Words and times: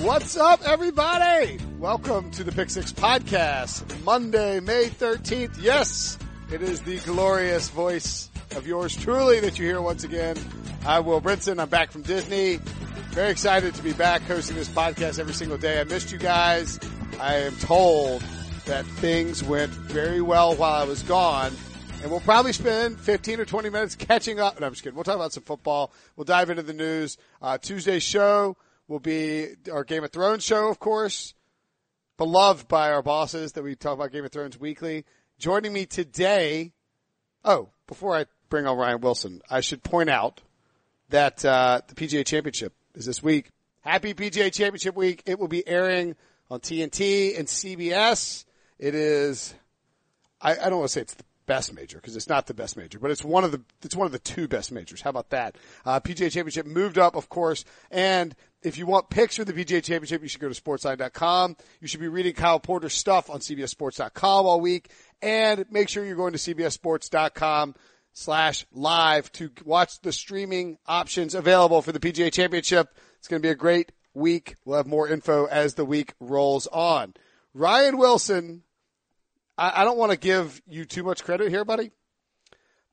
What's 0.00 0.34
up, 0.34 0.66
everybody? 0.66 1.58
Welcome 1.78 2.30
to 2.30 2.42
the 2.42 2.52
Pick 2.52 2.70
Six 2.70 2.90
Podcast, 2.90 4.02
Monday, 4.02 4.58
May 4.58 4.86
13th. 4.86 5.58
Yes, 5.60 6.16
it 6.50 6.62
is 6.62 6.80
the 6.80 7.00
glorious 7.00 7.68
voice 7.68 8.30
of 8.56 8.66
yours 8.66 8.96
truly 8.96 9.40
that 9.40 9.58
you 9.58 9.66
hear 9.66 9.82
once 9.82 10.02
again. 10.02 10.38
I'm 10.86 11.04
Will 11.04 11.20
Brinson. 11.20 11.60
I'm 11.60 11.68
back 11.68 11.90
from 11.90 12.00
Disney. 12.00 12.56
Very 13.10 13.30
excited 13.30 13.74
to 13.74 13.82
be 13.82 13.92
back 13.92 14.22
hosting 14.22 14.56
this 14.56 14.70
podcast 14.70 15.18
every 15.18 15.34
single 15.34 15.58
day. 15.58 15.78
I 15.78 15.84
missed 15.84 16.10
you 16.10 16.18
guys. 16.18 16.80
I 17.20 17.34
am 17.34 17.54
told 17.56 18.22
that 18.64 18.86
things 18.86 19.44
went 19.44 19.70
very 19.70 20.22
well 20.22 20.54
while 20.54 20.80
I 20.80 20.84
was 20.84 21.02
gone. 21.02 21.52
And 22.00 22.10
we'll 22.10 22.20
probably 22.20 22.54
spend 22.54 22.98
15 22.98 23.40
or 23.40 23.44
20 23.44 23.68
minutes 23.68 23.96
catching 23.96 24.40
up. 24.40 24.58
No, 24.60 24.66
I'm 24.66 24.72
just 24.72 24.82
kidding. 24.82 24.94
We'll 24.94 25.04
talk 25.04 25.16
about 25.16 25.34
some 25.34 25.42
football. 25.42 25.92
We'll 26.16 26.24
dive 26.24 26.48
into 26.48 26.62
the 26.62 26.72
news. 26.72 27.18
Uh, 27.42 27.58
show 27.98 28.56
will 28.90 28.98
be 28.98 29.46
our 29.72 29.84
Game 29.84 30.02
of 30.02 30.10
Thrones 30.10 30.42
show, 30.42 30.68
of 30.68 30.80
course, 30.80 31.32
beloved 32.18 32.66
by 32.66 32.90
our 32.90 33.02
bosses 33.02 33.52
that 33.52 33.62
we 33.62 33.76
talk 33.76 33.94
about 33.94 34.10
Game 34.10 34.24
of 34.24 34.32
Thrones 34.32 34.58
weekly. 34.58 35.04
Joining 35.38 35.72
me 35.72 35.86
today. 35.86 36.72
Oh, 37.44 37.70
before 37.86 38.16
I 38.16 38.26
bring 38.48 38.66
on 38.66 38.76
Ryan 38.76 39.00
Wilson, 39.00 39.42
I 39.48 39.60
should 39.60 39.84
point 39.84 40.10
out 40.10 40.42
that 41.08 41.44
uh, 41.44 41.82
the 41.86 41.94
PGA 41.94 42.26
Championship 42.26 42.74
is 42.96 43.06
this 43.06 43.22
week. 43.22 43.50
Happy 43.82 44.12
PGA 44.12 44.52
Championship 44.52 44.96
week! 44.96 45.22
It 45.24 45.38
will 45.38 45.48
be 45.48 45.66
airing 45.66 46.16
on 46.50 46.58
TNT 46.58 47.38
and 47.38 47.46
CBS. 47.46 48.44
It 48.78 48.96
is. 48.96 49.54
I, 50.42 50.52
I 50.52 50.68
don't 50.68 50.80
want 50.80 50.88
to 50.88 50.92
say 50.92 51.00
it's 51.02 51.14
the 51.14 51.24
best 51.50 51.74
major 51.74 51.96
because 51.96 52.14
it's 52.14 52.28
not 52.28 52.46
the 52.46 52.54
best 52.54 52.76
major, 52.76 53.00
but 53.00 53.10
it's 53.10 53.24
one 53.24 53.42
of 53.42 53.50
the 53.50 53.60
it's 53.82 53.96
one 53.96 54.06
of 54.06 54.12
the 54.12 54.20
two 54.20 54.46
best 54.46 54.70
majors. 54.70 55.00
How 55.00 55.10
about 55.10 55.30
that? 55.30 55.56
Uh, 55.84 55.98
PGA 55.98 56.30
Championship 56.30 56.64
moved 56.64 56.96
up, 56.96 57.16
of 57.16 57.28
course, 57.28 57.64
and 57.90 58.36
if 58.62 58.78
you 58.78 58.86
want 58.86 59.10
pics 59.10 59.34
for 59.34 59.44
the 59.44 59.52
PGA 59.52 59.82
Championship, 59.82 60.22
you 60.22 60.28
should 60.28 60.40
go 60.40 60.48
to 60.48 60.62
sportsline.com. 60.62 61.56
You 61.80 61.88
should 61.88 61.98
be 61.98 62.06
reading 62.06 62.34
Kyle 62.34 62.60
Porter's 62.60 62.94
stuff 62.94 63.28
on 63.28 63.40
CBSSports.com 63.40 64.46
all 64.46 64.60
week, 64.60 64.92
and 65.20 65.64
make 65.72 65.88
sure 65.88 66.04
you're 66.04 66.14
going 66.14 66.34
to 66.34 66.38
CBSSports.com 66.38 67.74
slash 68.12 68.64
live 68.70 69.32
to 69.32 69.50
watch 69.64 70.00
the 70.02 70.12
streaming 70.12 70.78
options 70.86 71.34
available 71.34 71.82
for 71.82 71.90
the 71.90 71.98
PGA 71.98 72.32
Championship. 72.32 72.94
It's 73.18 73.26
going 73.26 73.42
to 73.42 73.46
be 73.46 73.50
a 73.50 73.56
great 73.56 73.90
week. 74.14 74.54
We'll 74.64 74.76
have 74.76 74.86
more 74.86 75.08
info 75.08 75.46
as 75.46 75.74
the 75.74 75.84
week 75.84 76.14
rolls 76.20 76.68
on. 76.68 77.14
Ryan 77.54 77.98
Wilson, 77.98 78.62
I, 79.60 79.82
I 79.82 79.84
don't 79.84 79.98
want 79.98 80.12
to 80.12 80.18
give 80.18 80.60
you 80.66 80.86
too 80.86 81.04
much 81.04 81.22
credit 81.22 81.50
here, 81.50 81.64
buddy. 81.64 81.90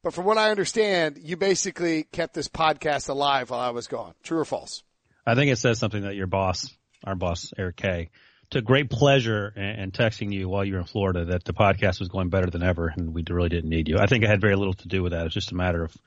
But 0.04 0.14
from 0.14 0.26
what 0.26 0.38
I 0.38 0.52
understand, 0.52 1.18
you 1.22 1.38
basically 1.38 2.04
kept 2.04 2.34
this 2.34 2.50
podcast 2.50 3.10
alive 3.10 3.50
while 3.50 3.60
I 3.60 3.72
was 3.72 3.88
gone. 3.88 4.14
True 4.22 4.40
or 4.40 4.46
false? 4.46 4.84
I 5.26 5.36
think 5.36 5.52
it 5.52 5.58
says 5.58 5.80
something 5.80 6.04
that 6.04 6.16
your 6.16 6.28
boss, 6.28 6.70
our 7.04 7.16
boss, 7.16 7.52
Eric 7.58 7.78
Kay, 7.78 8.10
took 8.50 8.64
great 8.64 8.90
pleasure 8.90 9.52
in, 9.56 9.64
in 9.64 9.92
texting 9.92 10.32
you 10.32 10.48
while 10.48 10.64
you 10.64 10.74
were 10.74 10.80
in 10.80 10.86
Florida 10.86 11.26
that 11.26 11.46
the 11.46 11.54
podcast 11.54 12.00
was 12.00 12.10
going 12.10 12.30
better 12.30 12.50
than 12.50 12.64
ever 12.64 12.94
and 12.96 13.14
we 13.14 13.24
really 13.30 13.50
didn't 13.50 13.70
need 13.70 13.88
you. 13.88 13.98
I 13.98 14.06
think 14.06 14.24
it 14.24 14.30
had 14.30 14.40
very 14.40 14.56
little 14.56 14.76
to 14.76 14.88
do 14.88 15.04
with 15.04 15.14
that. 15.14 15.26
It's 15.26 15.34
just 15.34 15.52
a 15.52 15.56
matter 15.56 15.84
of 15.84 15.98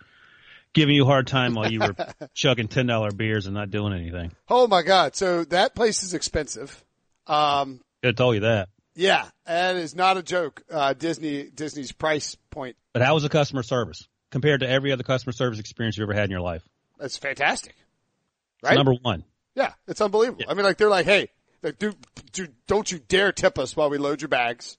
giving 0.73 0.95
you 0.95 1.03
a 1.03 1.07
hard 1.07 1.27
time 1.27 1.55
while 1.55 1.71
you 1.71 1.81
were 1.81 1.97
chugging 2.35 2.69
$10 2.69 3.17
beers 3.17 3.47
and 3.47 3.55
not 3.55 3.71
doing 3.71 3.93
anything. 3.93 4.33
Oh 4.49 4.67
my 4.67 4.83
God. 4.83 5.17
So 5.17 5.45
that 5.45 5.75
place 5.75 6.03
is 6.03 6.15
expensive. 6.15 6.83
Um, 7.27 7.81
I 8.05 8.13
told 8.13 8.37
you 8.37 8.41
that. 8.43 8.69
Yeah, 9.01 9.29
that 9.47 9.77
is 9.77 9.95
not 9.95 10.19
a 10.19 10.23
joke. 10.23 10.63
Uh, 10.71 10.93
Disney 10.93 11.45
Disney's 11.45 11.91
price 11.91 12.37
point. 12.51 12.77
But 12.93 13.01
how 13.01 13.15
was 13.15 13.23
the 13.23 13.31
customer 13.31 13.63
service 13.63 14.07
compared 14.31 14.61
to 14.61 14.69
every 14.69 14.93
other 14.93 15.03
customer 15.03 15.33
service 15.33 15.59
experience 15.59 15.97
you've 15.97 16.09
ever 16.09 16.13
had 16.13 16.25
in 16.25 16.31
your 16.31 16.43
life? 16.43 16.63
That's 16.99 17.17
fantastic. 17.17 17.75
Right? 18.63 18.73
It's 18.73 18.77
number 18.77 18.93
one. 19.01 19.25
Yeah, 19.55 19.73
it's 19.89 20.03
unbelievable. 20.03 20.43
Yeah. 20.43 20.51
I 20.51 20.55
mean, 20.55 20.65
like 20.65 20.77
they're 20.77 20.91
like, 20.91 21.07
hey, 21.07 21.31
like, 21.63 21.79
do, 21.79 21.95
do, 22.33 22.49
don't 22.67 22.93
you 22.93 22.99
dare 22.99 23.33
tip 23.33 23.59
us 23.59 23.75
while 23.75 23.89
we 23.89 23.97
load 23.97 24.21
your 24.21 24.29
bags. 24.29 24.77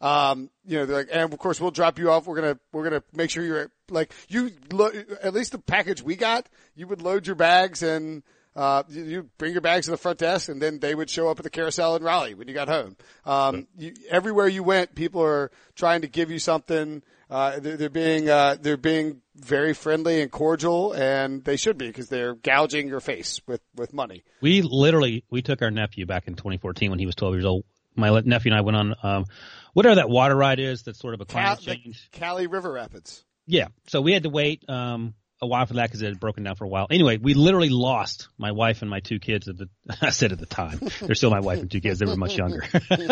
Um, 0.00 0.50
you 0.64 0.78
know, 0.78 0.86
they're 0.86 0.98
like, 0.98 1.08
and 1.10 1.32
of 1.32 1.38
course 1.40 1.60
we'll 1.60 1.72
drop 1.72 1.98
you 1.98 2.12
off. 2.12 2.28
We're 2.28 2.36
gonna, 2.36 2.58
we're 2.72 2.84
gonna 2.84 3.02
make 3.12 3.30
sure 3.30 3.42
you're 3.42 3.72
like 3.90 4.12
you. 4.28 4.52
Lo- 4.72 4.92
at 5.20 5.34
least 5.34 5.50
the 5.50 5.58
package 5.58 6.00
we 6.00 6.14
got, 6.14 6.48
you 6.76 6.86
would 6.86 7.02
load 7.02 7.26
your 7.26 7.34
bags 7.34 7.82
and 7.82 8.22
uh, 8.58 8.82
you 8.88 9.30
bring 9.38 9.52
your 9.52 9.60
bags 9.60 9.86
to 9.86 9.92
the 9.92 9.96
front 9.96 10.18
desk 10.18 10.48
and 10.48 10.60
then 10.60 10.80
they 10.80 10.92
would 10.92 11.08
show 11.08 11.28
up 11.28 11.38
at 11.38 11.44
the 11.44 11.50
carousel 11.50 11.94
in 11.94 12.02
Raleigh 12.02 12.34
when 12.34 12.48
you 12.48 12.54
got 12.54 12.66
home. 12.66 12.96
Um, 13.24 13.68
you, 13.76 13.94
everywhere 14.10 14.48
you 14.48 14.64
went, 14.64 14.96
people 14.96 15.22
are 15.22 15.52
trying 15.76 16.00
to 16.00 16.08
give 16.08 16.32
you 16.32 16.40
something. 16.40 17.04
Uh, 17.30 17.60
they're, 17.60 17.76
they're, 17.76 17.88
being, 17.88 18.28
uh, 18.28 18.56
they're 18.60 18.76
being 18.76 19.20
very 19.36 19.74
friendly 19.74 20.22
and 20.22 20.32
cordial 20.32 20.92
and 20.92 21.44
they 21.44 21.56
should 21.56 21.78
be 21.78 21.86
because 21.86 22.08
they're 22.08 22.34
gouging 22.34 22.88
your 22.88 22.98
face 22.98 23.40
with, 23.46 23.60
with 23.76 23.92
money. 23.92 24.24
We 24.40 24.62
literally, 24.62 25.24
we 25.30 25.40
took 25.40 25.62
our 25.62 25.70
nephew 25.70 26.04
back 26.04 26.26
in 26.26 26.34
2014 26.34 26.90
when 26.90 26.98
he 26.98 27.06
was 27.06 27.14
12 27.14 27.34
years 27.34 27.44
old. 27.44 27.64
My 27.94 28.18
nephew 28.24 28.50
and 28.50 28.58
I 28.58 28.62
went 28.62 28.76
on, 28.76 28.94
um, 29.04 29.24
whatever 29.72 29.94
that 29.96 30.10
water 30.10 30.34
ride 30.34 30.58
is 30.58 30.82
that's 30.82 30.98
sort 30.98 31.14
of 31.14 31.20
a 31.20 31.26
climate 31.26 31.60
Cal- 31.60 31.74
change. 31.76 32.08
Kali 32.10 32.48
River 32.48 32.72
Rapids. 32.72 33.24
Yeah. 33.46 33.68
So 33.86 34.00
we 34.00 34.12
had 34.14 34.24
to 34.24 34.30
wait, 34.30 34.68
um, 34.68 35.14
a 35.40 35.46
while 35.46 35.66
for 35.66 35.74
that 35.74 35.88
because 35.88 36.02
it 36.02 36.06
had 36.06 36.20
broken 36.20 36.44
down 36.44 36.56
for 36.56 36.64
a 36.64 36.68
while. 36.68 36.86
Anyway, 36.90 37.16
we 37.18 37.34
literally 37.34 37.68
lost 37.68 38.28
my 38.38 38.52
wife 38.52 38.82
and 38.82 38.90
my 38.90 39.00
two 39.00 39.18
kids 39.18 39.48
at 39.48 39.56
the, 39.56 39.68
I 40.02 40.10
said 40.10 40.32
at 40.32 40.38
the 40.38 40.46
time, 40.46 40.80
they're 41.00 41.14
still 41.14 41.30
my 41.30 41.40
wife 41.40 41.60
and 41.60 41.70
two 41.70 41.80
kids. 41.80 41.98
They 41.98 42.06
were 42.06 42.16
much 42.16 42.36
younger. 42.36 42.64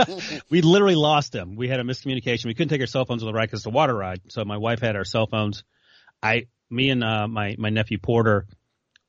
we 0.51 0.63
literally 0.63 0.97
lost 0.97 1.33
them. 1.33 1.57
We 1.57 1.69
had 1.69 1.81
a 1.81 1.85
miscommunication. 1.85 2.47
We 2.47 2.55
couldn't 2.55 2.71
take 2.71 2.81
our 2.81 2.87
cell 2.87 3.05
phones 3.05 3.23
on 3.23 3.27
the 3.27 3.33
ride 3.33 3.47
because 3.47 3.65
a 3.67 3.71
water 3.71 3.95
ride. 3.95 4.21
So 4.29 4.45
my 4.45 4.57
wife 4.57 4.81
had 4.81 4.97
our 4.97 5.05
cell 5.05 5.27
phones. 5.27 5.63
I, 6.23 6.47
me 6.69 6.91
and, 6.91 7.05
uh, 7.05 7.29
my, 7.29 7.55
my 7.59 7.71
nephew 7.71 7.99
Porter 7.99 8.47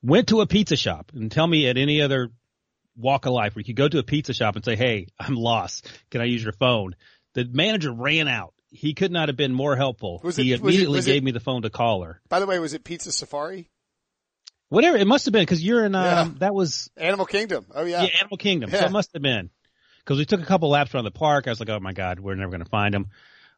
went 0.04 0.28
to 0.30 0.42
a 0.42 0.48
pizza 0.48 0.76
shop 0.76 1.12
and 1.16 1.32
tell 1.32 1.48
me 1.48 1.68
at 1.68 1.78
any 1.78 2.02
other 2.02 2.30
walk 2.96 3.26
of 3.26 3.34
life 3.34 3.56
where 3.56 3.62
you 3.62 3.66
could 3.66 3.76
go 3.76 3.88
to 3.88 4.00
a 4.00 4.04
pizza 4.04 4.34
shop 4.34 4.56
and 4.56 4.64
say, 4.64 4.76
Hey, 4.76 5.08
I'm 5.20 5.36
lost. 5.36 5.88
Can 6.12 6.22
I 6.22 6.26
use 6.26 6.44
your 6.44 6.54
phone? 6.54 6.96
The 7.34 7.46
manager 7.46 7.92
ran 7.92 8.28
out 8.28 8.54
he 8.70 8.94
could 8.94 9.12
not 9.12 9.30
have 9.30 9.38
been 9.38 9.54
more 9.54 9.76
helpful. 9.76 10.20
Was 10.24 10.36
he 10.36 10.54
it, 10.54 10.62
immediately 10.62 11.00
it, 11.00 11.06
gave 11.06 11.22
it, 11.22 11.24
me 11.24 11.32
the 11.32 11.40
phone 11.40 11.62
to 11.64 11.70
call 11.70 12.04
her. 12.04 12.22
By 12.30 12.40
the 12.40 12.46
way, 12.46 12.60
was 12.60 12.74
it 12.74 12.84
Pizza 12.84 13.12
Safari? 13.12 13.70
Whatever 14.70 14.98
it 14.98 15.08
must 15.08 15.26
have 15.26 15.32
been 15.32 15.44
because 15.44 15.64
you're 15.64 15.86
in. 15.86 15.96
Um, 15.96 16.04
yeah. 16.04 16.30
That 16.40 16.54
was 16.54 16.90
Animal 16.98 17.26
Kingdom. 17.26 17.66
Oh 17.74 17.86
yeah, 17.86 18.04
yeah, 18.04 18.10
Animal 18.20 18.38
Kingdom. 18.38 18.70
Yeah. 18.70 18.82
So 18.82 18.86
it 18.88 18.92
must 18.92 19.14
have 19.14 19.22
been 19.22 19.50
because 20.00 20.18
we 20.18 20.26
took 20.26 20.42
a 20.42 20.46
couple 20.46 20.70
laps 20.70 20.94
around 20.94 21.06
the 21.06 21.12
park. 21.12 21.48
I 21.48 21.52
was 21.52 21.60
like, 21.60 21.70
oh 21.70 21.80
my 21.80 21.94
god, 21.94 22.20
we're 22.20 22.36
never 22.36 22.52
going 22.52 22.64
to 22.64 22.70
find 22.70 22.94
him. 22.94 23.08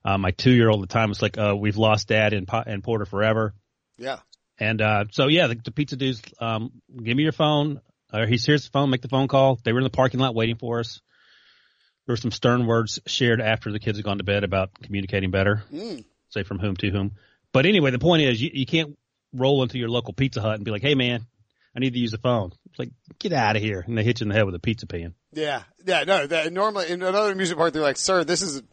Uh, 0.06 0.18
my 0.18 0.32
two 0.32 0.52
year 0.52 0.70
old 0.70 0.84
at 0.84 0.90
the 0.90 0.94
time 0.94 1.10
was 1.10 1.22
like, 1.22 1.38
uh, 1.38 1.56
we've 1.58 1.78
lost 1.78 2.08
dad 2.08 2.34
in, 2.34 2.46
in 2.68 2.82
Porter 2.82 3.06
forever. 3.06 3.54
Yeah. 3.98 4.20
And, 4.58 4.82
uh, 4.82 5.06
so 5.12 5.28
yeah, 5.28 5.48
the, 5.48 5.56
the 5.56 5.72
pizza 5.72 5.96
dudes, 5.96 6.22
um, 6.40 6.72
give 6.96 7.18
me 7.18 7.24
your 7.24 7.32
phone. 7.32 7.82
Uh, 8.12 8.26
he's 8.26 8.46
here's 8.46 8.66
the 8.66 8.72
phone, 8.72 8.90
make 8.90 9.02
the 9.02 9.10
phone 9.10 9.28
call. 9.28 9.60
They 9.64 9.74
were 9.74 9.80
in 9.80 9.84
the 9.84 9.90
parking 9.90 10.20
lot 10.20 10.36
waiting 10.36 10.56
for 10.56 10.80
us 10.80 11.02
there 12.10 12.14
were 12.14 12.18
some 12.18 12.32
stern 12.32 12.66
words 12.66 13.00
shared 13.06 13.40
after 13.40 13.72
the 13.72 13.78
kids 13.78 14.00
had 14.00 14.04
gone 14.04 14.18
to 14.18 14.24
bed 14.24 14.44
about 14.44 14.72
communicating 14.82 15.30
better, 15.30 15.62
mm. 15.72 16.04
say 16.30 16.42
from 16.42 16.58
whom 16.58 16.76
to 16.78 16.90
whom. 16.90 17.12
But 17.54 17.68
anyway, 17.68 17.92
the 17.92 18.00
point 18.00 18.24
is 18.24 18.42
you, 18.42 18.50
you 18.52 18.66
can't 18.66 18.98
roll 19.32 19.62
into 19.62 19.78
your 19.78 19.90
local 19.90 20.14
Pizza 20.14 20.42
Hut 20.42 20.56
and 20.56 20.66
be 20.66 20.72
like, 20.72 20.82
"Hey, 20.82 20.96
man, 20.96 21.28
I 21.76 21.80
need 21.80 21.94
to 21.94 22.00
use 22.00 22.10
the 22.10 22.18
phone." 22.18 22.52
It's 22.66 22.80
like, 22.80 22.90
get 23.20 23.32
out 23.32 23.58
of 23.58 23.62
here, 23.62 23.84
and 23.86 23.96
they 23.96 24.04
hit 24.04 24.22
you 24.22 24.24
in 24.24 24.30
the 24.30 24.34
head 24.34 24.46
with 24.46 24.56
a 24.56 24.60
pizza 24.60 24.88
pan. 24.88 25.14
Yeah, 25.34 25.62
yeah, 25.86 26.04
no. 26.04 26.26
That, 26.26 26.52
normally 26.52 26.90
in 26.90 27.04
another 27.04 27.32
amusement 27.32 27.60
park, 27.60 27.74
they're 27.74 27.84
like, 27.84 27.98
"Sir, 27.98 28.24
this 28.24 28.42
is 28.42 28.64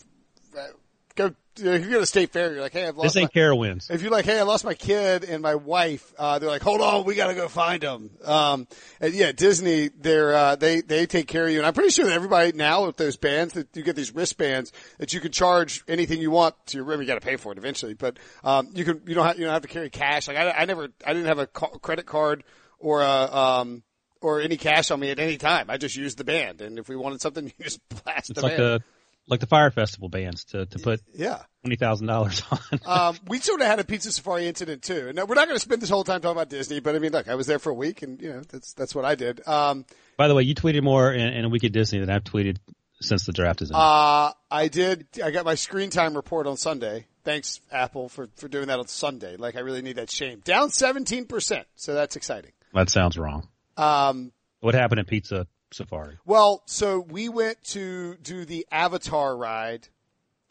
go 1.17 1.35
you 1.59 1.73
if 1.73 1.85
you 1.85 1.91
go 1.91 2.01
to 2.01 2.07
State 2.07 2.33
Fair, 2.33 2.53
you're 2.53 2.61
like, 2.61 2.73
hey, 2.73 2.87
I've 2.87 2.97
lost. 2.97 3.15
This 3.15 3.23
ain't 3.23 3.35
my, 3.35 3.41
Carowinds. 3.41 3.91
If 3.91 4.03
you're 4.03 4.11
like, 4.11 4.25
hey, 4.25 4.39
I 4.39 4.43
lost 4.43 4.65
my 4.65 4.75
kid 4.75 5.25
and 5.25 5.43
my 5.43 5.55
wife, 5.55 6.13
uh, 6.19 6.39
they're 6.39 6.49
like, 6.49 6.63
hold 6.63 6.81
on, 6.81 7.05
we 7.05 7.15
got 7.15 7.29
to 7.29 7.35
go 7.35 7.49
find 7.49 7.83
them. 7.83 8.11
Um, 8.25 8.67
and 9.01 9.15
yeah, 9.15 9.33
Disney, 9.33 9.89
they're 9.89 10.35
uh, 10.35 10.57
they 10.57 10.81
they 10.81 11.07
take 11.07 11.29
care 11.29 11.47
of 11.47 11.51
you, 11.51 11.59
and 11.59 11.67
I'm 11.67 11.75
pretty 11.75 11.91
sure 11.91 12.07
that 12.07 12.13
everybody 12.13 12.53
now 12.53 12.87
with 12.87 12.97
those 12.97 13.17
bands 13.17 13.55
that 13.55 13.75
you 13.77 13.83
get 13.83 13.97
these 13.97 14.15
wristbands 14.15 14.73
that 14.99 15.13
you 15.13 15.21
can 15.21 15.33
charge 15.33 15.83
anything 15.89 16.21
you 16.21 16.31
want 16.31 16.55
to 16.67 16.79
your 16.79 16.85
room. 16.85 17.01
You 17.01 17.07
got 17.07 17.15
to 17.15 17.27
pay 17.27 17.37
for 17.37 17.53
it 17.53 17.59
eventually, 17.59 17.95
but 17.95 18.19
um, 18.45 18.69
you 18.75 18.85
can 18.85 19.03
you 19.07 19.15
don't 19.15 19.27
have, 19.27 19.39
you 19.39 19.45
don't 19.45 19.55
have 19.55 19.63
to 19.63 19.69
carry 19.69 19.91
cash. 19.91 20.29
Like 20.29 20.37
I, 20.37 20.51
I 20.51 20.65
never 20.65 20.89
I 21.07 21.13
didn't 21.13 21.27
have 21.27 21.39
a 21.39 21.47
credit 21.47 22.07
card 22.07 22.45
or 22.79 23.03
a 23.03 23.35
um 23.35 23.83
or 24.21 24.41
any 24.41 24.57
cash 24.57 24.91
on 24.91 24.99
me 24.99 25.11
at 25.11 25.19
any 25.19 25.37
time. 25.37 25.71
I 25.71 25.77
just 25.77 25.97
used 25.97 26.19
the 26.19 26.25
band, 26.25 26.61
and 26.61 26.79
if 26.79 26.89
we 26.89 26.97
wanted 26.97 27.21
something, 27.21 27.47
you 27.59 27.65
just 27.65 27.81
blast 27.89 28.31
it's 28.31 28.41
the 28.41 28.43
like 28.43 28.57
band. 28.57 28.63
The- 28.63 28.83
like 29.29 29.41
the 29.41 29.47
fire 29.47 29.71
festival 29.71 30.09
bands 30.09 30.45
to, 30.47 30.67
to 30.67 30.79
put 30.79 31.01
yeah 31.15 31.43
twenty 31.63 31.77
thousand 31.77 32.07
dollars 32.07 32.43
on. 32.51 32.81
um, 32.87 33.19
we 33.29 33.39
sort 33.39 33.61
of 33.61 33.67
had 33.67 33.81
a 33.81 33.85
pizza 33.85 34.13
safari 34.13 34.47
incident 34.47 34.83
too, 34.83 35.09
and 35.09 35.17
we're 35.29 35.35
not 35.35 35.47
going 35.47 35.57
to 35.57 35.61
spend 35.61 35.83
this 35.83 35.91
whole 35.91 36.05
time 36.05 36.21
talking 36.21 36.37
about 36.37 36.49
Disney, 36.49 36.81
but 36.81 36.95
I 36.95 36.99
mean, 36.99 37.13
look, 37.13 37.29
I 37.29 37.35
was 37.35 37.47
there 37.47 37.59
for 37.59 37.71
a 37.71 37.75
week, 37.75 38.03
and 38.03 38.21
you 38.21 38.33
know 38.33 38.43
that's 38.49 38.73
that's 38.75 38.95
what 38.95 39.05
I 39.05 39.15
did. 39.15 39.47
Um, 39.47 39.85
By 40.17 40.29
the 40.29 40.35
way, 40.35 40.43
you 40.45 40.55
tweeted 40.55 40.83
more 40.83 41.13
in, 41.13 41.33
in, 41.33 41.45
a 41.45 41.49
week 41.49 41.65
at 41.65 41.73
Disney 41.73 41.99
than 42.01 42.11
I've 42.11 42.25
tweeted 42.25 42.59
since 43.01 43.27
the 43.27 43.33
draft 43.33 43.63
is 43.63 43.71
in. 43.71 43.77
Uh, 43.77 44.33
I 44.51 44.69
did. 44.69 45.07
I 45.23 45.31
got 45.31 45.45
my 45.45 45.55
screen 45.55 45.91
time 45.91 46.15
report 46.15 46.47
on 46.47 46.57
Sunday. 46.57 47.07
Thanks, 47.25 47.61
Apple, 47.73 48.09
for 48.09 48.29
for 48.37 48.49
doing 48.49 48.69
that 48.69 48.79
on 48.79 48.87
Sunday. 48.87 49.37
Like 49.37 49.57
I 49.57 49.61
really 49.61 49.83
need 49.83 49.97
that 49.97 50.11
shame. 50.11 50.41
Down 50.45 50.71
seventeen 50.71 51.27
percent, 51.27 51.67
so 51.75 51.95
that's 51.95 52.17
exciting. 52.17 52.53
That 52.73 52.91
sounds 52.91 53.19
wrong. 53.19 53.49
Um, 53.77 54.33
what 54.61 54.75
happened 54.75 55.01
at 55.01 55.07
Pizza 55.07 55.47
Safari? 55.77 56.19
Well, 56.25 56.63
so 56.67 57.01
we 57.01 57.29
went 57.29 57.63
to 57.65 58.17
do 58.17 58.45
the 58.45 58.67
Avatar 58.71 59.37
ride 59.37 59.89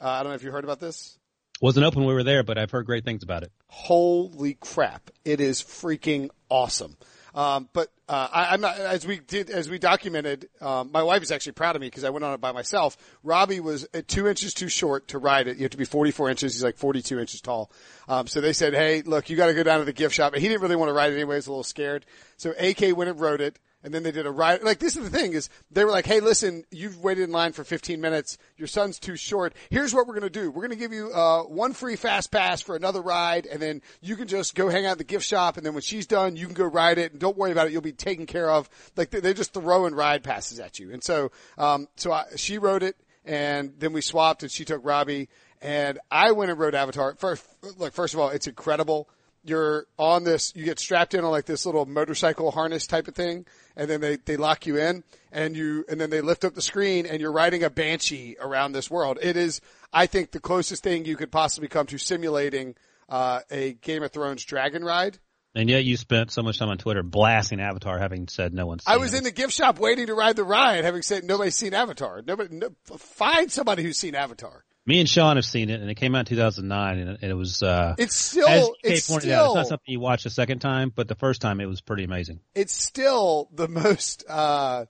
uh, 0.01 0.09
I 0.09 0.23
don't 0.23 0.31
know 0.31 0.35
if 0.35 0.43
you 0.43 0.51
heard 0.51 0.63
about 0.63 0.79
this. 0.79 1.17
Wasn't 1.61 1.85
open 1.85 2.01
when 2.01 2.09
we 2.09 2.13
were 2.13 2.23
there, 2.23 2.43
but 2.43 2.57
I've 2.57 2.71
heard 2.71 2.85
great 2.85 3.05
things 3.05 3.23
about 3.23 3.43
it. 3.43 3.51
Holy 3.67 4.55
crap. 4.55 5.09
It 5.23 5.39
is 5.39 5.61
freaking 5.61 6.29
awesome. 6.49 6.97
Um, 7.33 7.69
but 7.73 7.91
uh, 8.07 8.27
I, 8.31 8.53
I'm 8.53 8.61
not 8.61 8.77
as 8.77 9.05
we 9.05 9.19
did 9.19 9.49
as 9.49 9.69
we 9.69 9.77
documented. 9.77 10.47
Um, 10.61 10.91
my 10.93 11.03
wife 11.03 11.21
is 11.21 11.31
actually 11.31 11.53
proud 11.53 11.75
of 11.75 11.81
me 11.81 11.87
because 11.87 12.05
I 12.05 12.09
went 12.09 12.23
on 12.23 12.33
it 12.33 12.39
by 12.39 12.53
myself. 12.53 12.97
Robbie 13.23 13.59
was 13.59 13.87
uh, 13.93 14.01
two 14.07 14.27
inches 14.27 14.53
too 14.53 14.69
short 14.69 15.09
to 15.09 15.17
ride 15.17 15.47
it. 15.47 15.57
You 15.57 15.63
have 15.63 15.71
to 15.71 15.77
be 15.77 15.85
44 15.85 16.29
inches. 16.29 16.53
He's 16.53 16.63
like 16.63 16.77
42 16.77 17.19
inches 17.19 17.41
tall. 17.41 17.71
Um, 18.07 18.27
so 18.27 18.39
they 18.39 18.53
said, 18.53 18.73
"Hey, 18.73 19.01
look, 19.01 19.29
you 19.29 19.35
got 19.35 19.47
to 19.47 19.53
go 19.53 19.63
down 19.63 19.79
to 19.79 19.85
the 19.85 19.93
gift 19.93 20.15
shop." 20.15 20.33
And 20.33 20.41
he 20.41 20.47
didn't 20.47 20.61
really 20.61 20.77
want 20.77 20.89
to 20.89 20.93
ride 20.93 21.11
it 21.11 21.15
anyway. 21.15 21.35
He 21.35 21.37
was 21.37 21.47
a 21.47 21.51
little 21.51 21.63
scared. 21.63 22.05
So 22.37 22.53
AK 22.57 22.95
went 22.95 23.09
and 23.09 23.19
rode 23.19 23.41
it. 23.41 23.59
And 23.85 23.93
then 23.93 24.01
they 24.01 24.11
did 24.11 24.25
a 24.25 24.31
ride. 24.31 24.63
Like 24.63 24.79
this 24.79 24.97
is 24.97 25.09
the 25.09 25.15
thing 25.15 25.33
is 25.33 25.47
they 25.69 25.85
were 25.85 25.91
like, 25.91 26.07
Hey, 26.07 26.19
listen, 26.19 26.65
you've 26.71 27.01
waited 27.03 27.23
in 27.23 27.31
line 27.31 27.53
for 27.53 27.63
15 27.63 28.01
minutes. 28.01 28.39
Your 28.57 28.67
son's 28.67 28.97
too 28.99 29.15
short. 29.15 29.53
Here's 29.69 29.93
what 29.93 30.07
we're 30.07 30.15
going 30.15 30.23
to 30.23 30.29
do. 30.29 30.49
We're 30.49 30.67
going 30.67 30.71
to 30.71 30.75
give 30.75 30.91
you, 30.91 31.11
uh, 31.13 31.43
one 31.43 31.73
free 31.73 31.95
fast 31.95 32.31
pass 32.31 32.61
for 32.61 32.75
another 32.75 33.01
ride. 33.01 33.45
And 33.45 33.61
then 33.61 33.83
you 34.01 34.15
can 34.15 34.27
just 34.27 34.55
go 34.55 34.69
hang 34.69 34.87
out 34.87 34.93
at 34.93 34.97
the 34.97 35.03
gift 35.03 35.25
shop. 35.25 35.57
And 35.57 35.65
then 35.65 35.73
when 35.73 35.83
she's 35.83 36.07
done, 36.07 36.35
you 36.35 36.47
can 36.47 36.55
go 36.55 36.65
ride 36.65 36.97
it 36.97 37.11
and 37.11 37.21
don't 37.21 37.37
worry 37.37 37.51
about 37.51 37.67
it. 37.67 37.73
You'll 37.73 37.81
be 37.81 37.91
taken 37.91 38.25
care 38.25 38.49
of. 38.49 38.67
Like 38.95 39.11
they, 39.11 39.35
just 39.35 39.53
throwing 39.53 39.93
ride 39.93 40.23
passes 40.23 40.59
at 40.59 40.79
you. 40.79 40.91
And 40.91 41.03
so, 41.03 41.31
um, 41.57 41.87
so 41.95 42.11
I, 42.11 42.23
she 42.35 42.57
rode 42.57 42.81
it 42.81 42.95
and 43.23 43.73
then 43.77 43.93
we 43.93 44.01
swapped 44.01 44.43
and 44.43 44.51
she 44.51 44.65
took 44.65 44.83
Robbie 44.83 45.29
and 45.61 45.99
I 46.11 46.31
went 46.31 46.51
and 46.51 46.59
rode 46.59 46.75
Avatar. 46.75 47.15
First, 47.15 47.45
look, 47.77 47.93
first 47.93 48.13
of 48.13 48.19
all, 48.19 48.29
it's 48.29 48.47
incredible. 48.47 49.09
You're 49.45 49.85
on 49.97 50.23
this, 50.23 50.51
you 50.55 50.65
get 50.65 50.79
strapped 50.79 51.13
in 51.13 51.23
on 51.23 51.31
like 51.31 51.45
this 51.45 51.65
little 51.65 51.85
motorcycle 51.85 52.51
harness 52.51 52.87
type 52.87 53.07
of 53.07 53.15
thing 53.15 53.45
and 53.75 53.89
then 53.89 54.01
they, 54.01 54.17
they 54.17 54.37
lock 54.37 54.65
you 54.65 54.77
in 54.77 55.03
and 55.31 55.55
you, 55.55 55.85
and 55.89 55.99
then 55.99 56.09
they 56.09 56.21
lift 56.21 56.45
up 56.45 56.55
the 56.55 56.61
screen 56.61 57.05
and 57.05 57.21
you're 57.21 57.31
riding 57.31 57.63
a 57.63 57.69
banshee 57.69 58.37
around 58.39 58.71
this 58.71 58.89
world. 58.89 59.19
It 59.21 59.37
is, 59.37 59.61
I 59.93 60.05
think, 60.05 60.31
the 60.31 60.39
closest 60.39 60.83
thing 60.83 61.05
you 61.05 61.15
could 61.15 61.31
possibly 61.31 61.67
come 61.67 61.85
to 61.87 61.97
simulating, 61.97 62.75
uh, 63.09 63.41
a 63.51 63.73
Game 63.73 64.03
of 64.03 64.11
Thrones 64.11 64.43
dragon 64.43 64.83
ride. 64.83 65.19
And 65.53 65.69
yet 65.69 65.85
you 65.85 65.95
spent 65.95 66.31
so 66.31 66.41
much 66.41 66.59
time 66.59 66.67
on 66.67 66.77
Twitter 66.77 67.01
blasting 67.01 67.61
Avatar, 67.61 67.97
having 67.97 68.27
said 68.27 68.53
no 68.53 68.65
one's. 68.65 68.83
I 68.85 68.97
was 68.97 69.13
it. 69.13 69.19
in 69.19 69.23
the 69.23 69.31
gift 69.31 69.53
shop 69.53 69.79
waiting 69.79 70.07
to 70.07 70.13
ride 70.13 70.35
the 70.35 70.43
ride, 70.43 70.83
having 70.83 71.01
said 71.01 71.23
nobody's 71.23 71.55
seen 71.55 71.73
Avatar. 71.73 72.21
Nobody, 72.25 72.55
no, 72.55 72.71
find 72.97 73.49
somebody 73.49 73.83
who's 73.83 73.97
seen 73.97 74.15
Avatar. 74.15 74.65
Me 74.87 74.99
and 74.99 75.09
Sean 75.09 75.35
have 75.37 75.45
seen 75.45 75.69
it, 75.71 75.81
and 75.81 75.89
it 75.89 75.95
came 75.95 76.13
out 76.13 76.19
in 76.19 76.25
2009, 76.25 76.99
and 76.99 77.09
it, 77.09 77.19
and 77.21 77.31
it 77.31 77.33
was. 77.33 77.63
uh 77.63 77.95
It's 77.97 78.15
still, 78.15 78.75
it's 78.83 79.05
still, 79.05 79.15
out, 79.33 79.45
it's 79.47 79.55
not 79.55 79.67
something 79.67 79.91
you 79.91 79.99
watch 79.99 80.25
a 80.25 80.29
second 80.29 80.59
time, 80.59 80.91
but 80.95 81.07
the 81.07 81.15
first 81.15 81.41
time 81.41 81.59
it 81.59 81.65
was 81.65 81.81
pretty 81.81 82.03
amazing. 82.03 82.39
it's 82.53 82.73
still 82.73 83.49
the 83.53 83.67
most, 83.67 84.23
uh, 84.29 84.85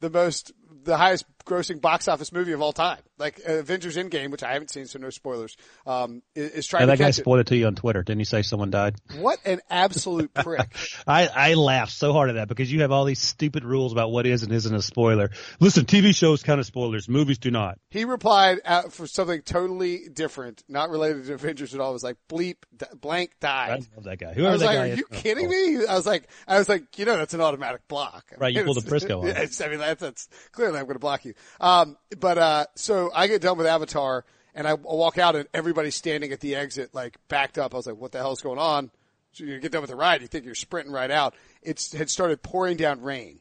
the 0.00 0.08
most, 0.10 0.52
the 0.84 0.96
highest 0.96 1.26
grossing 1.50 1.80
box 1.80 2.08
office 2.08 2.32
movie 2.32 2.52
of 2.52 2.62
all 2.62 2.72
time. 2.72 3.00
Like 3.18 3.40
uh, 3.46 3.54
Avengers 3.54 3.96
Endgame, 3.96 4.30
which 4.30 4.42
I 4.42 4.52
haven't 4.52 4.70
seen, 4.70 4.86
so 4.86 4.98
no 4.98 5.10
spoilers. 5.10 5.56
Um, 5.86 6.22
is, 6.34 6.50
is 6.52 6.66
trying 6.66 6.82
Yeah, 6.82 6.86
to 6.86 6.98
that 6.98 7.04
guy 7.04 7.10
spoiled 7.10 7.40
it 7.40 7.46
to 7.48 7.56
you 7.56 7.66
on 7.66 7.74
Twitter. 7.74 8.02
Didn't 8.02 8.20
he 8.20 8.24
say 8.24 8.42
someone 8.42 8.70
died? 8.70 8.96
What 9.18 9.38
an 9.44 9.60
absolute 9.68 10.32
prick! 10.34 10.76
I, 11.06 11.28
I 11.28 11.54
laughed 11.54 11.92
so 11.92 12.12
hard 12.12 12.30
at 12.30 12.34
that 12.34 12.48
because 12.48 12.72
you 12.72 12.82
have 12.82 12.92
all 12.92 13.04
these 13.04 13.20
stupid 13.20 13.64
rules 13.64 13.92
about 13.92 14.10
what 14.10 14.26
is 14.26 14.42
and 14.42 14.52
isn't 14.52 14.74
a 14.74 14.82
spoiler. 14.82 15.30
Listen, 15.58 15.84
TV 15.84 16.14
shows 16.14 16.42
kind 16.42 16.60
of 16.60 16.66
spoilers. 16.66 17.08
Movies 17.08 17.38
do 17.38 17.50
not. 17.50 17.78
He 17.90 18.04
replied 18.04 18.60
out 18.64 18.92
for 18.92 19.06
something 19.06 19.42
totally 19.42 20.08
different, 20.12 20.62
not 20.68 20.90
related 20.90 21.26
to 21.26 21.34
Avengers 21.34 21.74
at 21.74 21.80
all. 21.80 21.90
It 21.90 21.94
was 21.94 22.04
like 22.04 22.16
bleep, 22.28 22.56
d- 22.76 22.86
blank 23.00 23.32
I 23.42 23.74
love 23.96 24.04
that 24.04 24.18
guy. 24.18 24.34
I 24.36 24.50
was 24.50 24.60
that 24.60 24.66
like, 24.66 24.76
guy 24.76 24.90
"Are 24.90 24.94
you 24.94 25.04
oh, 25.10 25.16
kidding 25.16 25.46
oh. 25.46 25.50
me?" 25.50 25.86
I 25.86 25.94
was 25.94 26.06
like, 26.06 26.28
"I 26.46 26.58
was 26.58 26.68
like, 26.68 26.98
you 26.98 27.04
know, 27.04 27.16
that's 27.16 27.34
an 27.34 27.40
automatic 27.40 27.88
block." 27.88 28.32
I 28.32 28.36
Right, 28.36 28.54
you 28.54 28.64
pulled 28.64 28.78
a 28.78 28.82
Prisco 28.82 29.22
on. 29.22 29.28
I 29.28 29.68
mean, 29.68 29.78
that's, 29.78 30.00
that's 30.00 30.28
clearly 30.52 30.78
I'm 30.78 30.84
going 30.84 30.94
to 30.94 31.00
block 31.00 31.24
you. 31.24 31.34
Um, 31.60 31.96
but 32.18 32.38
uh, 32.38 32.66
so 32.74 33.10
I 33.14 33.26
get 33.26 33.42
done 33.42 33.58
with 33.58 33.66
Avatar, 33.66 34.24
and 34.54 34.66
I 34.66 34.74
walk 34.74 35.18
out, 35.18 35.36
and 35.36 35.48
everybody's 35.54 35.94
standing 35.94 36.32
at 36.32 36.40
the 36.40 36.56
exit, 36.56 36.94
like 36.94 37.16
backed 37.28 37.58
up. 37.58 37.74
I 37.74 37.76
was 37.76 37.86
like, 37.86 37.96
"What 37.96 38.12
the 38.12 38.18
hell's 38.18 38.40
going 38.40 38.58
on?" 38.58 38.90
So 39.32 39.44
you 39.44 39.58
get 39.60 39.72
done 39.72 39.82
with 39.82 39.90
the 39.90 39.96
ride, 39.96 40.22
you 40.22 40.26
think 40.26 40.44
you're 40.44 40.54
sprinting 40.54 40.92
right 40.92 41.10
out. 41.10 41.34
It 41.62 41.92
had 41.96 42.10
started 42.10 42.42
pouring 42.42 42.76
down 42.76 43.00
rain. 43.02 43.40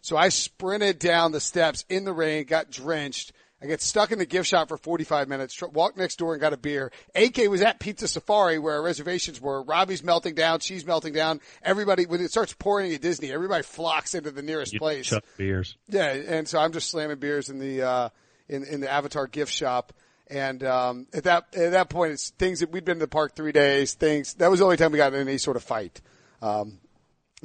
So 0.00 0.16
I 0.16 0.28
sprinted 0.28 0.98
down 0.98 1.32
the 1.32 1.40
steps 1.40 1.84
in 1.88 2.04
the 2.04 2.12
rain, 2.12 2.44
got 2.44 2.70
drenched. 2.70 3.32
I 3.64 3.66
get 3.66 3.80
stuck 3.80 4.12
in 4.12 4.18
the 4.18 4.26
gift 4.26 4.46
shop 4.46 4.68
for 4.68 4.76
45 4.76 5.26
minutes, 5.26 5.58
walked 5.62 5.96
next 5.96 6.16
door 6.16 6.34
and 6.34 6.40
got 6.40 6.52
a 6.52 6.58
beer. 6.58 6.92
AK 7.14 7.48
was 7.48 7.62
at 7.62 7.80
Pizza 7.80 8.06
Safari 8.06 8.58
where 8.58 8.74
our 8.74 8.82
reservations 8.82 9.40
were. 9.40 9.62
Robbie's 9.62 10.04
melting 10.04 10.34
down. 10.34 10.60
She's 10.60 10.84
melting 10.84 11.14
down. 11.14 11.40
Everybody, 11.62 12.04
when 12.04 12.20
it 12.20 12.30
starts 12.30 12.52
pouring 12.52 12.92
at 12.92 13.00
Disney, 13.00 13.32
everybody 13.32 13.62
flocks 13.62 14.14
into 14.14 14.30
the 14.30 14.42
nearest 14.42 14.74
You 14.74 14.80
place. 14.80 15.06
chuck 15.06 15.24
beers. 15.38 15.78
Yeah, 15.88 16.12
and 16.12 16.46
so 16.46 16.58
I'm 16.58 16.72
just 16.72 16.90
slamming 16.90 17.18
beers 17.18 17.48
in 17.48 17.58
the 17.58 17.82
uh, 17.82 18.08
in 18.50 18.64
in 18.64 18.80
the 18.80 18.92
Avatar 18.92 19.26
gift 19.26 19.52
shop. 19.52 19.94
And 20.28 20.62
um, 20.62 21.06
at 21.14 21.24
that 21.24 21.46
at 21.56 21.70
that 21.72 21.88
point, 21.88 22.12
it's 22.12 22.30
things 22.30 22.60
that 22.60 22.70
we'd 22.70 22.84
been 22.84 22.96
to 22.98 23.04
the 23.04 23.08
park 23.08 23.34
three 23.34 23.52
days. 23.52 23.94
Things 23.94 24.34
that 24.34 24.50
was 24.50 24.58
the 24.58 24.66
only 24.66 24.76
time 24.76 24.92
we 24.92 24.98
got 24.98 25.14
in 25.14 25.20
any 25.26 25.38
sort 25.38 25.56
of 25.56 25.62
fight. 25.62 26.02
Um, 26.42 26.80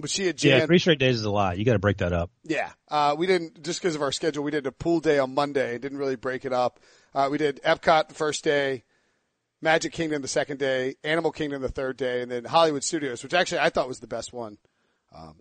but 0.01 0.10
she 0.10 0.25
had 0.25 0.44
Yeah, 0.44 0.66
three 0.66 0.80
straight 0.80 1.00
days 1.00 1.16
is 1.16 1.25
a 1.25 1.31
lot. 1.31 1.57
You 1.57 1.66
got 1.66 1.74
to 1.74 1.80
break 1.80 1.98
that 1.98 2.13
up. 2.13 2.31
Yeah. 2.44 2.72
Uh, 2.90 3.16
we 3.18 3.28
didn't, 3.28 3.63
just 3.63 3.81
because 3.81 3.96
of 3.96 4.01
our 4.01 4.12
schedule, 4.12 4.44
we 4.44 4.51
did 4.51 4.66
a 4.68 4.72
pool 4.72 5.00
day 5.00 5.19
on 5.19 5.34
Monday. 5.34 5.78
Didn't 5.78 5.98
really 5.98 6.16
break 6.16 6.46
it 6.46 6.54
up. 6.54 6.80
Uh, 7.13 7.28
we 7.31 7.38
did 7.38 7.60
Epcot 7.63 8.07
the 8.07 8.13
first 8.13 8.44
day, 8.44 8.84
Magic 9.62 9.92
Kingdom 9.94 10.22
the 10.22 10.28
second 10.28 10.57
day, 10.57 10.96
Animal 11.04 11.31
Kingdom 11.31 11.62
the 11.62 11.69
third 11.69 11.98
day, 11.98 12.22
and 12.22 12.31
then 12.31 12.46
Hollywood 12.46 12.84
Studios, 12.84 13.24
which 13.24 13.34
actually 13.34 13.60
I 13.60 13.69
thought 13.69 13.88
was 13.88 14.00
the 14.00 14.07
best 14.07 14.31
one. 14.31 14.57
Um, 15.16 15.36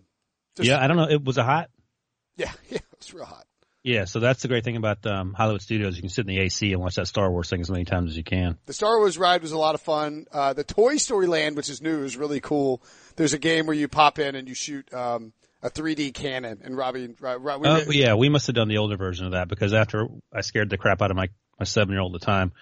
yeah, 0.59 0.83
I 0.83 0.87
don't 0.87 0.97
know. 0.97 1.07
It 1.07 1.23
was 1.23 1.37
a 1.37 1.43
hot. 1.43 1.69
yeah, 2.35 2.51
yeah, 2.69 2.77
it 2.77 2.97
was 2.97 3.13
real 3.13 3.25
hot. 3.25 3.45
Yeah, 3.83 4.05
so 4.05 4.19
that's 4.19 4.41
the 4.41 4.49
great 4.49 4.63
thing 4.65 4.75
about 4.75 5.05
um, 5.05 5.33
Hollywood 5.33 5.61
Studios. 5.61 5.95
You 5.95 6.01
can 6.01 6.09
sit 6.09 6.27
in 6.27 6.35
the 6.35 6.39
AC 6.41 6.73
and 6.73 6.81
watch 6.81 6.95
that 6.95 7.07
Star 7.07 7.31
Wars 7.31 7.49
thing 7.49 7.61
as 7.61 7.69
many 7.71 7.85
times 7.85 8.11
as 8.11 8.17
you 8.17 8.23
can. 8.25 8.57
The 8.65 8.73
Star 8.73 8.97
Wars 8.97 9.17
ride 9.17 9.41
was 9.41 9.53
a 9.53 9.57
lot 9.57 9.73
of 9.73 9.81
fun. 9.81 10.25
Uh, 10.31 10.51
the 10.53 10.65
Toy 10.65 10.97
Story 10.97 11.27
Land, 11.27 11.55
which 11.55 11.69
is 11.69 11.81
new, 11.81 12.03
is 12.03 12.17
really 12.17 12.41
cool. 12.41 12.81
There's 13.15 13.33
a 13.33 13.37
game 13.39 13.67
where 13.67 13.75
you 13.75 13.87
pop 13.87 14.19
in 14.19 14.35
and 14.35 14.49
you 14.49 14.53
shoot, 14.53 14.93
um, 14.93 15.31
a 15.63 15.69
3D 15.69 16.13
cannon 16.13 16.59
and 16.63 16.75
Robbie, 16.77 17.15
Rob, 17.19 17.43
Rob, 17.43 17.61
we 17.61 17.67
Oh 17.69 17.79
did- 17.85 17.93
yeah, 17.95 18.15
we 18.15 18.27
must 18.29 18.47
have 18.47 18.55
done 18.55 18.67
the 18.67 18.77
older 18.79 18.97
version 18.97 19.25
of 19.25 19.31
that 19.33 19.47
because 19.47 19.73
after 19.73 20.07
I 20.33 20.41
scared 20.41 20.69
the 20.69 20.77
crap 20.77 21.01
out 21.01 21.11
of 21.11 21.17
my 21.17 21.27
my 21.59 21.65
seven 21.65 21.91
year 21.93 21.99
old 22.01 22.15
at 22.15 22.21
the 22.21 22.25
time 22.25 22.53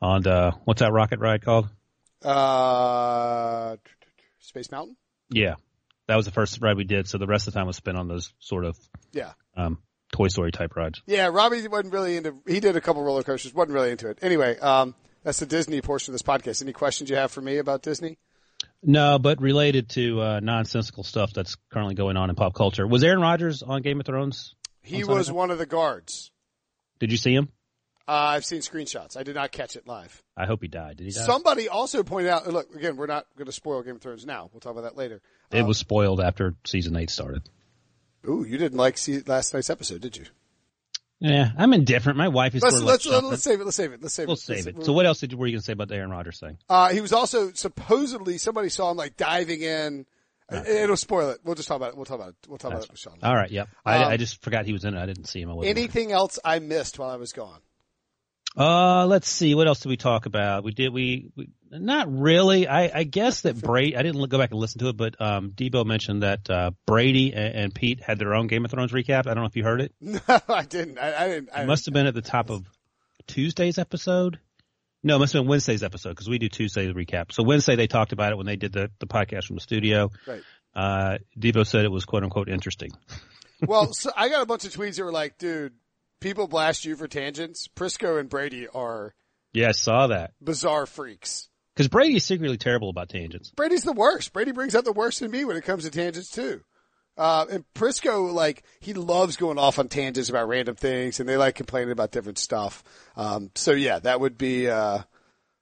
on 0.00 0.24
uh, 0.26 0.52
what's 0.64 0.80
that 0.80 0.92
rocket 0.92 1.18
ride 1.20 1.42
called? 1.44 1.68
uh, 2.24 3.76
Space 4.40 4.70
Mountain? 4.70 4.96
Yeah, 5.30 5.54
that 6.06 6.16
was 6.16 6.26
the 6.26 6.32
first 6.32 6.60
ride 6.62 6.76
we 6.76 6.84
did. 6.84 7.08
So 7.08 7.18
the 7.18 7.26
rest 7.26 7.48
of 7.48 7.54
the 7.54 7.58
time 7.60 7.66
was 7.66 7.76
spent 7.76 7.96
on 7.96 8.06
those 8.08 8.32
sort 8.38 8.64
of 8.64 8.76
Yeah. 9.12 9.32
um, 9.56 9.78
Toy 10.16 10.28
Story 10.28 10.50
type 10.50 10.74
rides. 10.76 11.02
Yeah, 11.06 11.26
Robbie 11.26 11.68
wasn't 11.68 11.92
really 11.92 12.16
into. 12.16 12.36
He 12.46 12.58
did 12.58 12.74
a 12.74 12.80
couple 12.80 13.02
roller 13.02 13.22
coasters, 13.22 13.52
wasn't 13.52 13.74
really 13.74 13.90
into 13.90 14.08
it. 14.08 14.18
Anyway, 14.22 14.58
um, 14.58 14.94
that's 15.22 15.40
the 15.40 15.46
Disney 15.46 15.82
portion 15.82 16.12
of 16.12 16.14
this 16.14 16.22
podcast. 16.22 16.62
Any 16.62 16.72
questions 16.72 17.10
you 17.10 17.16
have 17.16 17.30
for 17.30 17.42
me 17.42 17.58
about 17.58 17.82
Disney? 17.82 18.18
No, 18.82 19.18
but 19.18 19.42
related 19.42 19.90
to 19.90 20.20
uh, 20.22 20.40
nonsensical 20.40 21.04
stuff 21.04 21.34
that's 21.34 21.56
currently 21.70 21.94
going 21.94 22.16
on 22.16 22.30
in 22.30 22.36
pop 22.36 22.54
culture. 22.54 22.86
Was 22.86 23.04
Aaron 23.04 23.20
Rodgers 23.20 23.62
on 23.62 23.82
Game 23.82 24.00
of 24.00 24.06
Thrones? 24.06 24.54
He 24.82 25.02
On 25.02 25.10
was 25.10 25.30
one 25.30 25.50
of 25.50 25.58
the 25.58 25.66
guards. 25.66 26.30
Did 26.98 27.12
you 27.12 27.18
see 27.18 27.34
him? 27.34 27.50
Uh, 28.08 28.12
I've 28.12 28.44
seen 28.46 28.60
screenshots. 28.60 29.18
I 29.18 29.22
did 29.22 29.34
not 29.34 29.52
catch 29.52 29.76
it 29.76 29.86
live. 29.86 30.22
I 30.34 30.46
hope 30.46 30.62
he 30.62 30.68
died. 30.68 30.96
Did 30.96 31.08
he 31.08 31.12
die? 31.12 31.26
Somebody 31.26 31.68
also 31.68 32.02
pointed 32.04 32.30
out. 32.30 32.46
Look, 32.46 32.74
again, 32.74 32.96
we're 32.96 33.06
not 33.06 33.26
going 33.36 33.46
to 33.46 33.52
spoil 33.52 33.82
Game 33.82 33.96
of 33.96 34.00
Thrones 34.00 34.24
now. 34.24 34.48
We'll 34.50 34.60
talk 34.60 34.72
about 34.72 34.84
that 34.84 34.96
later. 34.96 35.20
it 35.52 35.62
was 35.62 35.76
spoiled 35.76 36.20
after 36.20 36.54
season 36.64 36.96
eight 36.96 37.10
started. 37.10 37.42
Ooh, 38.28 38.44
you 38.44 38.58
didn't 38.58 38.78
like 38.78 38.98
see 38.98 39.20
last 39.20 39.54
night's 39.54 39.70
episode, 39.70 40.00
did 40.00 40.16
you? 40.16 40.24
Yeah, 41.18 41.50
I'm 41.56 41.72
indifferent. 41.72 42.18
My 42.18 42.28
wife 42.28 42.54
is 42.54 42.62
Let's 42.62 42.76
sort 42.76 42.82
of 42.82 42.88
let's 42.88 43.06
let's 43.06 43.42
save 43.42 43.60
it. 43.60 43.64
Let's 43.64 43.76
save 43.76 43.92
it. 43.92 44.02
Let's 44.02 44.14
save 44.14 44.26
We'll 44.28 44.34
it. 44.34 44.40
save 44.40 44.66
Let's- 44.66 44.78
it. 44.80 44.84
So 44.84 44.92
what 44.92 45.06
else 45.06 45.20
did 45.20 45.32
you, 45.32 45.38
were 45.38 45.46
you 45.46 45.52
going 45.54 45.60
to 45.60 45.64
say 45.64 45.72
about 45.72 45.88
the 45.88 45.94
Aaron 45.96 46.10
Rodgers 46.10 46.38
thing? 46.40 46.58
Uh, 46.68 46.90
he 46.90 47.00
was 47.00 47.12
also 47.14 47.52
supposedly 47.52 48.36
somebody 48.38 48.68
saw 48.68 48.90
him 48.90 48.96
like 48.98 49.16
diving 49.16 49.62
in. 49.62 50.06
Uh, 50.52 50.62
It'll 50.66 50.96
spoil 50.96 51.30
it. 51.30 51.40
We'll 51.42 51.54
just 51.54 51.68
talk 51.68 51.76
about 51.76 51.90
it. 51.90 51.96
We'll 51.96 52.04
talk 52.04 52.16
about 52.20 52.28
it. 52.30 52.34
We'll 52.48 52.58
talk 52.58 52.70
about 52.72 52.84
it 52.84 52.90
with 52.90 53.00
Sean. 53.00 53.18
All 53.22 53.34
right. 53.34 53.50
Yep. 53.50 53.68
I, 53.84 54.04
Um, 54.04 54.12
I 54.12 54.16
just 54.16 54.42
forgot 54.42 54.64
he 54.66 54.72
was 54.74 54.84
in 54.84 54.94
it. 54.94 55.02
I 55.02 55.06
didn't 55.06 55.24
see 55.24 55.40
him. 55.40 55.50
I 55.50 55.54
Anything 55.64 56.12
else 56.12 56.38
I 56.44 56.58
missed 56.58 56.98
while 56.98 57.10
I 57.10 57.16
was 57.16 57.32
gone? 57.32 57.58
Uh, 58.56 59.06
let's 59.06 59.28
see. 59.28 59.54
What 59.54 59.66
else 59.66 59.80
did 59.80 59.88
we 59.88 59.96
talk 59.96 60.26
about? 60.26 60.64
We 60.64 60.72
did, 60.72 60.92
we, 60.92 61.30
we 61.36 61.48
not 61.70 62.10
really. 62.10 62.66
I, 62.66 62.90
I 63.00 63.02
guess 63.04 63.42
that 63.42 63.60
Brady, 63.60 63.96
I 63.96 64.02
didn't 64.02 64.26
go 64.28 64.38
back 64.38 64.50
and 64.50 64.58
listen 64.58 64.78
to 64.80 64.88
it, 64.88 64.96
but, 64.96 65.20
um, 65.20 65.50
Debo 65.50 65.84
mentioned 65.84 66.22
that, 66.22 66.48
uh, 66.48 66.70
Brady 66.86 67.34
and, 67.34 67.54
and 67.54 67.74
Pete 67.74 68.00
had 68.00 68.18
their 68.18 68.34
own 68.34 68.46
Game 68.46 68.64
of 68.64 68.70
Thrones 68.70 68.92
recap. 68.92 69.26
I 69.26 69.34
don't 69.34 69.38
know 69.38 69.44
if 69.44 69.56
you 69.56 69.64
heard 69.64 69.80
it. 69.80 69.92
No, 70.00 70.20
I 70.48 70.62
didn't. 70.64 70.98
I, 70.98 71.24
I 71.24 71.28
didn't. 71.28 71.50
I 71.54 71.62
It 71.62 71.66
must 71.66 71.84
have 71.86 71.92
been 71.92 72.06
at 72.06 72.14
the 72.14 72.22
top 72.22 72.50
of 72.50 72.64
Tuesday's 73.26 73.78
episode. 73.78 74.38
No, 75.02 75.16
it 75.16 75.18
must 75.18 75.34
have 75.34 75.42
been 75.42 75.48
Wednesday's 75.48 75.82
episode 75.82 76.10
because 76.10 76.28
we 76.28 76.38
do 76.38 76.48
Tuesday's 76.48 76.92
recap. 76.92 77.32
So 77.32 77.42
Wednesday 77.42 77.76
they 77.76 77.86
talked 77.86 78.12
about 78.12 78.32
it 78.32 78.36
when 78.36 78.46
they 78.46 78.56
did 78.56 78.72
the, 78.72 78.90
the 78.98 79.06
podcast 79.06 79.44
from 79.44 79.56
the 79.56 79.62
studio. 79.62 80.10
Right. 80.26 80.42
Uh, 80.74 81.18
Debo 81.38 81.66
said 81.66 81.84
it 81.84 81.90
was 81.90 82.04
quote 82.04 82.24
unquote 82.24 82.48
interesting. 82.48 82.90
well, 83.66 83.92
so 83.92 84.10
I 84.16 84.28
got 84.28 84.42
a 84.42 84.46
bunch 84.46 84.64
of 84.64 84.72
tweets 84.72 84.96
that 84.96 85.04
were 85.04 85.12
like, 85.12 85.38
dude, 85.38 85.74
people 86.20 86.46
blast 86.46 86.84
you 86.84 86.96
for 86.96 87.08
tangents. 87.08 87.68
Prisco 87.68 88.18
and 88.18 88.28
Brady 88.28 88.68
are 88.68 89.14
Yeah, 89.52 89.68
I 89.68 89.72
saw 89.72 90.08
that. 90.08 90.32
bizarre 90.42 90.86
freaks. 90.86 91.48
Because 91.74 91.88
Brady 91.88 92.16
is 92.16 92.24
secretly 92.24 92.56
terrible 92.56 92.88
about 92.88 93.08
tangents. 93.10 93.50
Brady's 93.50 93.82
the 93.84 93.92
worst. 93.92 94.32
Brady 94.32 94.52
brings 94.52 94.74
out 94.74 94.84
the 94.84 94.92
worst 94.92 95.20
in 95.22 95.30
me 95.30 95.44
when 95.44 95.56
it 95.56 95.64
comes 95.64 95.84
to 95.84 95.90
tangents 95.90 96.30
too. 96.30 96.62
Uh, 97.18 97.46
and 97.50 97.64
Prisco, 97.74 98.32
like, 98.32 98.62
he 98.80 98.92
loves 98.92 99.36
going 99.36 99.58
off 99.58 99.78
on 99.78 99.88
tangents 99.88 100.28
about 100.28 100.48
random 100.48 100.74
things 100.76 101.18
and 101.20 101.28
they 101.28 101.36
like 101.36 101.54
complaining 101.54 101.90
about 101.92 102.12
different 102.12 102.38
stuff. 102.38 102.82
Um, 103.16 103.50
so 103.54 103.72
yeah, 103.72 103.98
that 104.00 104.20
would 104.20 104.36
be, 104.38 104.68
uh, 104.68 105.00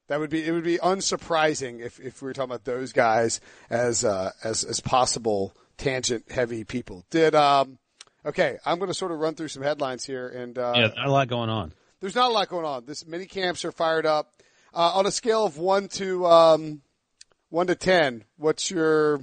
that 0.09 0.21
would 0.21 0.31
be, 0.31 0.45
it 0.45 0.53
would 0.53 0.65
be 0.65 0.79
unsurprising 0.79 1.81
if, 1.81 1.99
if 2.01 2.21
we 2.23 2.27
were 2.27 2.33
talking 2.33 2.51
about 2.51 2.65
those 2.65 2.93
guys 2.93 3.41
as, 3.71 4.05
uh, 4.05 4.31
as, 4.43 4.65
as 4.65 4.81
possible 4.81 5.55
tangent 5.77 6.31
heavy 6.31 6.63
people. 6.65 7.05
Did 7.11 7.35
um 7.35 7.79
okay, 8.25 8.59
I'm 8.65 8.79
going 8.79 8.89
to 8.91 8.95
sort 8.95 9.13
of 9.13 9.19
run 9.19 9.35
through 9.35 9.49
some 9.49 9.63
headlines 9.63 10.05
here 10.05 10.29
and 10.29 10.59
uh 10.59 10.73
Yeah, 10.77 10.87
not 10.97 11.07
a 11.07 11.11
lot 11.13 11.29
going 11.29 11.51
on. 11.51 11.73
there's 12.01 12.15
not 12.15 12.31
a 12.31 12.35
lot 12.35 12.49
going 12.49 12.65
on. 12.67 12.85
This 12.87 13.07
mini 13.07 13.27
camps 13.27 13.65
are 13.65 13.73
fired 13.73 14.07
up. 14.07 14.33
Uh, 14.73 14.93
on 14.95 15.07
a 15.07 15.11
scale 15.11 15.45
of 15.45 15.57
1 15.57 15.89
to 15.89 16.27
um 16.27 16.83
1 17.51 17.67
to 17.69 17.75
10, 17.75 18.25
what's 18.37 18.71
your 18.71 19.21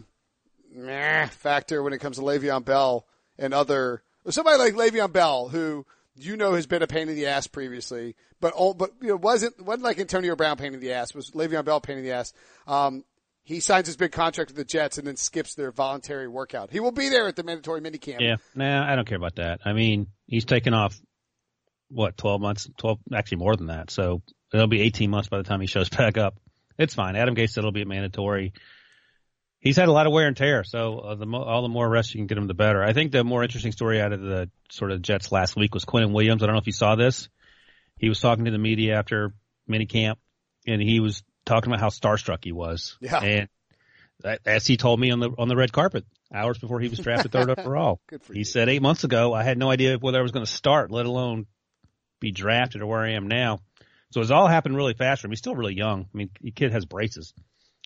meh 0.73 1.27
factor 1.27 1.83
when 1.83 1.91
it 1.93 1.97
comes 1.99 2.17
to 2.17 2.23
Le'Veon 2.23 2.63
Bell 2.63 3.05
and 3.37 3.53
other 3.53 4.03
or 4.25 4.31
somebody 4.31 4.57
like 4.57 4.73
Le'Veon 4.73 5.11
Bell 5.11 5.49
who 5.49 5.85
you 6.15 6.37
know 6.37 6.53
has 6.53 6.67
been 6.67 6.81
a 6.83 6.87
pain 6.87 7.09
in 7.09 7.15
the 7.15 7.27
ass 7.27 7.47
previously, 7.47 8.15
but 8.39 8.53
all, 8.53 8.73
but 8.73 8.91
you 9.01 9.09
know 9.09 9.15
wasn't 9.17 9.59
wasn't 9.65 9.83
like 9.83 9.99
Antonio 9.99 10.35
Brown 10.35 10.57
pain 10.57 10.73
in 10.73 10.79
the 10.79 10.93
ass. 10.93 11.13
Was 11.13 11.31
Le'Veon 11.31 11.65
Bell 11.65 11.81
pain 11.81 11.97
in 11.97 12.03
the 12.03 12.11
ass? 12.11 12.33
Um, 12.67 13.03
he 13.43 13.59
signs 13.59 13.87
his 13.87 13.97
big 13.97 14.11
contract 14.11 14.51
with 14.51 14.57
the 14.57 14.65
Jets 14.65 14.97
and 14.97 15.07
then 15.07 15.15
skips 15.15 15.55
their 15.55 15.71
voluntary 15.71 16.27
workout. 16.27 16.71
He 16.71 16.79
will 16.79 16.91
be 16.91 17.09
there 17.09 17.27
at 17.27 17.35
the 17.35 17.43
mandatory 17.43 17.81
minicamp. 17.81 18.21
Yeah, 18.21 18.35
nah, 18.55 18.91
I 18.91 18.95
don't 18.95 19.07
care 19.07 19.17
about 19.17 19.35
that. 19.35 19.61
I 19.65 19.73
mean, 19.73 20.07
he's 20.27 20.45
taken 20.45 20.73
off 20.73 20.99
what 21.89 22.17
twelve 22.17 22.41
months, 22.41 22.69
twelve 22.77 22.99
actually 23.13 23.39
more 23.39 23.55
than 23.55 23.67
that. 23.67 23.91
So 23.91 24.21
it'll 24.53 24.67
be 24.67 24.81
eighteen 24.81 25.09
months 25.09 25.29
by 25.29 25.37
the 25.37 25.43
time 25.43 25.61
he 25.61 25.67
shows 25.67 25.89
back 25.97 26.17
up. 26.17 26.35
It's 26.77 26.93
fine. 26.93 27.15
Adam 27.15 27.35
Gase 27.35 27.49
said 27.51 27.61
it'll 27.61 27.71
be 27.71 27.85
mandatory. 27.85 28.53
He's 29.59 29.77
had 29.77 29.89
a 29.89 29.91
lot 29.91 30.07
of 30.07 30.13
wear 30.13 30.25
and 30.25 30.35
tear, 30.35 30.63
so 30.63 30.99
uh, 30.99 31.15
the 31.15 31.27
mo- 31.27 31.43
all 31.43 31.61
the 31.61 31.69
more 31.69 31.87
rest 31.87 32.15
you 32.15 32.19
can 32.19 32.25
get 32.25 32.37
him, 32.39 32.47
the 32.47 32.55
better. 32.55 32.83
I 32.83 32.93
think 32.93 33.11
the 33.11 33.23
more 33.23 33.43
interesting 33.43 33.71
story 33.71 34.01
out 34.01 34.11
of 34.11 34.19
the 34.19 34.49
sort 34.71 34.91
of 34.91 35.03
Jets 35.03 35.31
last 35.31 35.55
week 35.55 35.75
was 35.75 35.85
Quinnen 35.85 36.13
Williams. 36.13 36.41
I 36.41 36.47
don't 36.47 36.55
know 36.55 36.61
if 36.61 36.65
you 36.65 36.73
saw 36.73 36.95
this. 36.95 37.29
He 37.99 38.09
was 38.09 38.19
talking 38.19 38.45
to 38.45 38.51
the 38.51 38.57
media 38.57 38.97
after 38.97 39.35
minicamp, 39.69 40.15
and 40.65 40.81
he 40.81 40.99
was 40.99 41.21
talking 41.45 41.71
about 41.71 41.79
how 41.81 41.89
starstruck 41.89 42.43
he 42.43 42.51
was. 42.51 42.97
Yeah. 43.01 43.19
And 43.19 43.49
that- 44.21 44.41
as 44.45 44.65
he 44.67 44.77
told 44.77 44.99
me 44.99 45.11
on 45.11 45.19
the 45.19 45.31
on 45.37 45.47
the 45.47 45.55
red 45.55 45.71
carpet 45.71 46.05
hours 46.33 46.57
before 46.57 46.79
he 46.79 46.87
was 46.87 46.99
drafted 46.99 47.31
third 47.31 47.49
overall. 47.59 47.99
Good 48.07 48.23
for 48.23 48.33
He 48.33 48.39
you. 48.39 48.45
said 48.45 48.69
eight 48.69 48.81
months 48.81 49.03
ago, 49.03 49.33
I 49.33 49.43
had 49.43 49.57
no 49.57 49.69
idea 49.69 49.97
whether 49.97 50.19
I 50.19 50.21
was 50.21 50.31
going 50.31 50.45
to 50.45 50.51
start, 50.51 50.91
let 50.91 51.05
alone 51.05 51.45
be 52.19 52.31
drafted 52.31 52.81
or 52.81 52.85
where 52.87 53.01
I 53.01 53.11
am 53.13 53.27
now. 53.27 53.59
So 54.11 54.21
it's 54.21 54.29
all 54.31 54.47
happened 54.47 54.75
really 54.75 54.93
fast 54.93 55.21
for 55.21 55.27
him. 55.27 55.31
He's 55.31 55.39
still 55.39 55.55
really 55.55 55.73
young. 55.75 56.01
I 56.03 56.17
mean, 56.17 56.29
the 56.41 56.51
kid 56.51 56.71
has 56.73 56.85
braces, 56.85 57.33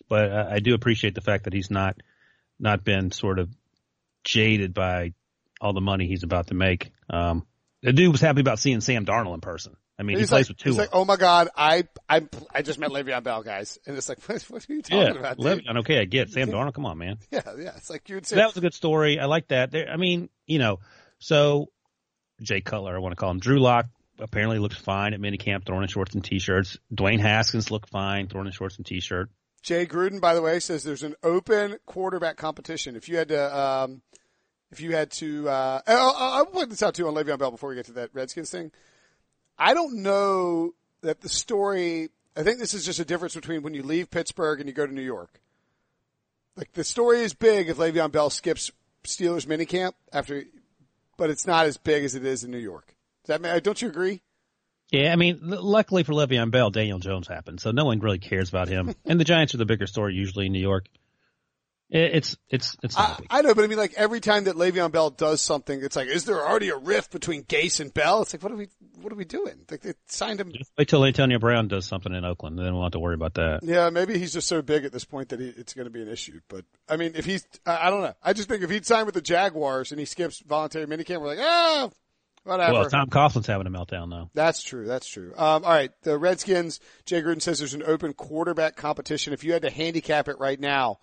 but 0.09 0.31
uh, 0.31 0.47
I 0.51 0.59
do 0.59 0.74
appreciate 0.74 1.15
the 1.15 1.21
fact 1.21 1.45
that 1.45 1.53
he's 1.53 1.71
not 1.71 1.97
not 2.59 2.83
been 2.83 3.12
sort 3.12 3.39
of 3.39 3.50
jaded 4.24 4.74
by 4.74 5.13
all 5.62 5.74
the 5.74 5.81
money 5.81 6.07
he's 6.07 6.24
about 6.24 6.47
to 6.47 6.53
make. 6.53 6.91
Um, 7.09 7.45
the 7.85 7.93
dude 7.93 8.11
was 8.11 8.19
happy 8.19 8.41
about 8.41 8.57
seeing 8.57 8.81
Sam 8.81 9.05
Darnold 9.05 9.35
in 9.35 9.41
person. 9.41 9.75
I 9.97 10.03
mean, 10.03 10.17
He's 10.17 10.27
he 10.27 10.33
plays 10.33 10.45
like, 10.45 10.49
with 10.49 10.57
two. 10.57 10.69
he's 10.69 10.77
like, 10.77 10.89
oh 10.91 11.05
my 11.05 11.17
god, 11.17 11.49
I 11.55 11.83
I 12.09 12.27
I 12.53 12.63
just 12.63 12.79
met 12.79 12.89
Le'Veon 12.89 13.23
Bell, 13.23 13.43
guys, 13.43 13.77
and 13.85 13.95
it's 13.95 14.09
like, 14.09 14.21
what, 14.27 14.41
what 14.43 14.67
are 14.67 14.73
you 14.73 14.81
talking 14.81 14.97
yeah, 14.99 15.11
about? 15.11 15.37
dude? 15.37 15.63
Le'Veon, 15.63 15.77
okay, 15.79 15.99
I 15.99 16.05
get. 16.05 16.31
Sam 16.31 16.47
Darnold. 16.51 16.73
Come 16.73 16.87
on, 16.87 16.97
man. 16.97 17.17
Yeah, 17.29 17.41
yeah, 17.57 17.71
it's 17.77 17.89
like 17.91 18.09
you'd 18.09 18.25
say. 18.25 18.35
So 18.35 18.35
that 18.37 18.47
was 18.47 18.57
a 18.57 18.61
good 18.61 18.73
story. 18.73 19.19
I 19.19 19.25
like 19.25 19.49
that. 19.49 19.71
There, 19.71 19.87
I 19.87 19.97
mean, 19.97 20.29
you 20.47 20.57
know, 20.57 20.79
so 21.19 21.67
Jay 22.41 22.61
Cutler, 22.61 22.95
I 22.95 22.99
want 22.99 23.11
to 23.11 23.15
call 23.15 23.29
him 23.29 23.39
Drew 23.39 23.59
Lock. 23.59 23.85
Apparently 24.17 24.57
looked 24.59 24.79
fine 24.79 25.13
at 25.13 25.19
minicamp, 25.19 25.65
throwing 25.65 25.83
in 25.83 25.89
shorts 25.89 26.15
and 26.15 26.23
t-shirts. 26.23 26.77
Dwayne 26.93 27.19
Haskins 27.19 27.69
looked 27.69 27.89
fine, 27.89 28.27
throwing 28.29 28.47
in 28.47 28.53
shorts 28.53 28.77
and 28.77 28.85
t-shirt. 28.85 29.29
Jay 29.61 29.85
Gruden, 29.85 30.21
by 30.21 30.33
the 30.33 30.41
way, 30.41 30.59
says 30.59 30.83
there's 30.83 31.03
an 31.03 31.15
open 31.21 31.77
quarterback 31.85 32.37
competition. 32.37 32.95
If 32.95 33.09
you 33.09 33.17
had 33.17 33.27
to, 33.29 33.57
um, 33.59 34.01
if 34.72 34.81
you 34.81 34.95
had 34.95 35.12
to, 35.12 35.50
uh, 35.50 35.81
I'll, 35.88 36.15
I'll 36.17 36.45
point 36.45 36.69
this 36.69 36.84
out 36.84 36.95
too 36.95 37.07
on 37.07 37.13
Le'Veon 37.13 37.39
Bell 37.39 37.51
before 37.51 37.69
we 37.69 37.75
get 37.75 37.86
to 37.86 37.93
that 37.93 38.10
Redskins 38.13 38.50
thing. 38.50 38.72
I 39.57 39.74
don't 39.74 40.01
know 40.01 40.74
that 41.01 41.22
the 41.22 41.29
story. 41.29 42.10
I 42.36 42.43
think 42.43 42.60
this 42.60 42.74
is 42.74 42.86
just 42.86 43.00
a 43.00 43.05
difference 43.05 43.36
between 43.36 43.62
when 43.63 43.74
you 43.74 43.84
leave 43.84 44.12
Pittsburgh 44.12 44.60
and 44.60 44.67
you 44.67 44.74
go 44.74 44.86
to 44.86 44.93
New 44.93 45.01
York. 45.01 45.39
Like 46.57 46.74
the 46.74 46.84
story 46.84 47.22
is 47.22 47.34
big 47.34 47.69
if 47.69 47.77
Le'Veon 47.77 48.12
Bell 48.12 48.29
skips 48.29 48.72
Steelers 49.05 49.45
minicamp 49.45 49.93
after, 50.12 50.43
but 51.17 51.29
it's 51.29 51.48
not 51.48 51.65
as 51.65 51.77
big 51.77 52.03
as 52.03 52.15
it 52.15 52.25
is 52.25 52.43
in 52.43 52.51
New 52.51 52.57
York. 52.57 52.95
Does 53.24 53.39
that 53.39 53.41
mean, 53.41 53.62
don't 53.63 53.81
you 53.81 53.88
agree? 53.88 54.22
Yeah, 54.91 55.12
I 55.12 55.15
mean, 55.15 55.39
luckily 55.41 56.03
for 56.03 56.13
Le'Veon 56.13 56.51
Bell, 56.51 56.69
Daniel 56.69 57.00
Jones 57.00 57.27
happened, 57.27 57.60
so 57.60 57.72
no 57.72 57.86
one 57.86 58.00
really 58.00 58.19
cares 58.19 58.50
about 58.50 58.67
him. 58.67 58.93
and 59.05 59.19
the 59.19 59.24
Giants 59.24 59.53
are 59.55 59.57
the 59.57 59.65
bigger 59.65 59.88
story 59.88 60.13
usually 60.13 60.45
in 60.45 60.51
New 60.51 60.60
York. 60.60 60.88
It, 61.89 62.15
it's 62.15 62.37
it's 62.49 62.75
it's 62.81 62.97
I. 62.97 63.17
I 63.29 63.41
know, 63.41 63.53
but 63.53 63.63
I 63.63 63.67
mean, 63.67 63.77
like 63.77 63.93
every 63.95 64.19
time 64.19 64.45
that 64.45 64.55
Le'Veon 64.55 64.91
Bell 64.91 65.11
does 65.11 65.39
something, 65.41 65.83
it's 65.83 65.95
like, 65.95 66.07
is 66.07 66.25
there 66.25 66.43
already 66.43 66.69
a 66.69 66.77
rift 66.77 67.11
between 67.11 67.43
Gase 67.43 67.79
and 67.79 67.93
Bell? 67.93 68.23
It's 68.23 68.33
like, 68.33 68.41
what 68.41 68.51
are 68.51 68.55
we, 68.55 68.69
what 69.01 69.13
are 69.13 69.15
we 69.15 69.25
doing? 69.25 69.65
Like 69.69 69.81
they 69.81 69.93
signed 70.07 70.39
him. 70.41 70.51
Wait 70.77 70.87
till 70.87 71.05
Antonio 71.05 71.37
Brown 71.37 71.67
does 71.67 71.85
something 71.85 72.13
in 72.13 72.25
Oakland, 72.25 72.57
and 72.57 72.65
then 72.65 72.73
we'll 72.73 72.83
have 72.83 72.93
to 72.93 72.99
worry 72.99 73.13
about 73.13 73.35
that. 73.35 73.59
Yeah, 73.61 73.91
maybe 73.91 74.17
he's 74.17 74.33
just 74.33 74.47
so 74.47 74.63
big 74.63 74.83
at 74.83 74.93
this 74.93 75.05
point 75.05 75.29
that 75.29 75.39
he, 75.39 75.49
it's 75.49 75.75
going 75.75 75.85
to 75.85 75.91
be 75.91 76.01
an 76.01 76.09
issue. 76.09 76.39
But 76.47 76.65
I 76.89 76.97
mean, 76.97 77.13
if 77.15 77.25
he's, 77.25 77.45
I, 77.67 77.87
I 77.87 77.89
don't 77.91 78.01
know. 78.01 78.13
I 78.23 78.33
just 78.33 78.49
think 78.49 78.63
if 78.63 78.71
he'd 78.71 78.85
signed 78.85 79.05
with 79.05 79.15
the 79.15 79.21
Jaguars 79.21 79.91
and 79.91 79.99
he 79.99 80.05
skips 80.05 80.39
voluntary 80.39 80.87
minicamp, 80.87 81.21
we're 81.21 81.27
like, 81.27 81.39
ah, 81.39 81.89
whatever. 82.45 82.73
Well, 82.73 82.89
Tom 82.89 83.09
Coughlin's 83.09 83.45
having 83.45 83.67
a 83.67 83.69
meltdown 83.69 84.09
though. 84.09 84.31
That's 84.33 84.63
true. 84.63 84.87
That's 84.87 85.07
true. 85.07 85.33
Um, 85.37 85.63
all 85.63 85.71
right. 85.71 85.91
The 86.01 86.17
Redskins, 86.17 86.79
Jay 87.05 87.21
Gruden 87.21 87.43
says 87.43 87.59
there's 87.59 87.75
an 87.75 87.83
open 87.83 88.13
quarterback 88.13 88.75
competition. 88.75 89.33
If 89.33 89.43
you 89.43 89.53
had 89.53 89.61
to 89.61 89.69
handicap 89.69 90.27
it 90.27 90.39
right 90.39 90.59
now, 90.59 90.97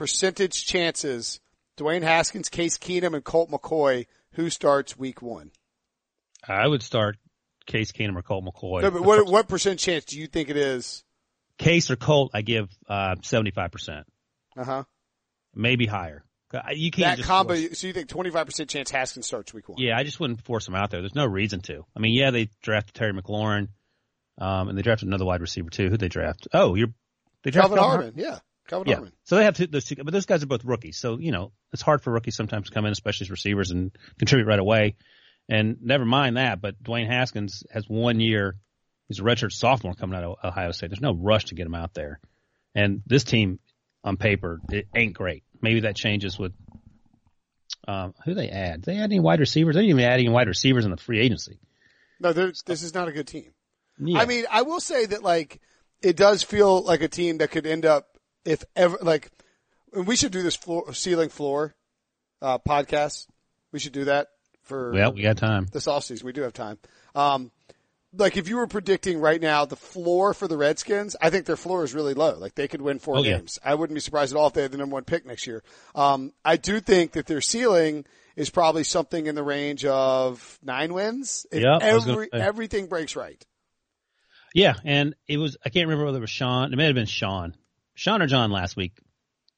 percentage 0.00 0.64
chances, 0.64 1.40
Dwayne 1.76 2.02
Haskins, 2.02 2.48
Case 2.48 2.78
Keenum, 2.78 3.14
and 3.14 3.22
Colt 3.22 3.50
McCoy, 3.50 4.06
who 4.32 4.48
starts 4.48 4.96
week 4.98 5.20
one? 5.20 5.50
I 6.48 6.66
would 6.66 6.82
start 6.82 7.18
Case 7.66 7.92
Keenum 7.92 8.16
or 8.16 8.22
Colt 8.22 8.42
McCoy. 8.46 8.80
No, 8.80 8.90
but 8.90 9.02
what, 9.02 9.26
what 9.26 9.46
percent 9.46 9.78
chance 9.78 10.06
do 10.06 10.18
you 10.18 10.26
think 10.26 10.48
it 10.48 10.56
is? 10.56 11.04
Case 11.58 11.90
or 11.90 11.96
Colt, 11.96 12.30
I 12.32 12.40
give 12.40 12.70
uh 12.88 13.16
seventy 13.22 13.50
five 13.50 13.70
percent, 13.72 14.06
Uh 14.56 14.64
huh. 14.64 14.84
maybe 15.54 15.84
higher. 15.84 16.24
You 16.72 16.90
can't 16.90 17.18
That 17.18 17.26
combo, 17.26 17.54
force- 17.54 17.78
so 17.78 17.86
you 17.86 17.92
think 17.92 18.08
25% 18.08 18.68
chance 18.70 18.90
Haskins 18.90 19.24
starts 19.26 19.52
week 19.54 19.68
one? 19.68 19.78
yeah, 19.78 19.96
I 19.98 20.02
just 20.02 20.18
wouldn't 20.18 20.42
force 20.44 20.66
him 20.66 20.74
out 20.74 20.90
there. 20.90 21.00
There's 21.00 21.14
no 21.14 21.26
reason 21.26 21.60
to. 21.60 21.84
I 21.94 22.00
mean, 22.00 22.12
yeah, 22.14 22.30
they 22.32 22.48
drafted 22.62 22.94
Terry 22.94 23.12
McLaurin, 23.12 23.68
um, 24.38 24.68
and 24.68 24.76
they 24.76 24.82
drafted 24.82 25.06
another 25.08 25.26
wide 25.26 25.42
receiver 25.42 25.68
too. 25.70 25.90
Who 25.90 25.96
they 25.98 26.08
draft? 26.08 26.48
Oh, 26.54 26.74
you're 26.74 26.88
they 27.44 27.50
drafted 27.50 27.76
Kelvin 27.78 27.84
Harmon. 27.98 28.14
Yeah. 28.16 28.38
Kelvin 28.70 28.88
Yeah. 28.88 28.94
Harmon. 28.96 29.12
So 29.24 29.36
they 29.36 29.44
have 29.44 29.56
two, 29.56 29.66
those 29.66 29.84
two, 29.84 29.96
but 29.96 30.12
those 30.12 30.26
guys 30.26 30.42
are 30.44 30.46
both 30.46 30.64
rookies. 30.64 30.96
So, 30.96 31.18
you 31.18 31.32
know, 31.32 31.52
it's 31.72 31.82
hard 31.82 32.02
for 32.02 32.12
rookies 32.12 32.36
sometimes 32.36 32.68
to 32.68 32.72
come 32.74 32.86
in, 32.86 32.92
especially 32.92 33.24
as 33.24 33.30
receivers 33.30 33.72
and 33.72 33.90
contribute 34.18 34.46
right 34.46 34.58
away. 34.58 34.94
And 35.48 35.78
never 35.82 36.04
mind 36.04 36.36
that, 36.36 36.60
but 36.60 36.80
Dwayne 36.82 37.08
Haskins 37.08 37.64
has 37.72 37.88
one 37.88 38.20
year. 38.20 38.56
He's 39.08 39.18
a 39.18 39.22
redshirt 39.22 39.50
sophomore 39.52 39.94
coming 39.94 40.16
out 40.16 40.22
of 40.22 40.36
Ohio 40.44 40.70
State. 40.70 40.90
There's 40.90 41.00
no 41.00 41.12
rush 41.12 41.46
to 41.46 41.56
get 41.56 41.66
him 41.66 41.74
out 41.74 41.94
there. 41.94 42.20
And 42.72 43.02
this 43.06 43.24
team 43.24 43.58
on 44.04 44.16
paper, 44.16 44.60
it 44.70 44.86
ain't 44.94 45.14
great. 45.14 45.42
Maybe 45.60 45.80
that 45.80 45.96
changes 45.96 46.38
with, 46.38 46.52
um, 47.88 48.14
who 48.24 48.34
they 48.34 48.50
add. 48.50 48.84
They 48.84 48.98
add 48.98 49.04
any 49.10 49.18
wide 49.18 49.40
receivers? 49.40 49.74
They 49.74 49.82
didn't 49.82 49.98
even 49.98 50.04
add 50.08 50.20
any 50.20 50.28
wide 50.28 50.46
receivers 50.46 50.84
in 50.84 50.92
the 50.92 50.96
free 50.96 51.18
agency. 51.18 51.58
No, 52.20 52.32
there's, 52.32 52.62
this 52.62 52.84
is 52.84 52.94
not 52.94 53.08
a 53.08 53.12
good 53.12 53.26
team. 53.26 53.52
Yeah. 53.98 54.20
I 54.20 54.26
mean, 54.26 54.44
I 54.48 54.62
will 54.62 54.80
say 54.80 55.06
that 55.06 55.24
like 55.24 55.60
it 56.00 56.16
does 56.16 56.44
feel 56.44 56.82
like 56.82 57.02
a 57.02 57.08
team 57.08 57.38
that 57.38 57.50
could 57.50 57.66
end 57.66 57.84
up 57.84 58.09
if 58.44 58.64
ever 58.76 58.98
like 59.02 59.30
and 59.92 60.06
we 60.06 60.16
should 60.16 60.32
do 60.32 60.42
this 60.42 60.56
floor 60.56 60.92
ceiling 60.94 61.28
floor 61.28 61.74
uh 62.42 62.58
podcast. 62.58 63.26
We 63.72 63.78
should 63.78 63.92
do 63.92 64.04
that 64.06 64.28
for 64.62 64.92
well, 64.92 65.12
we 65.12 65.22
got 65.22 65.36
time. 65.36 65.66
this 65.72 65.86
offseason. 65.86 66.24
We 66.24 66.32
do 66.32 66.42
have 66.42 66.52
time. 66.52 66.78
Um 67.14 67.50
like 68.12 68.36
if 68.36 68.48
you 68.48 68.56
were 68.56 68.66
predicting 68.66 69.20
right 69.20 69.40
now 69.40 69.64
the 69.66 69.76
floor 69.76 70.34
for 70.34 70.48
the 70.48 70.56
Redskins, 70.56 71.14
I 71.22 71.30
think 71.30 71.46
their 71.46 71.56
floor 71.56 71.84
is 71.84 71.94
really 71.94 72.14
low. 72.14 72.36
Like 72.36 72.56
they 72.56 72.66
could 72.66 72.82
win 72.82 72.98
four 72.98 73.18
Oh, 73.18 73.22
yeah. 73.22 73.36
games. 73.36 73.58
I 73.64 73.74
wouldn't 73.76 73.94
be 73.94 74.00
surprised 74.00 74.32
at 74.34 74.38
all 74.38 74.48
if 74.48 74.52
they 74.54 74.62
had 74.62 74.72
the 74.72 74.78
number 74.78 74.94
one 74.94 75.04
pick 75.04 75.24
next 75.24 75.46
year. 75.46 75.62
Um, 75.94 76.32
I 76.44 76.56
do 76.56 76.80
think 76.80 77.12
that 77.12 77.26
their 77.26 77.40
ceiling 77.40 78.04
is 78.34 78.50
probably 78.50 78.82
something 78.82 79.26
in 79.26 79.36
the 79.36 79.44
range 79.44 79.84
of 79.84 80.58
nine 80.62 80.92
wins. 80.92 81.46
If 81.52 81.62
Yep, 81.62 81.82
I 81.82 81.94
was 81.94 82.04
gonna 82.04 82.16
every, 82.22 82.28
everything 82.32 82.86
breaks 82.88 83.14
right. 83.14 83.44
Yeah, 84.54 84.74
and 84.84 85.14
it 85.28 85.36
was 85.36 85.56
I 85.64 85.68
can't 85.68 85.86
remember 85.86 86.06
whether 86.06 86.18
it 86.18 86.22
was 86.22 86.30
Sean. 86.30 86.72
It 86.72 86.76
may 86.76 86.86
have 86.86 86.94
been 86.96 87.06
Sean. 87.06 87.54
Sean 88.00 88.22
or 88.22 88.26
John 88.26 88.50
last 88.50 88.76
week 88.76 88.92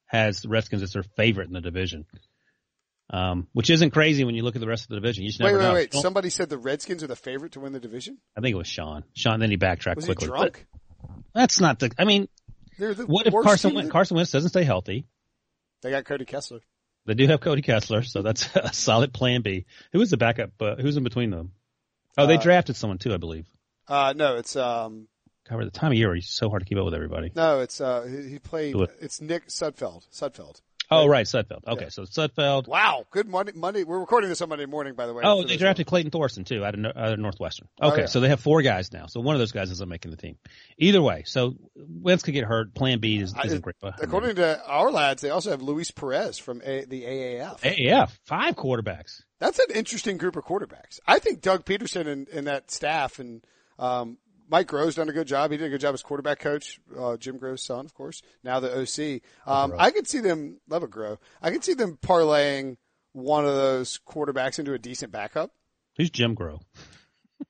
has 0.06 0.40
the 0.40 0.48
Redskins 0.48 0.82
as 0.82 0.94
their 0.94 1.04
favorite 1.04 1.46
in 1.46 1.52
the 1.52 1.60
division. 1.60 2.06
Um, 3.08 3.46
which 3.52 3.70
isn't 3.70 3.90
crazy 3.92 4.24
when 4.24 4.34
you 4.34 4.42
look 4.42 4.56
at 4.56 4.60
the 4.60 4.66
rest 4.66 4.84
of 4.84 4.88
the 4.88 4.96
division. 4.96 5.22
You 5.22 5.28
just 5.30 5.40
Wait, 5.40 5.52
never 5.52 5.58
wait, 5.58 5.64
know. 5.68 5.74
wait. 5.74 5.94
Somebody 5.94 6.28
said 6.28 6.48
the 6.48 6.58
Redskins 6.58 7.04
are 7.04 7.06
the 7.06 7.14
favorite 7.14 7.52
to 7.52 7.60
win 7.60 7.72
the 7.72 7.78
division. 7.78 8.18
I 8.36 8.40
think 8.40 8.52
it 8.52 8.58
was 8.58 8.66
Sean. 8.66 9.04
Sean. 9.14 9.38
Then 9.38 9.50
he 9.50 9.56
backtracked 9.56 9.96
Was 9.96 10.06
he 10.06 10.14
quickly. 10.14 10.26
drunk? 10.26 10.66
That's 11.32 11.60
not 11.60 11.78
the. 11.78 11.92
I 11.98 12.04
mean, 12.04 12.26
the 12.78 13.04
what 13.06 13.26
if 13.28 13.32
Carson 13.32 13.74
Wentz, 13.74 13.92
Carson 13.92 14.16
Wentz 14.16 14.32
doesn't 14.32 14.48
stay 14.48 14.64
healthy? 14.64 15.06
They 15.82 15.90
got 15.90 16.04
Cody 16.04 16.24
Kessler. 16.24 16.60
They 17.06 17.14
do 17.14 17.28
have 17.28 17.40
Cody 17.40 17.62
Kessler, 17.62 18.02
so 18.02 18.22
that's 18.22 18.48
a 18.56 18.72
solid 18.72 19.12
plan 19.12 19.42
B. 19.42 19.66
Who 19.92 20.00
is 20.00 20.10
the 20.10 20.16
backup? 20.16 20.50
Uh, 20.60 20.74
who's 20.76 20.96
in 20.96 21.04
between 21.04 21.30
them? 21.30 21.52
Oh, 22.18 22.26
they 22.26 22.36
Uh, 22.38 22.40
drafted 22.42 22.74
someone 22.76 22.98
too, 22.98 23.12
I 23.14 23.18
believe. 23.18 23.46
Uh, 23.86 24.14
no, 24.16 24.36
it's 24.36 24.56
um, 24.56 25.06
Cover 25.48 25.64
the 25.64 25.70
time 25.70 25.92
of 25.92 25.98
year 25.98 26.08
where 26.08 26.14
he's 26.14 26.30
so 26.30 26.48
hard 26.48 26.62
to 26.62 26.66
keep 26.66 26.78
up 26.78 26.84
with 26.84 26.94
everybody. 26.94 27.32
no, 27.34 27.60
it's 27.60 27.80
uh, 27.80 28.02
he, 28.02 28.30
he 28.30 28.38
played. 28.38 28.76
It's 29.00 29.20
Nick 29.20 29.48
Sudfeld. 29.48 30.06
Sudfeld. 30.12 30.60
Oh, 30.90 31.06
right, 31.06 31.24
Sudfeld. 31.24 31.66
Okay, 31.66 31.88
so 31.88 32.02
Sudfeld. 32.02 32.66
Wow, 32.68 33.06
good 33.10 33.26
Monday. 33.26 33.52
Monday. 33.54 33.82
We're 33.82 33.98
recording 33.98 34.28
this 34.28 34.42
on 34.42 34.50
Monday 34.50 34.66
morning, 34.66 34.92
by 34.94 35.06
the 35.06 35.14
way. 35.14 35.22
Oh, 35.24 35.42
they 35.42 35.56
drafted 35.56 35.86
Clayton 35.86 36.10
Thorson 36.10 36.44
too 36.44 36.62
out 36.64 36.74
of, 36.74 36.84
out 36.84 37.12
of 37.14 37.18
Northwestern. 37.18 37.68
Oh, 37.80 37.92
Okay, 37.92 38.02
yeah. 38.02 38.06
so 38.06 38.20
they 38.20 38.28
have 38.28 38.40
four 38.40 38.60
guys 38.60 38.92
now. 38.92 39.06
So 39.06 39.20
one 39.20 39.34
of 39.34 39.38
those 39.38 39.52
guys 39.52 39.70
isn't 39.70 39.88
making 39.88 40.10
the 40.10 40.18
team. 40.18 40.36
Either 40.76 41.00
way, 41.00 41.22
so 41.24 41.54
Wentz 41.76 42.22
could 42.22 42.34
get 42.34 42.44
hurt. 42.44 42.74
Plan 42.74 42.98
B 43.00 43.18
is, 43.18 43.32
I- 43.34 43.46
isn't 43.46 43.62
great. 43.62 43.76
one. 43.80 43.94
According 44.02 44.36
to 44.36 44.60
Ourlads, 44.68 45.20
they 45.20 45.30
also 45.30 45.50
have 45.50 45.62
Luis 45.62 45.90
Perez 45.90 46.38
from 46.38 46.60
a, 46.62 46.84
the 46.84 47.02
AAF. 47.04 47.60
AAF 47.60 48.10
five 48.26 48.54
quarterbacks. 48.54 49.22
That's 49.38 49.58
an 49.60 49.74
interesting 49.74 50.18
group 50.18 50.36
of 50.36 50.44
quarterbacks. 50.44 51.00
I 51.06 51.20
think 51.20 51.40
Doug 51.40 51.64
Pederson 51.64 52.06
and, 52.06 52.28
and 52.28 52.46
that 52.48 52.70
staff 52.70 53.18
and 53.18 53.42
um, 53.78 54.18
Mike 54.52 54.68
Groh's 54.68 54.96
done 54.96 55.08
a 55.08 55.12
good 55.12 55.26
job. 55.26 55.50
He 55.50 55.56
did 55.56 55.64
a 55.64 55.70
good 55.70 55.80
job 55.80 55.94
as 55.94 56.02
quarterback 56.02 56.38
coach. 56.38 56.78
Uh, 56.96 57.16
Jim 57.16 57.38
Grove's 57.38 57.62
son, 57.62 57.86
of 57.86 57.94
course. 57.94 58.20
Now 58.44 58.60
the 58.60 58.70
OC. 58.82 59.22
Um, 59.50 59.72
I 59.78 59.90
could 59.90 60.06
see 60.06 60.20
them 60.20 60.60
love 60.68 60.82
a 60.82 60.86
Grove. 60.86 61.18
I 61.40 61.50
could 61.50 61.64
see 61.64 61.72
them 61.72 61.98
parlaying 62.02 62.76
one 63.12 63.46
of 63.46 63.54
those 63.54 63.98
quarterbacks 64.06 64.58
into 64.58 64.74
a 64.74 64.78
decent 64.78 65.10
backup. 65.10 65.52
Who's 65.96 66.10
Jim 66.10 66.36
Grobe? 66.36 66.60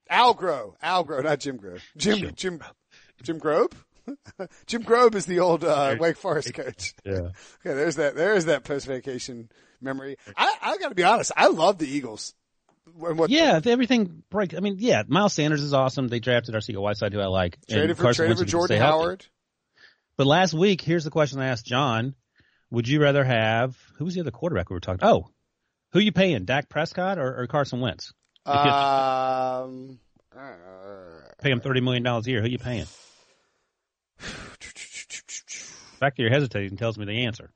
Al 0.09 0.35
Groh, 0.37 0.75
Al 0.81 1.05
Groh, 1.05 1.25
not 1.25 1.41
Jim 1.41 1.59
Grobe. 1.59 1.81
Jim 1.97 2.31
Jim 2.37 2.63
Jim 3.21 3.41
Grobe. 3.41 3.73
Jim 4.67 4.85
Grobe 4.85 5.15
is 5.17 5.27
the 5.27 5.41
old 5.41 5.65
uh, 5.65 5.97
Wake 5.99 6.17
Forest 6.17 6.55
coach. 6.55 6.95
Yeah. 7.05 7.15
Okay, 7.67 7.75
there's 7.75 7.97
that. 7.97 8.15
There's 8.15 8.45
that 8.45 8.63
post 8.63 8.87
vacation 8.87 9.51
memory. 9.81 10.19
I, 10.37 10.55
I 10.63 10.79
got 10.79 10.91
to 10.91 10.95
be 10.95 11.03
honest. 11.03 11.33
I 11.37 11.49
love 11.49 11.79
the 11.79 11.89
Eagles. 11.89 12.35
What 12.95 13.31
Yeah, 13.31 13.59
if 13.59 13.67
everything 13.67 14.23
break. 14.31 14.55
I 14.55 14.61
mean, 14.61 14.77
yeah, 14.79 15.03
Miles 15.07 15.33
Sanders 15.33 15.63
is 15.63 15.73
awesome. 15.73 16.09
They 16.09 16.21
drafted 16.21 16.55
Arcega 16.55 16.81
Whiteside, 16.81 17.13
who 17.13 17.21
I 17.21 17.27
like. 17.27 17.59
traded 17.69 17.97
for 17.97 18.13
traded 18.13 18.39
for 18.39 18.45
Jordan. 18.45 18.81
Howard. 18.81 19.27
But 20.17 20.27
last 20.27 20.53
week, 20.53 20.81
here's 20.81 21.05
the 21.05 21.11
question 21.11 21.41
I 21.41 21.49
asked 21.49 21.65
John: 21.65 22.15
Would 22.71 22.89
you 22.89 23.01
rather 23.01 23.25
have 23.25 23.77
who 23.97 24.05
was 24.05 24.15
the 24.15 24.21
other 24.21 24.31
quarterback 24.31 24.69
we 24.69 24.75
were 24.75 24.81
talking? 24.81 25.07
Oh, 25.07 25.29
who 25.93 26.01
you 26.01 26.13
paying, 26.13 26.45
Dak 26.45 26.69
Prescott 26.69 27.19
or, 27.19 27.43
or 27.43 27.47
Carson 27.47 27.81
Wentz? 27.81 28.13
Um, 28.45 29.99
Pay 31.41 31.51
him 31.51 31.61
thirty 31.61 31.81
million 31.81 32.03
dollars 32.03 32.27
a 32.27 32.31
year. 32.31 32.43
Who 32.43 32.49
you 32.49 32.59
paying? 32.59 32.87
The 35.93 36.07
fact 36.07 36.17
that 36.17 36.25
you're 36.25 36.33
hesitating 36.33 36.77
tells 36.79 36.99
me 36.99 37.05
the 37.05 37.27
answer. 37.27 37.53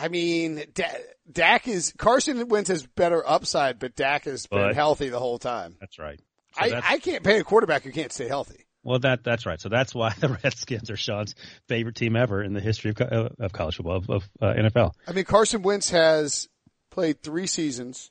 I 0.00 0.08
mean, 0.08 0.64
Da- 0.74 0.84
Dak 1.30 1.68
is 1.68 1.92
Carson 1.98 2.48
Wentz 2.48 2.68
has 2.68 2.86
better 2.86 3.26
upside, 3.26 3.78
but 3.78 3.94
Dak 3.94 4.24
has 4.24 4.46
been 4.46 4.74
healthy 4.74 5.08
the 5.08 5.18
whole 5.18 5.38
time. 5.38 5.76
That's 5.80 5.98
right. 5.98 6.18
So 6.54 6.62
I, 6.64 6.70
that's, 6.70 6.86
I 6.90 6.98
can't 6.98 7.22
pay 7.22 7.38
a 7.38 7.44
quarterback 7.44 7.82
who 7.84 7.92
can't 7.92 8.12
stay 8.12 8.26
healthy. 8.26 8.64
well, 8.82 8.98
that 9.00 9.22
that's 9.22 9.46
right. 9.46 9.60
So 9.60 9.68
that's 9.68 9.94
why 9.94 10.12
the 10.18 10.38
Redskins 10.42 10.90
are 10.90 10.96
Sean's 10.96 11.34
favorite 11.68 11.96
team 11.96 12.16
ever 12.16 12.42
in 12.42 12.52
the 12.54 12.60
history 12.60 12.92
of, 12.98 13.32
of 13.38 13.52
college 13.52 13.76
football 13.76 13.96
of, 13.96 14.10
of 14.10 14.30
uh, 14.40 14.54
NFL. 14.54 14.92
I 15.06 15.12
mean, 15.12 15.24
Carson 15.24 15.62
Wentz 15.62 15.90
has 15.90 16.48
played 16.90 17.22
three 17.22 17.46
seasons. 17.46 18.10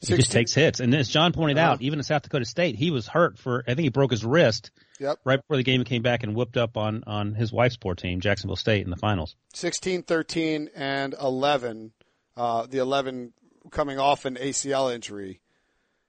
He 0.00 0.16
just 0.16 0.32
takes 0.32 0.54
hits, 0.54 0.80
and 0.80 0.94
as 0.94 1.08
John 1.08 1.32
pointed 1.32 1.58
Uh-huh. 1.58 1.72
out, 1.72 1.82
even 1.82 1.98
in 1.98 2.02
South 2.02 2.22
Dakota 2.22 2.46
State, 2.46 2.74
he 2.76 2.90
was 2.90 3.06
hurt 3.06 3.38
for. 3.38 3.62
I 3.66 3.74
think 3.74 3.80
he 3.80 3.88
broke 3.90 4.10
his 4.10 4.24
wrist 4.24 4.70
Yep. 4.98 5.18
right 5.24 5.36
before 5.40 5.56
the 5.58 5.62
game. 5.62 5.84
Came 5.84 6.02
back 6.02 6.22
and 6.22 6.34
whooped 6.34 6.56
up 6.56 6.76
on 6.78 7.04
on 7.06 7.34
his 7.34 7.52
wife's 7.52 7.76
poor 7.76 7.94
team, 7.94 8.20
Jacksonville 8.20 8.56
State, 8.56 8.82
in 8.84 8.90
the 8.90 8.96
finals. 8.96 9.36
16, 9.52 10.02
13, 10.04 10.70
and 10.74 11.14
11. 11.20 11.92
Uh, 12.36 12.66
the 12.66 12.78
11 12.78 13.34
coming 13.70 13.98
off 13.98 14.24
an 14.24 14.36
ACL 14.36 14.94
injury. 14.94 15.40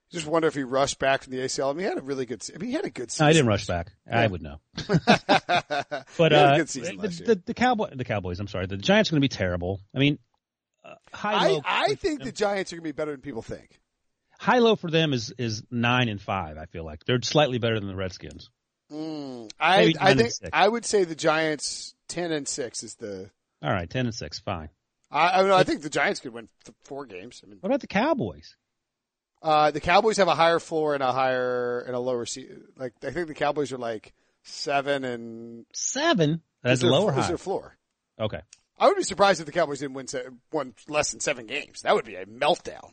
Just 0.10 0.26
wonder 0.26 0.48
if 0.48 0.56
he 0.56 0.64
rushed 0.64 1.00
back 1.00 1.24
from 1.24 1.32
the 1.32 1.40
ACL. 1.40 1.70
I 1.70 1.74
mean, 1.74 1.80
he 1.80 1.86
had 1.86 1.98
a 1.98 2.02
really 2.02 2.26
good. 2.26 2.42
I 2.54 2.58
mean, 2.58 2.70
he 2.70 2.76
had 2.76 2.86
a 2.86 2.90
good 2.90 3.12
season. 3.12 3.28
I 3.28 3.34
didn't 3.34 3.48
rush 3.48 3.66
back. 3.66 3.92
I 4.10 4.28
would 4.28 4.42
know. 4.42 4.60
but 4.88 5.02
But 6.18 6.32
he 6.32 6.38
had 6.38 6.60
a 6.60 6.62
uh, 6.62 6.64
the, 6.64 7.24
the, 7.26 7.42
the 7.48 7.54
Cowboy, 7.54 7.90
the 7.96 8.06
Cowboys. 8.06 8.40
I'm 8.40 8.48
sorry, 8.48 8.68
the 8.68 8.78
Giants 8.78 9.10
are 9.10 9.14
going 9.14 9.22
to 9.22 9.26
be 9.26 9.30
terrible. 9.30 9.80
I 9.96 10.00
mean, 10.00 10.20
uh, 10.84 10.96
high 11.14 11.34
I, 11.34 11.48
low. 11.50 11.62
I 11.66 11.96
think 11.96 12.24
the 12.24 12.32
Giants 12.32 12.72
are 12.72 12.78
going 12.78 12.84
to 12.84 12.88
be 12.90 12.92
better 12.94 13.12
than 13.12 13.22
people 13.22 13.42
think. 13.42 13.81
High 14.42 14.58
low 14.60 14.76
for 14.76 14.90
them 14.90 15.14
is 15.14 15.32
is 15.38 15.64
nine 15.72 16.10
and 16.10 16.20
five. 16.22 16.58
I 16.58 16.66
feel 16.66 16.84
like 16.84 17.06
they're 17.06 17.22
slightly 17.22 17.60
better 17.60 17.80
than 17.80 17.88
the 17.88 17.96
Redskins. 17.96 18.50
Mm, 18.92 19.52
I 19.60 19.94
I 20.00 20.14
think. 20.16 20.32
I 20.52 20.68
would 20.68 20.86
say 20.86 21.04
the 21.04 21.16
Giants 21.16 21.94
ten 22.08 22.32
and 22.32 22.48
six 22.48 22.84
is 22.84 22.96
the. 22.96 23.30
All 23.64 23.72
right, 23.72 23.90
ten 23.90 24.06
and 24.06 24.16
six, 24.16 24.40
fine. 24.40 24.70
I 25.12 25.40
I, 25.40 25.44
mean, 25.44 25.52
I 25.52 25.64
think 25.64 25.82
the 25.82 25.90
Giants 25.90 26.20
could 26.20 26.34
win 26.34 26.50
th- 26.66 26.76
four 26.84 27.06
games. 27.06 27.42
I 27.44 27.48
mean, 27.48 27.58
What 27.62 27.68
about 27.70 27.82
the 27.82 27.88
Cowboys? 27.88 28.56
uh, 29.44 29.72
the 29.72 29.80
Cowboys 29.82 30.18
have 30.18 30.28
a 30.28 30.36
higher 30.36 30.60
floor 30.60 30.94
and 30.94 31.02
a 31.04 31.12
higher 31.12 31.80
and 31.82 31.96
a 31.96 32.00
lower 32.00 32.26
seat. 32.26 32.50
Like 32.78 32.94
I 33.04 33.12
think 33.12 33.28
the 33.28 33.34
Cowboys 33.34 33.72
are 33.72 33.78
like 33.78 34.14
seven 34.44 35.04
and 35.06 35.66
Seven. 35.74 36.42
That's 36.64 36.82
their- 36.82 36.90
lower 36.92 37.12
is 37.12 37.20
high. 37.24 37.28
their 37.28 37.38
floor. 37.38 37.78
Okay. 38.20 38.42
I 38.80 38.88
would 38.88 38.98
be 38.98 39.04
surprised 39.04 39.40
if 39.40 39.46
the 39.46 39.52
Cowboys 39.52 39.80
didn't 39.80 39.94
win 39.94 40.08
se- 40.08 40.26
won 40.52 40.74
less 40.88 41.12
than 41.12 41.20
seven 41.20 41.46
games. 41.46 41.82
That 41.84 41.94
would 41.96 42.06
be 42.06 42.16
a 42.16 42.26
meltdown. 42.26 42.92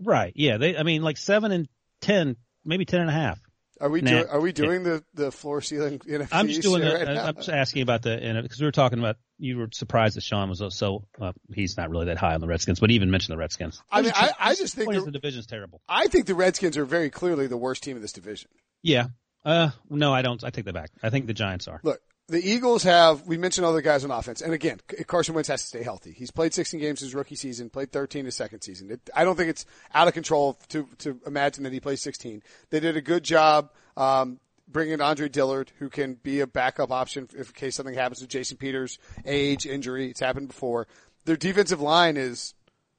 Right. 0.00 0.32
Yeah. 0.36 0.58
They. 0.58 0.76
I 0.76 0.82
mean, 0.82 1.02
like 1.02 1.16
seven 1.16 1.52
and 1.52 1.68
ten, 2.00 2.36
maybe 2.64 2.84
ten 2.84 3.00
and 3.00 3.10
a 3.10 3.12
half. 3.12 3.40
Are 3.80 3.88
we 3.88 4.00
Nah. 4.00 4.10
do, 4.10 4.28
are 4.28 4.40
we 4.40 4.52
doing 4.52 4.82
the, 4.82 5.04
the 5.14 5.30
floor 5.30 5.60
ceiling 5.60 5.98
NFTs 6.06 6.28
I'm 6.32 6.48
just 6.48 6.62
doing. 6.62 6.82
The, 6.82 6.94
right 6.94 7.06
now? 7.06 7.26
I'm 7.26 7.36
just 7.36 7.48
asking 7.48 7.82
about 7.82 8.02
the 8.02 8.40
because 8.42 8.60
we 8.60 8.66
were 8.66 8.72
talking 8.72 8.98
about. 8.98 9.16
You 9.38 9.58
were 9.58 9.68
surprised 9.72 10.16
that 10.16 10.22
Sean 10.22 10.48
was 10.48 10.62
so. 10.76 11.04
Uh, 11.20 11.32
he's 11.54 11.76
not 11.76 11.90
really 11.90 12.06
that 12.06 12.18
high 12.18 12.34
on 12.34 12.40
the 12.40 12.48
Redskins, 12.48 12.80
but 12.80 12.90
he 12.90 12.96
even 12.96 13.10
mentioned 13.10 13.34
the 13.34 13.38
Redskins. 13.38 13.80
I 13.90 14.02
mean, 14.02 14.12
I, 14.14 14.32
I 14.38 14.54
just 14.56 14.74
think 14.74 14.92
the, 14.92 15.00
the 15.02 15.12
division's 15.12 15.46
terrible. 15.46 15.80
I 15.88 16.08
think 16.08 16.26
the 16.26 16.34
Redskins 16.34 16.76
are 16.76 16.84
very 16.84 17.08
clearly 17.08 17.46
the 17.46 17.56
worst 17.56 17.84
team 17.84 17.94
in 17.94 18.02
this 18.02 18.12
division. 18.12 18.50
Yeah. 18.82 19.06
Uh. 19.44 19.70
No, 19.88 20.12
I 20.12 20.22
don't. 20.22 20.42
I 20.42 20.50
take 20.50 20.64
that 20.64 20.74
back. 20.74 20.90
I 21.02 21.10
think 21.10 21.26
the 21.26 21.34
Giants 21.34 21.68
are. 21.68 21.80
Look, 21.84 22.00
the 22.28 22.46
Eagles 22.46 22.82
have, 22.82 23.26
we 23.26 23.38
mentioned 23.38 23.66
other 23.66 23.80
guys 23.80 24.04
on 24.04 24.10
offense. 24.10 24.42
And 24.42 24.52
again, 24.52 24.80
Carson 25.06 25.34
Wentz 25.34 25.48
has 25.48 25.62
to 25.62 25.66
stay 25.68 25.82
healthy. 25.82 26.12
He's 26.12 26.30
played 26.30 26.52
16 26.52 26.78
games 26.78 27.00
his 27.00 27.14
rookie 27.14 27.36
season, 27.36 27.70
played 27.70 27.90
13 27.90 28.26
his 28.26 28.34
second 28.34 28.60
season. 28.60 28.90
It, 28.90 29.00
I 29.16 29.24
don't 29.24 29.34
think 29.34 29.48
it's 29.48 29.64
out 29.94 30.08
of 30.08 30.14
control 30.14 30.58
to, 30.68 30.86
to 30.98 31.18
imagine 31.26 31.64
that 31.64 31.72
he 31.72 31.80
plays 31.80 32.02
16. 32.02 32.42
They 32.68 32.80
did 32.80 32.98
a 32.98 33.00
good 33.00 33.24
job, 33.24 33.70
um, 33.96 34.40
bringing 34.68 35.00
Andre 35.00 35.30
Dillard, 35.30 35.72
who 35.78 35.88
can 35.88 36.14
be 36.14 36.40
a 36.40 36.46
backup 36.46 36.90
option 36.90 37.28
if 37.34 37.48
in 37.48 37.54
case 37.54 37.76
something 37.76 37.94
happens 37.94 38.20
to 38.20 38.26
Jason 38.26 38.58
Peters, 38.58 38.98
age, 39.24 39.64
injury. 39.64 40.10
It's 40.10 40.20
happened 40.20 40.48
before. 40.48 40.86
Their 41.24 41.36
defensive 41.36 41.80
line 41.80 42.18
is, 42.18 42.52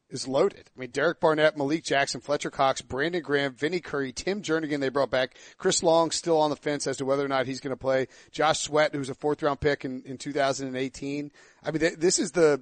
is 0.10 0.28
loaded. 0.28 0.70
I 0.76 0.80
mean, 0.80 0.90
Derek 0.90 1.20
Barnett, 1.20 1.58
Malik 1.58 1.84
Jackson, 1.84 2.22
Fletcher 2.22 2.50
Cox, 2.50 2.82
Brandon 2.82 3.22
Graham, 3.22 3.54
Vinny 3.54 3.80
Curry, 3.80 4.12
Tim 4.12 4.42
Jernigan 4.42 4.80
they 4.80 4.90
brought 4.90 5.12
back. 5.12 5.36
Chris 5.58 5.84
Long 5.84 6.12
still 6.12 6.38
on 6.38 6.50
the 6.50 6.56
fence 6.56 6.88
as 6.88 6.98
to 6.98 7.06
whether 7.06 7.24
or 7.24 7.28
not 7.28 7.46
he's 7.46 7.60
going 7.60 7.76
to 7.76 7.78
play. 7.78 8.08
Josh 8.32 8.60
Sweat, 8.60 8.94
who's 8.94 9.10
a 9.10 9.16
fourth 9.16 9.44
round 9.44 9.60
pick 9.60 9.86
in, 9.86 10.02
in 10.06 10.18
2018. 10.18 11.32
I 11.64 11.72
mean, 11.72 11.80
th- 11.80 11.98
this 11.98 12.20
is 12.20 12.32
the, 12.32 12.62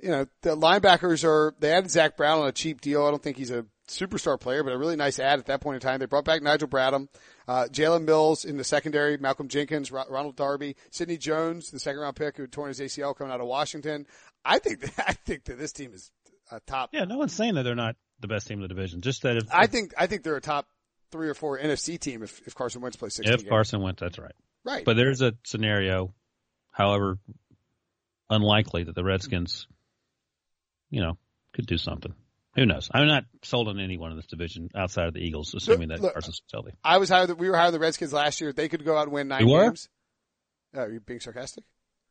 you 0.00 0.10
know, 0.10 0.26
the 0.42 0.56
linebackers 0.56 1.24
are, 1.24 1.54
they 1.58 1.72
added 1.72 1.90
Zach 1.90 2.16
Brown 2.16 2.40
on 2.40 2.48
a 2.48 2.52
cheap 2.52 2.80
deal. 2.80 3.04
I 3.06 3.10
don't 3.10 3.22
think 3.22 3.36
he's 3.36 3.50
a 3.50 3.64
superstar 3.88 4.38
player, 4.38 4.62
but 4.62 4.72
a 4.72 4.78
really 4.78 4.96
nice 4.96 5.18
ad 5.18 5.38
at 5.38 5.46
that 5.46 5.60
point 5.60 5.76
in 5.76 5.80
time. 5.80 6.00
They 6.00 6.06
brought 6.06 6.24
back 6.24 6.42
Nigel 6.42 6.68
Bradham, 6.68 7.08
uh, 7.46 7.68
Jalen 7.70 8.04
Mills 8.04 8.44
in 8.44 8.56
the 8.56 8.64
secondary, 8.64 9.16
Malcolm 9.16 9.48
Jenkins, 9.48 9.92
Ro- 9.92 10.04
Ronald 10.10 10.36
Darby, 10.36 10.76
Sidney 10.90 11.16
Jones, 11.16 11.70
the 11.70 11.78
second 11.78 12.00
round 12.00 12.16
pick 12.16 12.36
who 12.36 12.46
torn 12.46 12.68
his 12.68 12.80
ACL 12.80 13.16
coming 13.16 13.32
out 13.32 13.40
of 13.40 13.46
Washington. 13.46 14.06
I 14.44 14.58
think 14.58 14.80
that, 14.80 15.04
I 15.08 15.12
think 15.12 15.44
that 15.44 15.58
this 15.58 15.72
team 15.72 15.92
is 15.94 16.10
a 16.50 16.60
top 16.60 16.90
Yeah. 16.92 17.04
No 17.04 17.18
one's 17.18 17.32
saying 17.34 17.54
that 17.54 17.62
they're 17.62 17.74
not 17.74 17.96
the 18.20 18.28
best 18.28 18.46
team 18.46 18.58
in 18.58 18.62
the 18.62 18.68
division. 18.68 19.00
Just 19.00 19.22
that 19.22 19.36
if 19.36 19.44
I 19.52 19.66
think 19.66 19.92
I 19.98 20.06
think 20.06 20.22
they're 20.22 20.36
a 20.36 20.40
top 20.40 20.66
three 21.12 21.28
or 21.28 21.34
four 21.34 21.58
NFC 21.58 21.98
team 21.98 22.22
if, 22.22 22.46
if 22.46 22.54
Carson 22.54 22.80
Wentz 22.80 22.96
plays 22.96 23.14
16 23.14 23.32
if 23.34 23.40
games. 23.40 23.48
Carson 23.50 23.80
went, 23.82 23.98
that's 23.98 24.18
right. 24.18 24.34
right. 24.64 24.84
But 24.84 24.96
there's 24.96 25.22
a 25.22 25.34
scenario, 25.44 26.14
however 26.72 27.18
unlikely, 28.30 28.84
that 28.84 28.94
the 28.94 29.04
Redskins, 29.04 29.66
you 30.90 31.00
know, 31.00 31.18
could 31.52 31.66
do 31.66 31.78
something. 31.78 32.12
Who 32.56 32.64
knows? 32.64 32.88
I'm 32.92 33.06
not 33.06 33.24
sold 33.42 33.68
on 33.68 33.78
anyone 33.78 34.10
in 34.12 34.16
this 34.16 34.26
division 34.26 34.70
outside 34.74 35.08
of 35.08 35.14
the 35.14 35.20
Eagles, 35.20 35.54
assuming 35.54 35.88
that 35.88 36.00
look, 36.00 36.14
Carson's 36.14 36.40
healthy. 36.50 36.72
I 36.82 36.96
was 36.98 37.10
higher. 37.10 37.26
That 37.26 37.36
we 37.36 37.50
were 37.50 37.56
higher 37.56 37.70
than 37.70 37.80
the 37.80 37.84
Redskins 37.84 38.14
last 38.14 38.40
year. 38.40 38.52
They 38.52 38.68
could 38.68 38.84
go 38.84 38.96
out 38.96 39.02
and 39.04 39.12
win 39.12 39.28
nine 39.28 39.46
You 39.46 39.52
were? 39.52 39.64
games. 39.64 39.88
Uh, 40.74 40.80
are 40.80 40.90
you 40.90 41.00
being 41.00 41.20
sarcastic? 41.20 41.64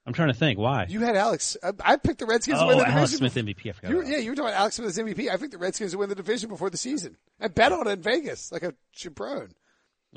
I'm 0.05 0.13
trying 0.13 0.27
to 0.27 0.33
think 0.35 0.59
why. 0.59 0.85
You 0.87 0.99
had 0.99 1.15
Alex. 1.15 1.57
I, 1.63 1.71
I 1.83 1.95
picked 1.97 2.19
the 2.19 2.25
Redskins 2.27 2.59
to 2.59 2.65
oh, 2.65 2.67
win 2.67 2.77
the 2.77 2.87
Alex 2.87 3.11
division. 3.11 3.31
Smith 3.31 3.57
MVP. 3.57 3.69
I 3.69 3.71
forgot. 3.73 3.91
You, 3.91 4.03
yeah, 4.05 4.17
you 4.17 4.29
were 4.29 4.35
talking 4.35 4.49
about 4.49 4.59
Alex 4.59 4.75
Smith 4.75 4.89
as 4.89 4.97
MVP. 4.97 5.31
I 5.31 5.37
picked 5.37 5.51
the 5.51 5.57
Redskins 5.57 5.93
to 5.93 5.97
win 5.97 6.09
the 6.09 6.15
division 6.15 6.49
before 6.49 6.69
the 6.69 6.77
season. 6.77 7.17
I 7.41 7.47
bet 7.47 7.71
on 7.71 7.87
it 7.87 7.91
in 7.91 8.01
Vegas 8.01 8.51
like 8.51 8.63
a 8.63 8.73
chaperone. 8.91 9.53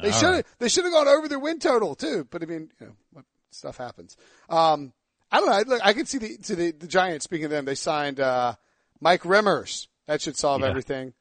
They 0.01 0.12
should 0.12 0.22
have. 0.22 0.35
right. 0.35 0.46
They 0.59 0.68
should 0.68 0.85
have 0.85 0.92
gone 0.92 1.09
over 1.09 1.27
their 1.27 1.38
win 1.40 1.59
total 1.59 1.94
too. 1.94 2.27
But 2.31 2.42
I 2.42 2.46
mean, 2.46 2.70
you 2.81 2.87
know, 2.87 2.92
what 3.12 3.24
stuff 3.51 3.79
happens. 3.79 4.16
Um, 4.48 4.92
I 5.33 5.40
don't 5.40 5.48
know. 5.48 5.55
I, 5.55 5.62
look, 5.62 5.81
I 5.85 5.92
could 5.92 6.07
see 6.07 6.18
the 6.18 6.37
to 6.37 6.55
the, 6.55 6.70
the 6.72 6.87
Giants. 6.87 7.24
Speaking 7.24 7.46
of 7.46 7.51
them, 7.51 7.64
they 7.64 7.74
signed 7.74 8.20
uh, 8.20 8.55
Mike 9.01 9.22
Remmers. 9.22 9.88
That 10.07 10.20
should 10.22 10.37
solve 10.37 10.61
Yeah. 10.61 10.68
everything. 10.68 11.14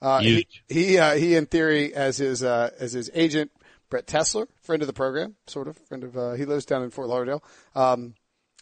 Uh, 0.00 0.20
he 0.20 0.46
he, 0.68 0.98
uh, 0.98 1.14
he 1.14 1.34
in 1.36 1.46
theory 1.46 1.94
as 1.94 2.16
his 2.18 2.42
uh, 2.42 2.70
as 2.78 2.92
his 2.92 3.10
agent 3.14 3.50
Brett 3.92 4.06
Tesler, 4.06 4.46
friend 4.62 4.80
of 4.82 4.86
the 4.86 4.94
program, 4.94 5.36
sort 5.46 5.68
of 5.68 5.76
friend 5.76 6.02
of. 6.02 6.16
Uh, 6.16 6.32
he 6.32 6.46
lives 6.46 6.64
down 6.64 6.82
in 6.82 6.88
Fort 6.88 7.08
Lauderdale. 7.08 7.44
Um, 7.74 8.14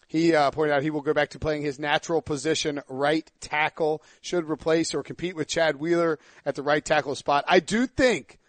he 0.09 0.35
uh, 0.35 0.51
pointed 0.51 0.75
out 0.75 0.83
he 0.83 0.91
will 0.91 1.03
go 1.03 1.15
back 1.15 1.31
to 1.31 1.39
playing 1.39 1.63
his 1.63 1.79
natural 1.79 2.21
position, 2.21 2.83
right 2.89 3.31
tackle. 3.39 4.03
Should 4.23 4.51
replace 4.51 4.93
or 4.93 5.05
compete 5.05 5.37
with 5.37 5.47
Chad 5.47 5.77
Wheeler 5.77 6.19
at 6.45 6.57
the 6.57 6.65
right 6.65 6.85
tackle 6.85 7.15
spot. 7.15 7.45
I 7.47 7.61
do 7.61 7.87
think 7.87 8.41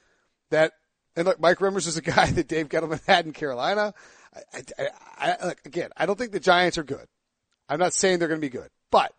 that, 0.50 0.72
and 1.16 1.28
look, 1.28 1.40
Mike 1.40 1.60
Remmers 1.60 1.86
is 1.86 1.98
a 1.98 2.02
guy 2.16 2.32
that 2.32 2.48
Dave 2.48 2.68
Gettleman 2.68 3.06
had 3.06 3.28
in 3.28 3.34
Carolina. 3.34 3.94
I, 4.52 4.64
I, 4.80 4.88
I, 5.20 5.46
look, 5.50 5.60
again, 5.64 5.92
I 5.96 6.08
don't 6.08 6.18
think 6.18 6.32
the 6.32 6.40
Giants 6.40 6.80
are 6.80 6.84
good. 6.84 7.06
I'm 7.70 7.78
not 7.78 7.94
saying 7.94 8.18
they're 8.18 8.28
going 8.28 8.42
to 8.42 8.48
be 8.48 8.50
good. 8.50 8.70
But 8.90 9.14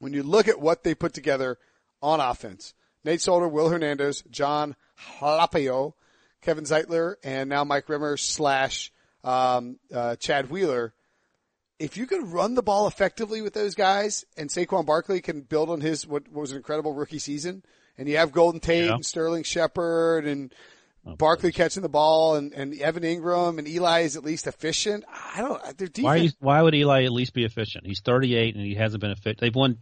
when 0.00 0.12
you 0.12 0.22
look 0.22 0.48
at 0.48 0.60
what 0.60 0.84
they 0.84 0.94
put 0.94 1.14
together 1.14 1.56
on 2.02 2.20
offense, 2.20 2.74
Nate 3.04 3.22
Solder, 3.22 3.48
Will 3.48 3.70
Hernandez, 3.70 4.22
Jon 4.30 4.76
Halapio, 5.18 5.94
Kevin 6.42 6.64
Zeitler, 6.64 7.14
and 7.24 7.48
now 7.48 7.64
Mike 7.64 7.88
Rimmer 7.88 8.16
slash 8.16 8.92
um, 9.24 9.78
uh, 9.92 10.16
Chad 10.16 10.50
Wheeler. 10.50 10.94
If 11.78 11.96
you 11.96 12.06
can 12.06 12.30
run 12.30 12.54
the 12.54 12.62
ball 12.62 12.88
effectively 12.88 13.40
with 13.42 13.54
those 13.54 13.74
guys, 13.74 14.24
and 14.36 14.50
Saquon 14.50 14.84
Barkley 14.86 15.20
can 15.20 15.42
build 15.42 15.70
on 15.70 15.80
his 15.80 16.06
what, 16.06 16.28
what 16.28 16.40
was 16.40 16.50
an 16.50 16.56
incredible 16.56 16.92
rookie 16.92 17.18
season, 17.20 17.62
and 17.96 18.08
you 18.08 18.16
have 18.16 18.32
Golden 18.32 18.60
Tate 18.60 18.86
Yeah. 18.86 18.94
and 18.94 19.06
Sterling 19.06 19.42
Shepard 19.44 20.26
and 20.26 20.52
Oh, 21.06 21.14
Barkley 21.14 21.52
catching 21.52 21.82
the 21.82 21.88
ball, 21.88 22.34
and, 22.34 22.52
and 22.52 22.74
Evan 22.80 23.04
Engram 23.04 23.58
and 23.58 23.68
Eli 23.68 24.00
is 24.00 24.16
at 24.16 24.24
least 24.24 24.46
efficient. 24.48 25.04
I 25.08 25.40
don't. 25.40 25.78
Their 25.78 25.86
defense. 25.86 26.04
Why? 26.04 26.16
You, 26.16 26.30
why 26.40 26.60
would 26.60 26.74
Eli 26.74 27.04
at 27.04 27.12
least 27.12 27.32
be 27.34 27.44
efficient? 27.44 27.86
He's 27.86 28.00
38 28.00 28.56
and 28.56 28.64
he 28.64 28.74
hasn't 28.74 29.00
been 29.00 29.12
efficient. 29.12 29.38
They've 29.38 29.54
won 29.54 29.78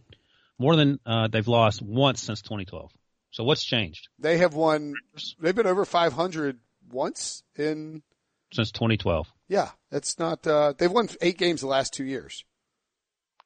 more 0.59 0.75
than 0.75 0.99
uh, 1.05 1.27
they've 1.27 1.47
lost 1.47 1.81
once 1.81 2.21
since 2.21 2.41
2012. 2.43 2.91
So 3.31 3.43
what's 3.43 3.63
changed 3.63 4.07
They 4.19 4.37
have 4.39 4.53
won. 4.53 4.93
They've 5.39 5.55
been 5.55 5.67
over 5.67 5.85
500 5.85 6.59
once 6.89 7.43
in. 7.55 8.01
since 8.53 8.71
2012 8.71 9.27
Yeah, 9.47 9.69
that's 9.91 10.17
not. 10.19 10.45
Uh, 10.47 10.73
they've 10.77 10.91
won 10.91 11.09
eight 11.21 11.37
games 11.37 11.61
the 11.61 11.67
last 11.67 11.93
two 11.93 12.05
years. 12.05 12.43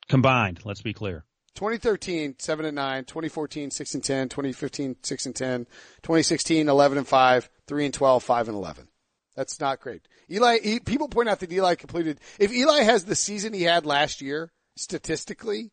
combined? 0.08 0.62
Let's 0.66 0.82
be 0.82 0.94
clear. 0.94 1.26
2013, 1.56 2.36
7 2.40 2.66
and 2.66 2.76
9, 2.76 3.04
2014, 3.06 3.72
6 3.72 3.94
and 3.96 4.04
10, 4.04 4.30
2015, 4.30 4.96
6 5.04 5.26
and 5.26 5.36
10, 5.36 5.66
2016, 6.02 6.70
11 6.70 6.98
and 6.98 7.08
5, 7.08 7.50
3 7.68 7.86
and 7.86 7.94
12, 7.94 8.24
5 8.24 8.48
and 8.48 8.56
11. 8.58 8.88
That's 9.36 9.60
not 9.60 9.82
great. 9.82 10.08
Eli, 10.30 10.60
he, 10.64 10.80
people 10.80 11.10
point 11.10 11.28
out 11.28 11.40
that 11.42 11.52
Eli 11.52 11.76
completed, 11.76 12.20
if 12.40 12.54
Eli 12.54 12.82
has 12.84 13.04
the 13.04 13.16
season 13.16 13.52
he 13.54 13.64
had 13.64 13.86
last 13.86 14.22
year, 14.22 14.52
statistically, 14.78 15.72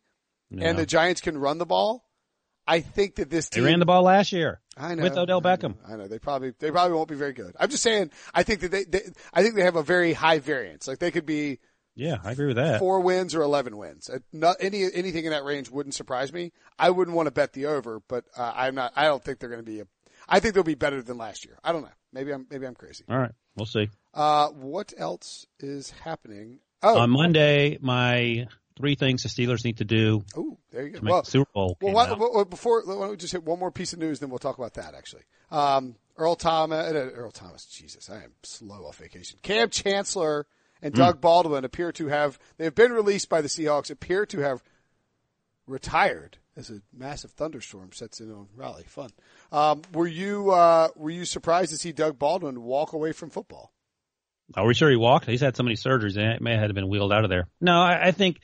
No. 0.49 0.65
and 0.65 0.77
the 0.77 0.85
Giants 0.85 1.21
can 1.21 1.37
run 1.37 1.59
the 1.59 1.65
ball, 1.65 2.03
I 2.69 2.81
think 2.81 3.15
that 3.15 3.29
this 3.29 3.49
they 3.49 3.55
team. 3.57 3.65
ran 3.65 3.79
the 3.79 3.85
ball 3.85 4.03
last 4.03 4.31
year 4.31 4.59
I 4.77 4.93
know. 4.95 5.03
with 5.03 5.17
Odell 5.17 5.37
I 5.37 5.41
know, 5.41 5.57
Beckham. 5.57 5.75
I 5.87 5.95
know. 5.95 6.07
They 6.07 6.19
probably, 6.19 6.53
they 6.59 6.69
probably 6.71 6.95
won't 6.95 7.09
be 7.09 7.15
very 7.15 7.33
good. 7.33 7.55
I'm 7.59 7.69
just 7.69 7.83
saying, 7.83 8.11
I 8.33 8.43
think 8.43 8.61
that 8.61 8.71
they, 8.71 8.83
they 8.83 9.01
I 9.33 9.41
think 9.41 9.55
they 9.55 9.63
have 9.63 9.75
a 9.75 9.83
very 9.83 10.13
high 10.13 10.39
variance. 10.39 10.87
Like 10.87 10.99
they 10.99 11.11
could 11.11 11.25
be, 11.25 11.59
Yeah, 11.95 12.17
I 12.23 12.31
agree 12.31 12.47
with 12.47 12.57
that. 12.57 12.79
four 12.79 12.99
wins 13.01 13.33
or 13.35 13.41
11 13.41 13.75
wins. 13.75 14.09
Uh, 14.09 14.19
Not, 14.31 14.57
any, 14.59 14.83
anything 14.93 15.25
in 15.25 15.31
that 15.31 15.43
range 15.43 15.69
wouldn't 15.71 15.95
surprise 15.95 16.31
me. 16.31 16.51
I 16.77 16.91
wouldn't 16.91 17.17
want 17.17 17.25
to 17.27 17.31
bet 17.31 17.53
the 17.53 17.65
over, 17.65 18.01
but 18.07 18.25
uh, 18.37 18.53
I'm 18.55 18.75
not, 18.75 18.93
I 18.95 19.05
don't 19.05 19.23
think 19.23 19.39
they're 19.39 19.49
going 19.49 19.65
to 19.65 19.69
be 19.69 19.79
a, 19.81 19.87
I 20.29 20.39
think 20.39 20.53
they'll 20.53 20.63
be 20.63 20.75
better 20.75 21.01
than 21.01 21.17
last 21.17 21.45
year. 21.45 21.57
I 21.63 21.71
don't 21.71 21.81
know. 21.81 21.89
Maybe 22.13 22.31
I'm, 22.31 22.45
maybe 22.51 22.67
I'm 22.67 22.75
crazy. 22.75 23.03
All 23.09 23.17
right, 23.17 23.31
we'll 23.55 23.65
see. 23.65 23.89
Uh, 24.13 24.49
what 24.49 24.93
else 24.97 25.47
is 25.59 25.89
happening? 26.03 26.59
Oh, 26.83 26.99
On 26.99 27.09
Monday, 27.09 27.77
my 27.81 28.47
three 28.79 28.95
things 28.95 29.23
the 29.23 29.29
Steelers 29.29 29.63
need 29.65 29.77
to 29.77 29.85
do 29.85 30.23
oh, 30.37 30.57
there 30.71 30.87
you 30.87 30.91
go. 30.91 30.99
Well, 31.03 31.23
Super 31.23 31.49
Bowl. 31.53 31.77
well, 31.81 31.93
why, 31.93 32.11
well, 32.13 32.45
before, 32.45 32.81
why 32.85 32.93
don't 32.95 33.09
we 33.11 33.17
just 33.17 33.33
hit 33.33 33.43
one 33.43 33.59
more 33.59 33.71
piece 33.71 33.91
of 33.93 33.99
news, 33.99 34.19
then 34.19 34.29
we'll 34.29 34.39
talk 34.39 34.57
about 34.57 34.75
that 34.75 34.93
actually. 34.95 35.23
Um, 35.51 35.95
Earl 36.17 36.35
Thomas, 36.35 36.91
uh, 36.93 37.11
Earl 37.13 37.31
Thomas, 37.31 37.65
Jesus, 37.65 38.09
I 38.09 38.23
am 38.23 38.31
slow 38.43 38.85
off 38.87 38.97
vacation. 38.97 39.39
Kam 39.41 39.69
Chancellor 39.69 40.45
and 40.81 40.93
Hmm. 40.93 40.99
Doug 41.01 41.21
Baldwin 41.21 41.65
appear 41.65 41.91
to 41.93 42.07
have, 42.07 42.39
they 42.57 42.63
have 42.65 42.75
been 42.75 42.93
released 42.93 43.27
by 43.29 43.41
the 43.41 43.47
Seahawks, 43.49 43.91
appear 43.91 44.25
to 44.27 44.39
have 44.39 44.63
retired 45.67 46.37
as 46.55 46.69
a 46.69 46.81
massive 46.93 47.31
thunderstorm 47.31 47.91
sets 47.93 48.19
in 48.19 48.31
on 48.31 48.47
Raleigh. 48.55 48.83
Fun. 48.83 49.11
Um, 49.51 49.81
were 49.93 50.07
you, 50.07 50.51
uh, 50.51 50.89
were 50.95 51.09
you 51.09 51.25
surprised 51.25 51.71
to 51.71 51.77
see 51.77 51.91
Doug 51.91 52.19
Baldwin 52.19 52.63
walk 52.63 52.93
away 52.93 53.11
from 53.11 53.29
football? 53.29 53.71
Are 54.55 54.65
we 54.65 54.73
sure 54.73 54.89
he 54.89 54.95
walked? 54.95 55.25
He's 55.27 55.41
had 55.41 55.55
so 55.55 55.63
many 55.63 55.75
surgeries, 55.75 56.17
and 56.17 56.33
it 56.33 56.41
may 56.41 56.57
have 56.57 56.73
been 56.73 56.89
wheeled 56.89 57.13
out 57.13 57.23
of 57.23 57.29
there. 57.29 57.47
No, 57.61 57.73
I, 57.73 58.07
I 58.07 58.11
think 58.11 58.39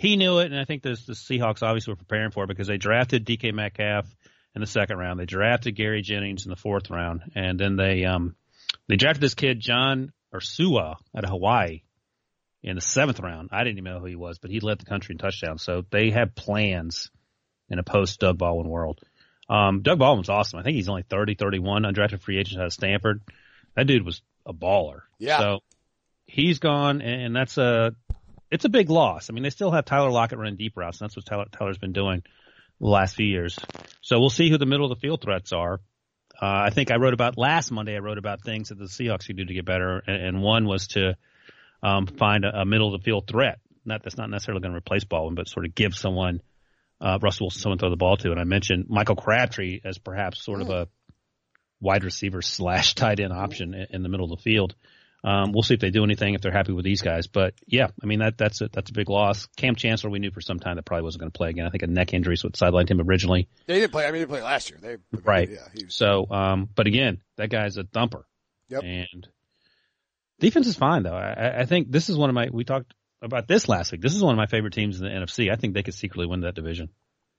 he 0.00 0.16
knew 0.16 0.38
it, 0.38 0.46
and 0.50 0.58
I 0.58 0.64
think 0.64 0.82
this, 0.82 1.04
the 1.04 1.12
Seahawks 1.12 1.62
obviously 1.62 1.92
were 1.92 1.96
preparing 1.96 2.30
for 2.30 2.44
it 2.44 2.46
because 2.46 2.68
they 2.68 2.78
drafted 2.78 3.26
DK 3.26 3.52
Metcalf 3.52 4.06
in 4.54 4.62
the 4.62 4.66
second 4.66 4.96
round. 4.96 5.20
They 5.20 5.26
drafted 5.26 5.76
Gary 5.76 6.00
Jennings 6.00 6.46
in 6.46 6.50
the 6.50 6.56
fourth 6.56 6.88
round, 6.88 7.20
and 7.34 7.60
then 7.60 7.76
they 7.76 8.06
um 8.06 8.34
they 8.88 8.96
drafted 8.96 9.20
this 9.20 9.34
kid 9.34 9.60
John 9.60 10.10
Ursua 10.34 10.96
out 11.14 11.24
of 11.24 11.28
Hawaii 11.28 11.82
in 12.62 12.76
the 12.76 12.80
seventh 12.80 13.20
round. 13.20 13.50
I 13.52 13.62
didn't 13.62 13.76
even 13.76 13.92
know 13.92 14.00
who 14.00 14.06
he 14.06 14.16
was, 14.16 14.38
but 14.38 14.50
he 14.50 14.60
led 14.60 14.78
the 14.78 14.86
country 14.86 15.12
in 15.12 15.18
touchdowns. 15.18 15.62
So 15.62 15.84
they 15.90 16.08
had 16.08 16.34
plans 16.34 17.10
in 17.68 17.78
a 17.78 17.82
post 17.82 18.20
Doug 18.20 18.38
Baldwin 18.38 18.70
world. 18.70 19.00
Um, 19.50 19.82
Doug 19.82 19.98
Baldwin's 19.98 20.30
awesome. 20.30 20.60
I 20.60 20.62
think 20.62 20.76
he's 20.76 20.88
only 20.88 21.04
30, 21.10 21.34
31, 21.34 21.82
undrafted 21.82 22.22
free 22.22 22.38
agent 22.38 22.58
out 22.58 22.68
of 22.68 22.72
Stanford. 22.72 23.20
That 23.76 23.86
dude 23.86 24.06
was 24.06 24.22
a 24.46 24.54
baller. 24.54 25.00
Yeah. 25.18 25.40
So 25.40 25.58
he's 26.24 26.58
gone, 26.58 27.02
and 27.02 27.36
that's 27.36 27.58
a 27.58 27.94
it's 28.50 28.64
a 28.64 28.68
big 28.68 28.90
loss. 28.90 29.30
I 29.30 29.32
mean, 29.32 29.42
they 29.42 29.50
still 29.50 29.70
have 29.70 29.84
Tyler 29.84 30.10
Lockett 30.10 30.38
running 30.38 30.56
deep 30.56 30.76
routes, 30.76 31.00
and 31.00 31.08
that's 31.08 31.16
what 31.16 31.26
Tyler, 31.26 31.46
Tyler's 31.50 31.78
been 31.78 31.92
doing 31.92 32.22
the 32.80 32.88
last 32.88 33.14
few 33.14 33.26
years. 33.26 33.58
So 34.00 34.18
we'll 34.18 34.30
see 34.30 34.50
who 34.50 34.58
the 34.58 34.66
middle 34.66 34.90
of 34.90 34.98
the 34.98 35.00
field 35.00 35.22
threats 35.22 35.52
are. 35.52 35.80
Uh, 36.40 36.66
I 36.66 36.70
think 36.70 36.90
I 36.90 36.96
wrote 36.96 37.12
about 37.12 37.36
last 37.36 37.70
Monday. 37.70 37.94
I 37.94 37.98
wrote 37.98 38.18
about 38.18 38.42
things 38.42 38.70
that 38.70 38.78
the 38.78 38.86
Seahawks 38.86 39.26
could 39.26 39.36
do 39.36 39.44
to 39.44 39.54
get 39.54 39.66
better, 39.66 40.02
and, 40.06 40.22
and 40.22 40.42
one 40.42 40.66
was 40.66 40.88
to 40.88 41.16
um, 41.82 42.06
find 42.06 42.44
a, 42.44 42.60
a 42.60 42.64
middle 42.64 42.94
of 42.94 43.00
the 43.00 43.04
field 43.04 43.28
threat. 43.28 43.58
Not 43.84 44.02
that's 44.02 44.16
not 44.16 44.30
necessarily 44.30 44.62
going 44.62 44.72
to 44.72 44.78
replace 44.78 45.04
Baldwin, 45.04 45.34
but 45.34 45.48
sort 45.48 45.66
of 45.66 45.74
give 45.74 45.94
someone 45.94 46.40
uh, 47.00 47.18
Russell 47.20 47.46
Wilson 47.46 47.62
someone 47.62 47.78
to 47.78 47.82
throw 47.82 47.90
the 47.90 47.96
ball 47.96 48.16
to. 48.18 48.30
And 48.30 48.40
I 48.40 48.44
mentioned 48.44 48.86
Michael 48.88 49.16
Crabtree 49.16 49.80
as 49.84 49.98
perhaps 49.98 50.42
sort 50.42 50.60
of 50.60 50.70
a 50.70 50.88
wide 51.80 52.04
receiver 52.04 52.42
slash 52.42 52.94
tight 52.94 53.20
end 53.20 53.32
option 53.32 53.74
in, 53.74 53.86
in 53.90 54.02
the 54.02 54.08
middle 54.08 54.30
of 54.30 54.38
the 54.38 54.42
field. 54.42 54.74
Um, 55.22 55.52
we'll 55.52 55.62
see 55.62 55.74
if 55.74 55.80
they 55.80 55.90
do 55.90 56.02
anything 56.02 56.34
if 56.34 56.40
they're 56.40 56.50
happy 56.52 56.72
with 56.72 56.84
these 56.84 57.02
guys. 57.02 57.26
But 57.26 57.54
yeah, 57.66 57.88
I 58.02 58.06
mean 58.06 58.20
that 58.20 58.38
that's 58.38 58.60
a 58.62 58.68
that's 58.72 58.90
a 58.90 58.94
big 58.94 59.10
loss. 59.10 59.46
Kam 59.56 59.74
Chancellor 59.74 60.10
we 60.10 60.18
knew 60.18 60.30
for 60.30 60.40
some 60.40 60.58
time 60.58 60.76
that 60.76 60.84
probably 60.84 61.04
wasn't 61.04 61.20
going 61.20 61.30
to 61.32 61.36
play 61.36 61.50
again. 61.50 61.66
I 61.66 61.70
think 61.70 61.82
a 61.82 61.86
neck 61.88 62.14
injury 62.14 62.34
is 62.34 62.42
what 62.44 62.54
sidelined 62.54 62.90
him 62.90 63.00
originally. 63.00 63.48
They 63.66 63.80
didn't 63.80 63.92
play. 63.92 64.04
I 64.04 64.06
mean, 64.06 64.12
they 64.14 64.18
didn't 64.20 64.30
play 64.30 64.42
last 64.42 64.70
year. 64.70 64.78
They 64.80 64.96
Right. 65.22 65.50
Yeah. 65.50 65.58
He 65.76 65.84
was, 65.84 65.94
So, 65.94 66.26
um, 66.30 66.68
but 66.74 66.86
again, 66.86 67.20
that 67.36 67.50
guy's 67.50 67.76
a 67.76 67.84
thumper. 67.84 68.26
Yep. 68.70 68.82
And 68.84 69.28
defense 70.38 70.66
is 70.66 70.76
fine 70.76 71.02
though. 71.02 71.14
I- 71.14 71.60
I 71.60 71.64
think 71.66 71.90
this 71.90 72.08
is 72.08 72.16
one 72.16 72.30
of 72.30 72.34
my. 72.34 72.48
We 72.50 72.64
talked 72.64 72.94
about 73.22 73.46
this 73.46 73.68
last 73.68 73.92
week. 73.92 74.00
This 74.00 74.14
is 74.14 74.22
one 74.22 74.32
of 74.32 74.38
my 74.38 74.46
favorite 74.46 74.72
teams 74.72 74.98
in 75.00 75.04
the 75.04 75.10
NFC. 75.12 75.52
I 75.52 75.56
think 75.56 75.74
they 75.74 75.82
could 75.82 75.94
secretly 75.94 76.26
win 76.26 76.40
that 76.40 76.54
division. 76.54 76.88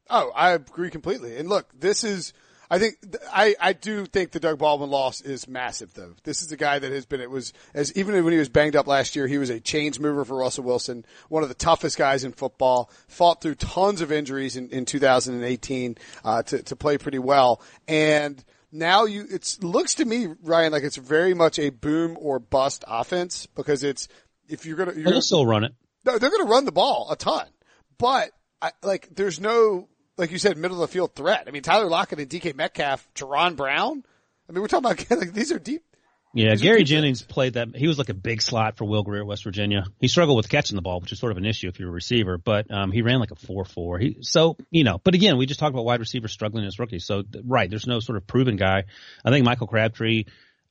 Oh, 0.10 0.32
I 0.36 0.52
agree 0.52 0.90
completely. 0.92 1.38
And 1.38 1.48
look, 1.50 1.68
this 1.80 2.04
is, 2.04 2.34
I 2.72 2.80
think, 2.80 2.96
I, 3.32 3.54
I 3.60 3.74
do 3.74 4.06
think 4.06 4.32
the 4.32 4.40
Doug 4.40 4.58
Baldwin 4.58 4.90
loss 4.90 5.20
is 5.20 5.46
massive 5.46 5.94
though. 5.94 6.16
This 6.24 6.42
is 6.42 6.48
the 6.48 6.56
guy 6.56 6.80
that 6.80 6.90
has 6.90 7.06
been, 7.06 7.20
it 7.20 7.30
was, 7.30 7.52
as 7.74 7.96
even 7.98 8.24
when 8.24 8.32
he 8.32 8.40
was 8.40 8.48
banged 8.48 8.78
up 8.78 8.88
last 8.88 9.14
year, 9.14 9.28
he 9.28 9.38
was 9.38 9.50
a 9.50 9.60
change 9.60 10.00
mover 10.00 10.24
for 10.24 10.38
Russell 10.38 10.64
Wilson, 10.64 11.06
one 11.28 11.44
of 11.44 11.50
the 11.50 11.56
toughest 11.56 11.98
guys 11.98 12.24
in 12.24 12.32
football, 12.32 12.90
fought 13.10 13.42
through 13.42 13.56
tons 13.56 14.00
of 14.00 14.10
injuries 14.10 14.56
in, 14.56 14.70
in 14.70 14.86
2018, 14.86 15.98
uh, 16.24 16.44
to, 16.44 16.64
to 16.64 16.76
play 16.78 16.98
pretty 16.98 17.20
well. 17.20 17.62
And, 17.90 18.42
now 18.72 19.04
you, 19.04 19.26
it 19.30 19.58
looks 19.62 19.96
to 19.96 20.06
me, 20.06 20.28
Ryan, 20.42 20.72
like 20.72 20.84
it's 20.84 20.96
very 20.96 21.34
much 21.34 21.60
a 21.60 21.72
boom 21.72 22.18
or 22.18 22.40
bust 22.40 22.86
offense 22.88 23.46
because 23.48 23.84
it's, 23.84 24.08
if 24.48 24.66
you're 24.66 24.78
gonna, 24.78 24.94
you're 24.94 25.12
They'll 25.12 25.22
still 25.22 25.46
run 25.46 25.66
it. 25.66 25.74
no, 26.06 26.18
they're 26.18 26.30
going 26.30 26.46
to 26.46 26.50
run 26.50 26.64
the 26.64 26.72
ball 26.72 27.10
a 27.12 27.18
ton, 27.18 27.48
but 27.98 28.32
I, 28.62 28.72
like 28.82 29.10
there's 29.14 29.42
no, 29.42 29.90
like 30.18 30.32
you 30.32 30.38
said, 30.38 30.58
middle 30.58 30.82
of 30.82 30.90
the 30.90 30.94
field 30.94 31.16
threat. 31.16 31.46
I 31.48 31.52
mean, 31.52 31.64
Tyler 31.64 31.88
Lockett 31.88 32.20
and 32.20 32.30
DK 32.30 32.56
Metcalf, 32.56 33.08
Jaron 33.16 33.56
Brown. 33.56 34.04
I 34.48 34.52
mean, 34.52 34.62
we're 34.62 34.68
talking 34.68 34.92
about 34.92 35.10
like 35.20 35.34
these 35.34 35.52
are 35.52 35.60
deep. 35.60 35.84
Yeah, 36.34 36.52
These 36.52 36.62
Gary 36.62 36.80
good 36.80 36.86
Jennings 36.86 37.22
played 37.24 37.54
that. 37.56 37.76
He 37.76 37.88
was 37.88 37.98
like 37.98 38.08
a 38.08 38.14
big 38.14 38.42
slot 38.42 38.78
for 38.78 38.86
Will 38.86 39.04
Grier 39.04 39.26
West 39.26 39.44
Virginia. 39.44 39.86
He 40.00 40.08
struggled 40.08 40.38
with 40.38 40.48
catching 40.48 40.78
the 40.78 40.82
ball, 40.82 41.02
which 41.02 41.12
is 41.12 41.20
sort 41.20 41.34
of 41.34 41.38
an 41.38 41.46
issue 41.46 41.68
if 41.68 41.78
you're 41.78 41.90
a 41.90 41.92
receiver, 41.92 42.38
but 42.38 42.72
um, 42.72 42.92
he 42.92 43.02
ran 43.02 43.20
like 43.20 43.32
a 43.32 43.36
four 43.36 43.66
four. 43.66 44.00
He 44.00 44.18
so 44.22 44.56
you 44.70 44.86
know, 44.86 45.00
but 45.04 45.14
again, 45.14 45.38
we 45.38 45.46
just 45.46 45.60
talked 45.60 45.74
about 45.74 45.84
wide 45.84 46.00
receivers 46.00 46.32
struggling 46.32 46.66
as 46.66 46.80
rookies. 46.80 47.06
So 47.06 47.24
right, 47.46 47.70
there's 47.70 47.88
no 47.88 48.00
sort 48.00 48.18
of 48.18 48.28
proven 48.28 48.56
guy. 48.56 48.86
I 49.26 49.30
think 49.30 49.46
Michael 49.46 49.68
Crabtree. 49.68 50.26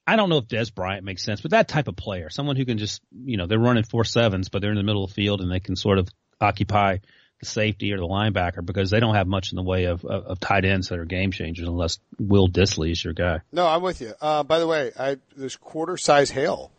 I 0.06 0.16
don't 0.16 0.30
know 0.30 0.38
if 0.38 0.48
Dez 0.48 0.74
Bryant 0.74 1.04
makes 1.04 1.22
sense, 1.22 1.40
but 1.42 1.52
that 1.52 1.68
type 1.68 1.86
of 1.86 1.94
player, 1.94 2.30
someone 2.30 2.56
who 2.56 2.64
can 2.64 2.78
just 2.78 3.02
you 3.12 3.36
know 3.36 3.46
they're 3.46 3.58
running 3.58 3.84
four 3.84 4.04
sevens, 4.04 4.48
but 4.48 4.62
they're 4.62 4.72
in 4.72 4.78
the 4.78 4.82
middle 4.82 5.04
of 5.04 5.10
the 5.10 5.14
field 5.14 5.42
and 5.42 5.52
they 5.52 5.60
can 5.60 5.76
sort 5.76 5.98
of 5.98 6.08
occupy 6.40 6.98
the 7.40 7.46
safety 7.46 7.92
or 7.92 7.98
the 7.98 8.06
linebacker 8.06 8.64
because 8.64 8.90
they 8.90 9.00
don't 9.00 9.14
have 9.14 9.26
much 9.26 9.52
in 9.52 9.56
the 9.56 9.62
way 9.62 9.84
of, 9.84 10.04
of, 10.04 10.26
of 10.26 10.40
tight 10.40 10.64
ends 10.64 10.88
that 10.88 10.98
are 10.98 11.04
game 11.04 11.32
changers 11.32 11.66
unless 11.66 11.98
Will 12.18 12.48
Dissly 12.48 12.92
is 12.92 13.02
your 13.02 13.14
guy. 13.14 13.40
No, 13.52 13.66
I'm 13.66 13.82
with 13.82 14.00
you. 14.00 14.12
Uh, 14.20 14.42
by 14.42 14.58
the 14.58 14.66
way, 14.66 14.92
I 14.98 15.16
there's 15.36 15.56
quarter 15.56 15.96
size 15.96 16.30
hail 16.30 16.70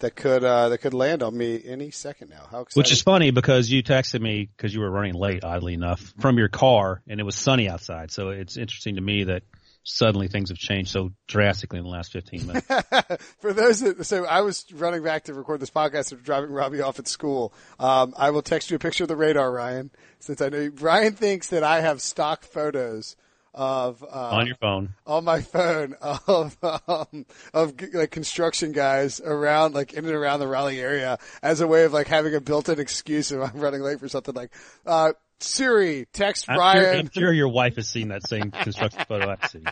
that 0.00 0.14
could 0.14 0.44
uh, 0.44 0.68
that 0.68 0.78
could 0.78 0.94
land 0.94 1.22
on 1.22 1.36
me 1.36 1.60
any 1.64 1.90
second 1.90 2.30
now. 2.30 2.46
How 2.50 2.60
exciting! 2.60 2.80
Which 2.80 2.92
is 2.92 3.02
funny 3.02 3.30
because 3.30 3.70
you 3.70 3.82
texted 3.82 4.20
me 4.20 4.48
because 4.56 4.74
you 4.74 4.80
were 4.80 4.90
running 4.90 5.14
late, 5.14 5.44
oddly 5.44 5.74
enough, 5.74 6.14
from 6.20 6.38
your 6.38 6.48
car, 6.48 7.02
and 7.08 7.20
it 7.20 7.24
was 7.24 7.34
sunny 7.34 7.68
outside. 7.68 8.10
So 8.10 8.30
it's 8.30 8.56
interesting 8.56 8.96
to 8.96 9.00
me 9.00 9.24
that 9.24 9.42
suddenly 9.88 10.28
things 10.28 10.50
have 10.50 10.58
changed 10.58 10.90
so 10.90 11.10
drastically 11.26 11.78
in 11.78 11.84
the 11.84 11.90
last 11.90 12.12
15 12.12 12.46
minutes. 12.46 12.66
For 13.40 13.52
those 13.52 13.80
that, 13.80 14.04
so 14.04 14.24
I 14.26 14.42
was 14.42 14.64
running 14.72 15.02
back 15.02 15.24
to 15.24 15.34
record 15.34 15.60
this 15.60 15.70
podcast 15.70 16.12
after 16.12 16.16
driving 16.16 16.50
Robbie 16.50 16.80
off 16.80 16.98
at 16.98 17.08
school. 17.08 17.52
Um, 17.78 18.14
I 18.16 18.30
will 18.30 18.42
text 18.42 18.70
you 18.70 18.76
a 18.76 18.78
picture 18.78 19.04
of 19.04 19.08
the 19.08 19.16
radar, 19.16 19.50
Ryan, 19.50 19.90
since 20.18 20.40
I 20.42 20.50
know 20.50 20.58
you, 20.58 20.70
Ryan 20.78 21.14
thinks 21.14 21.48
that 21.48 21.62
I 21.64 21.80
have 21.80 22.00
stock 22.02 22.44
photos 22.44 23.16
of, 23.54 24.04
uh, 24.04 24.06
On 24.36 24.46
your 24.46 24.56
phone. 24.56 24.90
on 25.06 25.24
my 25.24 25.40
phone 25.40 25.94
of 26.00 26.56
um, 26.62 27.24
of 27.54 27.74
like 27.94 28.10
construction 28.10 28.72
guys 28.72 29.20
around 29.20 29.74
like 29.74 29.94
in 29.94 30.04
and 30.04 30.14
around 30.14 30.40
the 30.40 30.46
Raleigh 30.46 30.80
area 30.80 31.18
as 31.42 31.60
a 31.60 31.66
way 31.66 31.84
of 31.84 31.92
like 31.92 32.06
having 32.06 32.34
a 32.34 32.40
built-in 32.40 32.78
excuse 32.78 33.32
if 33.32 33.40
I'm 33.40 33.58
running 33.58 33.80
late 33.80 33.98
for 33.98 34.08
something 34.08 34.34
like 34.34 34.52
uh 34.86 35.12
Siri, 35.40 36.06
text 36.12 36.46
I'm 36.48 36.58
Ryan. 36.58 36.82
Sure, 36.82 36.98
I'm 36.98 37.10
sure 37.10 37.32
your 37.32 37.48
wife 37.48 37.76
has 37.76 37.88
seen 37.88 38.08
that 38.08 38.26
same 38.26 38.50
construction 38.50 39.04
photo 39.06 39.30
I've 39.30 39.50
seen. 39.50 39.64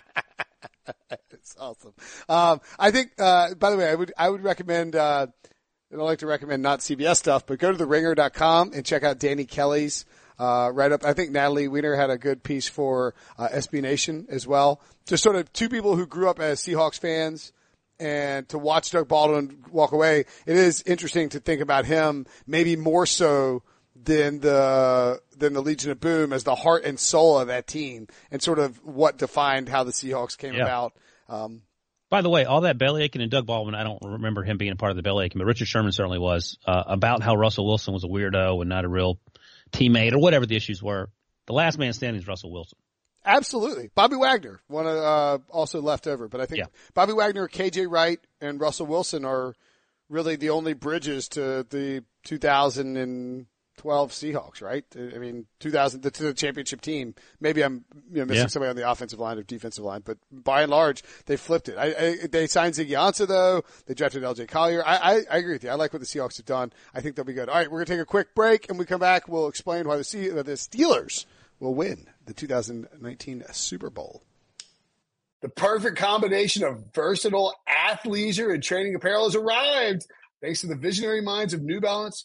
it's 1.31 1.57
awesome. 1.59 1.92
Um, 2.29 2.61
I 2.79 2.90
think, 2.90 3.12
uh, 3.18 3.55
by 3.55 3.70
the 3.70 3.76
way, 3.76 3.88
I 3.88 3.94
would, 3.94 4.12
I 4.16 4.29
would 4.29 4.42
recommend, 4.42 4.94
uh, 4.94 5.26
and 5.90 6.00
I 6.00 6.05
like 6.05 6.20
to 6.20 6.26
recommend 6.26 6.62
not 6.62 6.81
CBS 6.81 7.16
stuff, 7.16 7.46
but 7.46 7.59
go 7.59 7.72
to 7.72 7.85
theringer.com 7.85 8.72
and 8.74 8.85
check 8.85 9.02
out 9.02 9.18
Danny 9.18 9.44
Kelly's, 9.44 10.05
uh, 10.38 10.70
write 10.72 10.92
up. 10.92 11.05
I 11.05 11.14
think 11.14 11.31
Natalie 11.33 11.68
Weiner 11.68 11.96
had 11.96 12.11
a 12.11 12.18
good 12.18 12.42
piece 12.42 12.68
for, 12.68 13.14
uh, 13.38 13.48
SB 13.48 13.83
Nation 13.83 14.26
as 14.29 14.46
well. 14.46 14.81
Just 15.07 15.22
sort 15.22 15.37
of 15.37 15.52
two 15.52 15.68
people 15.68 15.96
who 15.96 16.07
grew 16.07 16.29
up 16.29 16.40
as 16.40 16.61
Seahawks 16.61 16.98
fans 16.98 17.52
and 17.98 18.48
to 18.50 18.59
watch 18.59 18.90
Doug 18.90 19.09
Baldwin 19.09 19.64
walk 19.70 19.92
away. 19.92 20.26
It 20.46 20.57
is 20.57 20.83
interesting 20.85 21.31
to 21.31 21.40
think 21.40 21.61
about 21.61 21.87
him 21.87 22.26
maybe 22.46 22.76
more 22.76 23.07
so 23.07 23.62
than 24.04 24.40
the 24.40 25.20
than 25.37 25.52
the 25.52 25.61
Legion 25.62 25.90
of 25.90 26.00
Boom 26.00 26.32
as 26.32 26.44
the 26.44 26.54
heart 26.54 26.85
and 26.85 26.98
soul 26.98 27.38
of 27.38 27.48
that 27.48 27.66
team 27.66 28.06
and 28.30 28.42
sort 28.42 28.59
of 28.59 28.76
what 28.85 29.18
defined 29.18 29.68
how 29.68 29.85
the 29.85 29.92
Seahawks 29.92 30.37
came 30.37 30.54
Yeah. 30.54 30.62
about. 30.62 30.92
Um, 31.28 31.62
By 32.09 32.22
the 32.22 32.28
way, 32.30 32.44
all 32.44 32.61
that 32.62 32.78
belly 32.78 33.02
aching 33.02 33.20
and 33.22 33.30
Doug 33.30 33.46
Baldwin, 33.46 33.74
I 33.74 33.82
don't 33.85 33.98
remember 34.02 34.42
him 34.44 34.59
being 34.59 34.72
a 34.72 34.76
part 34.76 34.90
of 34.90 34.96
the 34.96 35.02
belly 35.02 35.26
aching, 35.26 35.38
but 35.40 35.46
Richard 35.46 35.66
Sherman 35.68 35.92
certainly 35.92 36.18
was, 36.20 36.56
uh, 36.66 36.85
about 36.87 37.22
how 37.22 37.35
Russell 37.35 37.66
Wilson 37.66 37.92
was 37.94 38.04
a 38.04 38.06
weirdo 38.06 38.61
and 38.61 38.68
not 38.68 38.85
a 38.85 38.88
real 38.88 39.18
teammate 39.72 40.12
or 40.12 40.18
whatever 40.20 40.46
the 40.46 40.54
issues 40.56 40.80
were. 40.82 41.11
The 41.46 41.52
last 41.52 41.78
man 41.78 41.92
standing 41.92 42.20
is 42.22 42.28
Russell 42.28 42.52
Wilson. 42.52 42.78
Absolutely. 43.24 43.90
Bobby 43.94 44.14
Wagner, 44.16 44.61
one 44.68 44.87
of, 44.87 44.96
uh, 44.96 45.38
also 45.50 45.80
left 45.82 46.06
over, 46.06 46.28
but 46.28 46.40
I 46.40 46.46
think 46.46 46.61
Yeah. 46.61 46.66
Bobby 46.94 47.12
Wagner, 47.12 47.48
KJ 47.48 47.87
Wright, 47.90 48.20
and 48.40 48.61
Russell 48.61 48.87
Wilson 48.87 49.24
are 49.24 49.54
really 50.09 50.37
the 50.37 50.50
only 50.50 50.74
bridges 50.74 51.28
to 51.30 51.66
the 51.68 52.04
2012 53.76 54.10
Seahawks, 54.12 54.62
right? 54.62 54.84
I 54.96 55.18
mean, 55.18 55.46
2000, 55.60 56.02
the, 56.02 56.10
to 56.10 56.22
the 56.24 56.34
championship 56.34 56.80
team. 56.80 57.14
Maybe 57.40 57.62
I'm 57.62 57.84
you 58.10 58.18
know, 58.20 58.24
missing 58.26 58.42
Yeah. 58.42 58.46
somebody 58.48 58.70
on 58.70 58.76
the 58.76 58.90
offensive 58.90 59.18
line 59.18 59.38
or 59.38 59.42
defensive 59.42 59.84
line, 59.84 60.02
but 60.04 60.18
by 60.32 60.62
and 60.62 60.70
large, 60.70 61.02
they 61.26 61.36
flipped 61.36 61.68
it. 61.68 61.76
I, 61.78 61.86
I, 62.22 62.26
they 62.26 62.46
signed 62.46 62.74
Ziggy 62.74 62.90
Ansah 62.90 63.26
though. 63.28 63.62
They 63.86 63.94
drafted 63.94 64.22
LJ 64.22 64.48
Collier. 64.48 64.82
I, 64.86 64.96
I, 64.96 65.22
I 65.30 65.36
agree 65.38 65.52
with 65.52 65.64
you. 65.64 65.70
I 65.70 65.74
like 65.74 65.92
what 65.92 66.00
the 66.00 66.06
Seahawks 66.06 66.36
have 66.38 66.46
done. 66.46 66.72
I 66.94 67.00
think 67.00 67.16
they'll 67.16 67.24
be 67.24 67.32
good. 67.34 67.48
All 67.48 67.54
right, 67.56 67.70
we're 67.70 67.78
going 67.78 67.86
to 67.86 67.92
take 67.94 68.02
a 68.02 68.06
quick 68.06 68.34
break 68.34 68.68
and 68.68 68.78
we 68.78 68.84
come 68.86 69.00
back. 69.00 69.28
We'll 69.28 69.48
explain 69.48 69.86
why 69.86 69.96
the, 69.96 70.04
Se- 70.04 70.30
uh, 70.30 70.42
the 70.42 70.52
Steelers 70.52 71.26
will 71.60 71.74
win 71.74 72.06
the 72.26 72.34
2019 72.34 73.44
Super 73.52 73.90
Bowl. 73.90 74.22
The 75.42 75.48
perfect 75.50 75.96
combination 75.98 76.64
of 76.64 76.92
versatile 76.94 77.54
athleisure 77.68 78.52
and 78.52 78.62
training 78.62 78.94
apparel 78.94 79.24
has 79.24 79.36
arrived. 79.36 80.06
Thanks 80.42 80.62
to 80.62 80.66
the 80.66 80.74
visionary 80.76 81.20
minds 81.20 81.54
of 81.54 81.62
New 81.62 81.80
Balance, 81.80 82.24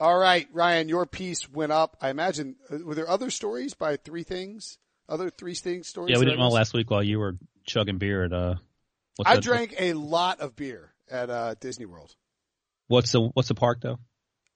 All 0.00 0.16
right, 0.16 0.48
Ryan, 0.52 0.88
your 0.88 1.06
piece 1.06 1.48
went 1.50 1.72
up. 1.72 1.96
I 2.00 2.10
imagine, 2.10 2.56
uh, 2.70 2.78
were 2.84 2.94
there 2.94 3.08
other 3.08 3.30
stories 3.30 3.74
by 3.74 3.96
three 3.96 4.22
things? 4.22 4.78
Other 5.08 5.30
three 5.30 5.54
things 5.54 5.88
stories? 5.88 6.12
Yeah, 6.12 6.18
we 6.18 6.26
did 6.26 6.38
all 6.38 6.52
last 6.52 6.72
week 6.72 6.90
while 6.90 7.02
you 7.02 7.18
were 7.18 7.36
chugging 7.66 7.98
beer 7.98 8.24
at, 8.24 8.32
uh, 8.32 8.54
what's 9.16 9.30
I 9.30 9.40
drank 9.40 9.74
a 9.78 9.94
lot 9.94 10.40
of 10.40 10.54
beer 10.54 10.92
at 11.10 11.30
uh, 11.30 11.54
Disney 11.60 11.86
World. 11.86 12.14
What's 12.86 13.10
the, 13.12 13.20
what's 13.20 13.48
the 13.48 13.54
park 13.54 13.80
though? 13.80 13.98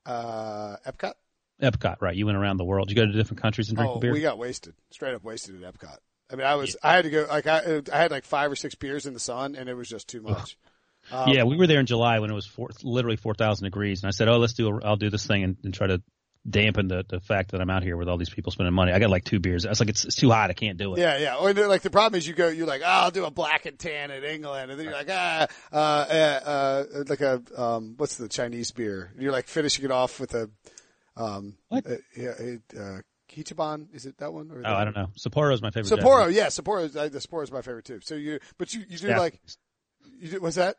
Uh, 0.07 0.77
Epcot? 0.87 1.15
Epcot, 1.61 2.01
right? 2.01 2.15
You 2.15 2.27
went 2.27 2.39
around 2.39 2.59
the 2.59 2.65
world. 2.65 2.91
You 2.91 2.97
go 2.97 3.07
to 3.07 3.13
different 3.13 3.41
countries 3.41 3.69
and 3.69 3.77
drink 3.77 3.93
Oh, 3.95 3.99
beer? 3.99 4.13
we 4.13 4.21
got 4.21 4.39
wasted. 4.39 4.75
Straight 4.91 5.15
up 5.15 5.25
wasted 5.25 5.63
at 5.63 5.75
Epcot. 5.75 5.97
I 6.31 6.37
mean, 6.37 6.47
I 6.47 6.55
was, 6.55 6.77
I 6.83 6.95
had 6.95 7.05
to 7.05 7.11
go, 7.11 7.27
like, 7.29 7.47
I, 7.47 7.83
I 7.93 7.99
had 7.99 8.11
like 8.11 8.25
five 8.25 8.51
or 8.51 8.57
six 8.57 8.75
beers 8.75 9.07
in 9.07 9.15
the 9.15 9.21
sun 9.21 9.55
and 9.55 9.69
it 9.69 9.75
was 9.75 9.89
just 9.89 10.09
too 10.09 10.23
much. 10.23 10.57
Um, 11.11 11.29
yeah, 11.31 11.45
we 11.45 11.57
were 11.57 11.67
there 11.67 11.81
in 11.81 11.87
July 11.87 12.19
when 12.21 12.31
it 12.31 12.35
was 12.35 12.47
four, 12.47 12.71
literally 12.83 13.17
4,000 13.17 13.65
degrees. 13.65 14.03
And 14.03 14.09
I 14.09 14.13
said, 14.13 14.29
oh, 14.29 14.39
let's 14.39 14.53
do, 14.53 14.69
a, 14.69 14.85
I'll 14.85 14.97
do 14.97 15.11
this 15.11 15.27
thing 15.27 15.43
and, 15.43 15.57
and 15.65 15.75
try 15.75 15.87
to 15.89 16.03
dampen 16.49 16.89
the, 16.89 17.05
the 17.09 17.21
fact 17.21 17.53
that 17.53 17.61
I'm 17.61 17.71
out 17.71 17.83
here 17.83 17.97
with 17.97 18.09
all 18.09 18.17
these 18.17 18.31
people 18.31 18.53
spending 18.53 18.75
money. 18.75 18.93
I 18.93 18.99
got 18.99 19.11
like 19.11 19.25
two 19.25 19.41
beers. 19.41 19.65
I 19.65 19.71
was 19.71 19.81
like, 19.81 19.89
it's, 19.89 20.05
it's 20.05 20.17
too 20.17 20.31
hot. 20.31 20.51
I 20.51 20.55
can't 20.55 20.79
do 20.79 20.95
it. 20.95 21.01
Yeah, 21.01 21.19
yeah. 21.19 21.37
Or 21.37 21.53
like 21.53 21.83
the 21.83 21.91
problem 21.91 22.19
is 22.19 22.27
you 22.27 22.35
go, 22.35 22.49
you're 22.49 22.67
like, 22.67 22.83
oh, 22.83 22.89
I'll 22.89 23.11
do 23.11 23.25
a 23.25 23.31
black 23.31 23.67
and 23.67 23.79
tan 23.79 24.11
in 24.11 24.25
England, 24.25 24.71
and 24.71 24.79
then 24.79 24.85
you're 24.85 24.95
like, 24.95 25.09
ah, 25.11 25.47
uh, 25.73 25.77
uh, 25.77 26.41
uh 26.45 27.05
like 27.09 27.21
a 27.21 27.43
um, 27.57 27.95
what's 27.97 28.17
the 28.17 28.29
Chinese 28.29 28.71
beer? 28.73 29.11
And 29.13 29.23
you're 29.23 29.33
like 29.33 29.47
finishing 29.47 29.85
it 29.85 29.91
off 29.91 30.19
with 30.19 30.35
a 30.35 30.51
um, 31.17 31.55
What? 31.69 31.87
Uh, 31.87 31.97
yeah, 32.17 32.31
uh, 32.79 32.99
Kichiban, 33.31 33.87
is 33.95 34.07
it 34.07 34.19
that 34.19 34.33
one? 34.33 34.51
Or 34.51 34.63
Oh, 34.65 34.75
I 34.75 34.85
don't 34.85 34.97
know. 34.97 35.09
Sapporo 35.19 35.55
is 35.55 35.63
my 35.63 35.71
favorite. 35.71 35.91
Sapporo, 35.91 36.21
Japanese. 36.31 36.37
yeah, 36.37 36.47
Sapporo. 36.47 36.85
is- 36.85 36.97
uh, 36.97 37.09
The 37.09 37.19
Sapporo 37.19 37.43
is 37.45 37.53
my 37.53 37.63
favorite 37.63 37.85
too. 37.85 38.01
So 38.03 38.15
you, 38.15 38.41
but 38.59 38.75
you, 38.75 38.85
you 38.89 38.99
do 38.99 39.09
Yeah. 39.09 39.19
like, 39.19 39.41
you 40.19 40.31
do, 40.33 40.41
what's 40.41 40.57
that? 40.57 40.77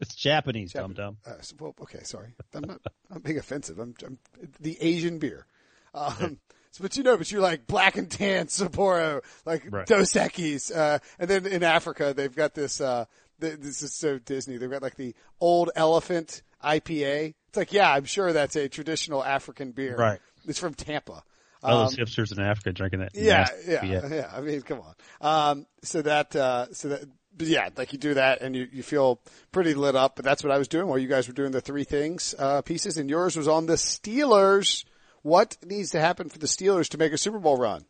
It's 0.00 0.14
Japanese, 0.14 0.72
Japan- 0.72 0.92
dum 0.94 1.16
dum. 1.24 1.32
Uh, 1.34 1.34
well, 1.60 1.74
okay, 1.82 2.02
sorry. 2.02 2.34
I'm 2.54 2.62
not. 2.62 2.80
I'm 3.10 3.20
being 3.22 3.38
offensive. 3.38 3.78
I'm, 3.78 3.94
I'm 4.04 4.18
the 4.60 4.76
Asian 4.80 5.18
beer. 5.18 5.46
Um, 5.94 6.38
so, 6.72 6.82
but 6.82 6.96
you 6.96 7.04
know, 7.04 7.16
but 7.16 7.30
you're 7.30 7.40
like 7.40 7.66
black 7.68 7.96
and 7.96 8.10
tan 8.10 8.46
Sapporo, 8.46 9.22
like 9.46 9.64
Right. 9.70 9.86
Dos 9.86 10.12
Equis. 10.14 10.74
Uh, 10.76 10.98
and 11.18 11.30
then 11.30 11.46
in 11.46 11.62
Africa, 11.62 12.12
they've 12.16 12.34
got 12.34 12.54
this. 12.54 12.80
Uh, 12.80 13.04
th- 13.40 13.58
this 13.60 13.82
is 13.82 13.94
so 13.94 14.18
Disney. 14.18 14.56
They've 14.56 14.70
got 14.70 14.82
like 14.82 14.96
the 14.96 15.14
Old 15.40 15.70
Elephant 15.76 16.42
IPA. 16.64 17.34
It's 17.48 17.56
like, 17.56 17.72
yeah, 17.72 17.90
I'm 17.92 18.04
sure 18.04 18.32
that's 18.32 18.56
a 18.56 18.68
traditional 18.68 19.22
African 19.22 19.70
beer. 19.70 19.96
Right. 19.96 20.18
It's 20.48 20.58
from 20.58 20.74
Tampa. 20.74 21.22
All 21.62 21.78
Um, 21.78 21.84
those 21.84 21.96
hipsters 21.96 22.36
in 22.36 22.42
Africa 22.42 22.72
drinking 22.72 23.00
that. 23.00 23.10
yeah, 23.14 23.46
yeah, 23.66 23.84
yeah. 23.84 24.30
I 24.34 24.40
mean, 24.40 24.60
come 24.62 24.80
on. 24.80 24.94
Um, 25.20 25.66
so 25.82 26.02
that, 26.02 26.34
uh, 26.36 26.66
so 26.74 26.88
that, 26.88 27.04
yeah, 27.38 27.68
like 27.76 27.92
you 27.92 27.98
do 27.98 28.14
that 28.14 28.40
and 28.42 28.54
you, 28.54 28.68
you 28.72 28.82
feel 28.82 29.20
pretty 29.52 29.74
lit 29.74 29.96
up, 29.96 30.16
but 30.16 30.24
that's 30.24 30.42
what 30.44 30.52
I 30.52 30.58
was 30.58 30.68
doing 30.68 30.86
while 30.86 30.98
you 30.98 31.08
guys 31.08 31.26
were 31.28 31.34
doing 31.34 31.50
the 31.52 31.60
three 31.60 31.84
things, 31.84 32.34
uh, 32.38 32.62
pieces 32.62 32.96
and 32.98 33.08
yours 33.10 33.36
was 33.36 33.48
on 33.48 33.66
the 33.66 33.74
Steelers. 33.74 34.84
What 35.22 35.56
needs 35.64 35.90
to 35.90 36.00
happen 36.00 36.28
for 36.28 36.38
the 36.38 36.46
Steelers 36.46 36.88
to 36.90 36.98
make 36.98 37.12
a 37.12 37.18
Super 37.18 37.38
Bowl 37.38 37.56
run? 37.56 37.84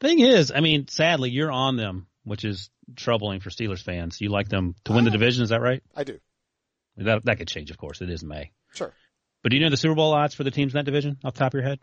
Thing 0.00 0.20
is, 0.20 0.52
I 0.54 0.60
mean, 0.60 0.86
sadly, 0.88 1.30
you're 1.30 1.50
on 1.52 1.76
them, 1.76 2.06
which 2.24 2.44
is 2.44 2.70
troubling 2.96 3.40
for 3.40 3.50
Steelers 3.50 3.82
fans. 3.82 4.20
You 4.20 4.28
like 4.28 4.48
them 4.48 4.74
to 4.84 4.92
win 4.92 5.04
the 5.04 5.10
Oh. 5.10 5.12
division, 5.12 5.42
is 5.42 5.48
that 5.48 5.60
right? 5.60 5.82
I 5.96 6.04
do. 6.04 6.18
That 6.96 7.24
that 7.24 7.38
could 7.38 7.48
change, 7.48 7.70
of 7.70 7.78
course. 7.78 8.00
It 8.00 8.10
is 8.10 8.24
May. 8.24 8.50
Sure. 8.74 8.92
But 9.42 9.50
do 9.50 9.56
you 9.56 9.62
know 9.62 9.70
the 9.70 9.76
Super 9.76 9.94
Bowl 9.94 10.12
odds 10.14 10.34
for 10.34 10.42
the 10.44 10.50
teams 10.50 10.72
in 10.74 10.78
that 10.78 10.84
division 10.84 11.16
off 11.24 11.34
the 11.34 11.38
top 11.38 11.54
of 11.54 11.60
your 11.60 11.68
head? 11.68 11.78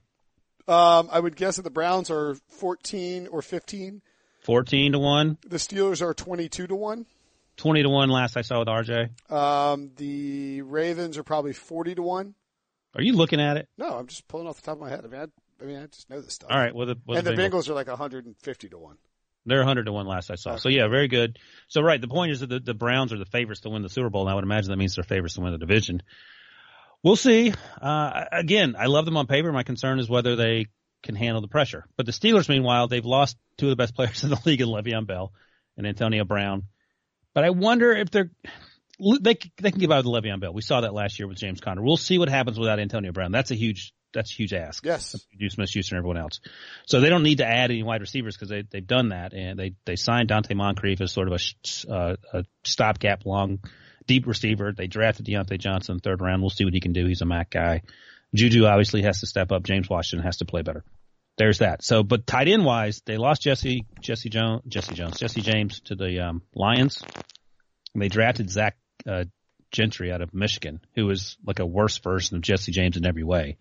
Um, 0.67 1.09
I 1.11 1.19
would 1.19 1.35
guess 1.35 1.55
that 1.57 1.61
the 1.61 1.69
Browns 1.69 2.09
are 2.09 2.35
14 2.49 3.27
or 3.27 3.41
15. 3.41 4.01
14 4.45 4.91
to 4.93 4.99
1, 4.99 5.37
The 5.47 5.57
Steelers 5.57 6.01
are 6.01 6.13
22 6.13 6.67
to 6.67 6.75
1. 6.75 7.05
20 7.57 7.83
to 7.83 7.89
1 7.89 8.09
last 8.09 8.37
I 8.37 8.41
saw 8.41 8.59
with 8.59 8.67
RJ. 8.67 9.31
Um, 9.31 9.91
the 9.95 10.61
Ravens 10.61 11.17
are 11.17 11.23
probably 11.23 11.53
40 11.53 11.95
to 11.95 12.01
1. 12.01 12.35
Are 12.95 13.01
you 13.01 13.13
looking 13.13 13.41
at 13.41 13.57
it? 13.57 13.67
No, 13.77 13.97
I'm 13.97 14.07
just 14.07 14.27
pulling 14.27 14.47
off 14.47 14.57
the 14.57 14.61
top 14.61 14.75
of 14.75 14.81
my 14.81 14.89
head. 14.89 15.03
I 15.03 15.07
mean, 15.07 15.21
I, 15.21 15.63
I 15.63 15.65
mean, 15.65 15.77
I 15.77 15.87
just 15.87 16.09
know 16.09 16.21
this 16.21 16.33
stuff. 16.33 16.51
All 16.51 16.57
right. 16.57 16.73
Well, 16.73 16.87
the, 16.87 16.95
well, 17.05 17.17
and 17.17 17.25
the 17.25 17.31
Bengals. 17.31 17.49
Bengals 17.65 17.69
are 17.69 17.73
like 17.73 17.87
150 17.87 18.69
to 18.69 18.77
1. 18.77 18.97
They're 19.47 19.59
100 19.59 19.85
to 19.85 19.91
1 19.91 20.07
last 20.07 20.31
I 20.31 20.35
saw. 20.35 20.55
So 20.57 20.69
yeah, 20.69 20.87
very 20.87 21.07
good. 21.07 21.37
So 21.67 21.81
right, 21.81 21.99
the 21.99 22.07
point 22.07 22.31
is 22.31 22.39
that 22.39 22.47
the, 22.47 22.59
the 22.59 22.73
Browns 22.73 23.13
are 23.13 23.17
the 23.17 23.25
favorites 23.25 23.61
to 23.61 23.69
win 23.69 23.81
the 23.83 23.89
Super 23.89 24.09
Bowl, 24.09 24.21
and 24.21 24.31
I 24.31 24.35
would 24.35 24.43
imagine 24.43 24.69
that 24.71 24.77
means 24.77 24.95
they're 24.95 25.03
favorites 25.03 25.35
to 25.35 25.41
win 25.41 25.51
the 25.51 25.57
division. 25.59 26.01
We'll 27.03 27.15
see. 27.15 27.53
Uh, 27.79 28.25
again, 28.31 28.75
I 28.77 28.87
love 28.87 29.05
them 29.05 29.17
on 29.17 29.27
paper. 29.27 29.51
My 29.51 29.63
concern 29.63 29.99
is 29.99 30.09
whether 30.09 30.35
they 30.35 30.67
can 31.05 31.15
handle 31.15 31.41
the 31.41 31.47
pressure. 31.47 31.85
But 31.95 32.05
the 32.05 32.11
Steelers, 32.11 32.49
meanwhile, 32.49 32.87
they've 32.87 33.05
lost 33.05 33.37
two 33.57 33.67
of 33.67 33.69
the 33.69 33.75
best 33.75 33.95
players 33.95 34.23
in 34.25 34.29
the 34.29 34.39
league 34.45 34.61
in 34.61 34.67
Le'Veon 34.67 35.07
Bell 35.07 35.31
and 35.77 35.87
Antonio 35.87 36.25
Brown. 36.25 36.63
But 37.33 37.43
I 37.43 37.51
wonder 37.51 37.91
if 37.93 38.11
they're 38.11 38.31
they 38.99 39.37
they 39.57 39.71
can 39.71 39.79
get 39.79 39.89
by 39.89 39.97
with 39.97 40.05
Le'Veon 40.05 40.39
Bell. 40.39 40.53
We 40.53 40.61
saw 40.61 40.81
that 40.81 40.93
last 40.93 41.19
year 41.19 41.27
with 41.27 41.37
James 41.37 41.61
Conner. 41.61 41.81
We'll 41.81 41.97
see 41.97 42.17
what 42.17 42.29
happens 42.29 42.59
without 42.59 42.79
Antonio 42.79 43.11
Brown. 43.11 43.31
That's 43.31 43.51
a 43.51 43.55
huge 43.55 43.93
that's 44.15 44.31
a 44.31 44.35
huge 44.35 44.53
ask. 44.53 44.83
Yes. 44.85 45.15
Juju 45.33 45.49
Smith 45.49 45.69
Schuster 45.69 45.95
and 45.95 45.99
everyone 45.99 46.17
else. 46.17 46.39
So 46.87 47.01
they 47.01 47.09
don't 47.09 47.23
need 47.23 47.39
to 47.39 47.45
add 47.45 47.69
any 47.69 47.83
wide 47.83 48.01
receivers 48.01 48.35
because 48.35 48.49
they, 48.49 48.63
they've 48.71 48.87
done 48.87 49.09
that. 49.09 49.33
And 49.33 49.59
they, 49.59 49.73
they 49.85 49.97
signed 49.97 50.29
Donte 50.29 50.55
Moncrief 50.55 51.01
as 51.01 51.11
sort 51.11 51.27
of 51.27 51.39
a, 51.39 51.93
uh, 51.93 52.15
a 52.33 52.45
stopgap 52.63 53.25
long, 53.25 53.59
deep 54.07 54.25
receiver. 54.25 54.71
They 54.71 54.87
drafted 54.87 55.25
Diontae 55.25 55.59
Johnson 55.59 55.99
third 55.99 56.21
round. 56.21 56.41
We'll 56.41 56.49
see 56.49 56.63
what 56.63 56.73
he 56.73 56.79
can 56.79 56.93
do. 56.93 57.05
He's 57.05 57.21
a 57.21 57.25
MAC 57.25 57.49
guy. 57.49 57.81
Juju 58.35 58.65
obviously 58.65 59.03
has 59.03 59.19
to 59.21 59.27
step 59.27 59.51
up. 59.51 59.63
James 59.63 59.89
Washington 59.89 60.25
has 60.25 60.37
to 60.37 60.45
play 60.45 60.61
better. 60.61 60.83
There's 61.37 61.59
that. 61.59 61.83
So, 61.83 62.03
but 62.03 62.25
tight 62.25 62.47
end 62.47 62.63
wise, 62.63 63.01
they 63.05 63.17
lost 63.17 63.41
Jesse, 63.41 63.85
Jesse 63.99 64.29
Jones, 64.29 64.61
Jesse 64.67 64.95
Jones, 64.95 65.19
Jesse 65.19 65.41
James 65.41 65.81
to 65.81 65.95
the, 65.95 66.19
um, 66.19 66.41
Lions. 66.53 67.01
And 67.93 68.01
they 68.01 68.07
drafted 68.07 68.49
Zach, 68.49 68.77
uh, 69.07 69.25
Gentry 69.71 70.11
out 70.11 70.21
of 70.21 70.33
Michigan, 70.33 70.79
who 70.95 71.05
was 71.05 71.37
like 71.45 71.59
a 71.59 71.65
worse 71.65 71.97
version 71.97 72.37
of 72.37 72.41
Jesse 72.41 72.71
James 72.71 72.95
in 72.95 73.05
every 73.05 73.23
way. 73.23 73.57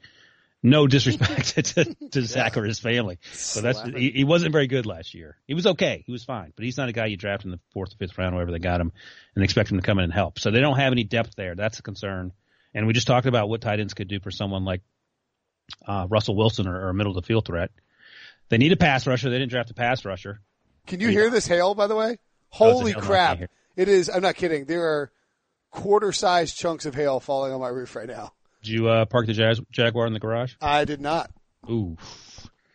No 0.62 0.86
disrespect 0.86 1.56
to, 1.74 1.84
to 2.12 2.22
Zach 2.22 2.56
or 2.56 2.64
his 2.64 2.78
family, 2.78 3.18
but 3.54 3.62
that's 3.62 3.82
he, 3.82 4.12
he, 4.12 4.24
wasn't 4.24 4.52
very 4.52 4.66
good 4.66 4.86
last 4.86 5.12
year. 5.12 5.36
He 5.46 5.52
was 5.52 5.66
okay, 5.66 6.02
he 6.06 6.12
was 6.12 6.24
fine, 6.24 6.54
but 6.56 6.64
he's 6.64 6.78
not 6.78 6.88
a 6.88 6.92
guy 6.92 7.04
you 7.06 7.18
draft 7.18 7.44
in 7.44 7.50
the 7.50 7.60
fourth 7.74 7.92
or 7.92 7.96
fifth 7.98 8.16
round, 8.16 8.34
wherever 8.34 8.50
they 8.50 8.58
got 8.58 8.80
him, 8.80 8.90
and 9.34 9.44
expect 9.44 9.70
him 9.70 9.76
to 9.76 9.82
come 9.82 9.98
in 9.98 10.04
and 10.04 10.12
help. 10.12 10.38
So 10.38 10.50
they 10.50 10.60
don't 10.60 10.78
have 10.78 10.92
any 10.92 11.04
depth 11.04 11.34
there. 11.36 11.54
That's 11.54 11.80
a 11.80 11.82
concern. 11.82 12.32
And 12.74 12.86
we 12.86 12.92
just 12.92 13.06
talked 13.06 13.26
about 13.26 13.48
what 13.48 13.60
tight 13.60 13.80
ends 13.80 13.94
could 13.94 14.08
do 14.08 14.20
for 14.20 14.30
someone 14.30 14.64
like 14.64 14.82
uh, 15.86 16.06
Russell 16.08 16.36
Wilson 16.36 16.66
or, 16.66 16.86
or 16.86 16.88
a 16.90 16.94
middle 16.94 17.16
of 17.16 17.22
the 17.22 17.26
field 17.26 17.46
threat. 17.46 17.70
They 18.48 18.58
need 18.58 18.72
a 18.72 18.76
pass 18.76 19.06
rusher. 19.06 19.30
They 19.30 19.38
didn't 19.38 19.50
draft 19.50 19.70
a 19.70 19.74
pass 19.74 20.04
rusher. 20.04 20.40
Can 20.86 21.00
you 21.00 21.08
hear 21.08 21.30
this 21.30 21.46
hail, 21.46 21.74
by 21.74 21.86
the 21.86 21.96
way? 21.96 22.18
Holy 22.50 22.92
crap! 22.92 23.40
It 23.74 23.88
is. 23.88 24.08
I'm 24.08 24.22
not 24.22 24.34
kidding. 24.36 24.66
There 24.66 24.84
are 24.84 25.12
quarter-sized 25.70 26.56
chunks 26.56 26.86
of 26.86 26.94
hail 26.94 27.20
falling 27.20 27.52
on 27.52 27.60
my 27.60 27.68
roof 27.68 27.96
right 27.96 28.06
now. 28.06 28.32
Did 28.62 28.70
you 28.72 28.88
uh, 28.88 29.04
park 29.06 29.26
the 29.26 29.32
Jag- 29.32 29.64
Jaguar 29.72 30.06
in 30.06 30.12
the 30.12 30.20
garage? 30.20 30.54
I 30.60 30.84
did 30.84 31.00
not. 31.00 31.30
Ooh. 31.68 31.96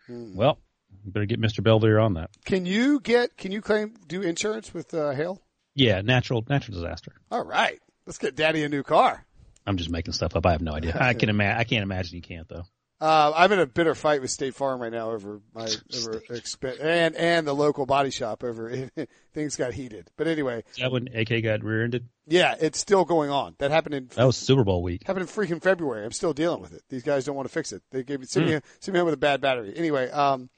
Hmm. 0.08 0.36
Well, 0.36 0.60
you 1.06 1.12
better 1.12 1.26
get 1.26 1.40
Mr. 1.40 1.64
Belvedere 1.64 2.00
on 2.00 2.16
that. 2.16 2.32
Can 2.46 2.66
you 2.66 3.00
get? 3.00 3.38
Can 3.38 3.52
you 3.52 3.62
claim 3.62 3.94
do 4.08 4.22
insurance 4.22 4.74
with 4.74 4.94
uh, 4.94 5.12
hail? 5.12 5.42
Yeah, 5.76 6.02
natural 6.02 6.44
natural 6.50 6.76
disaster. 6.76 7.14
All 7.32 7.46
right, 7.46 7.80
let's 8.06 8.18
get 8.18 8.36
Daddy 8.36 8.64
a 8.64 8.70
new 8.70 8.84
car. 8.84 9.26
I'm 9.70 9.78
just 9.78 9.92
making 9.92 10.14
stuff 10.14 10.36
up. 10.36 10.48
I 10.48 10.54
have 10.54 10.62
no 10.62 10.74
idea. 10.74 10.98
I 11.00 11.14
can 11.14 11.30
imagine. 11.30 11.60
I 11.60 11.64
can't 11.64 11.84
imagine 11.84 12.16
you 12.16 12.24
can't 12.24 12.48
though. 12.50 12.64
Uh, 13.00 13.32
I'm 13.36 13.52
in 13.52 13.60
a 13.60 13.68
bitter 13.68 13.94
fight 13.94 14.20
with 14.20 14.32
State 14.32 14.56
Farm 14.56 14.82
right 14.82 14.92
now 14.92 15.12
over 15.12 15.42
my 15.54 15.66
over 15.96 16.22
exp- 16.32 16.84
and 16.84 17.16
and 17.16 17.46
the 17.46 17.54
local 17.54 17.86
body 17.86 18.10
shop 18.10 18.44
over 18.44 18.90
things 19.34 19.56
got 19.56 19.74
heated. 19.74 20.10
But 20.18 20.28
anyway, 20.28 20.64
Is 20.72 20.78
that 20.78 20.92
when 20.92 21.08
AK 21.16 21.44
got 21.44 21.64
rear-ended? 21.64 22.10
Yeah, 22.28 22.56
it's 22.60 22.80
still 22.80 23.06
going 23.06 23.30
on. 23.30 23.56
That 23.60 23.70
happened 23.70 23.94
in 23.94 24.10
that 24.16 24.26
was 24.26 24.38
Super 24.38 24.64
Bowl 24.64 24.82
week. 24.82 25.04
Happened 25.06 25.30
in 25.30 25.34
freaking 25.34 25.62
February. 25.62 26.04
I'm 26.04 26.12
still 26.12 26.34
dealing 26.34 26.62
with 26.62 26.74
it. 26.74 26.82
These 26.90 27.04
guys 27.04 27.26
don't 27.26 27.36
want 27.36 27.48
to 27.48 27.54
fix 27.54 27.72
it. 27.72 27.84
They 27.92 28.04
gave 28.04 28.20
me 28.20 28.26
send 28.26 28.48
me, 28.48 28.54
mm. 28.54 28.62
send 28.80 28.94
me 28.94 28.98
home 28.98 29.06
with 29.06 29.14
a 29.14 29.18
bad 29.18 29.40
battery. 29.40 29.72
Anyway, 29.76 30.10
um, 30.10 30.50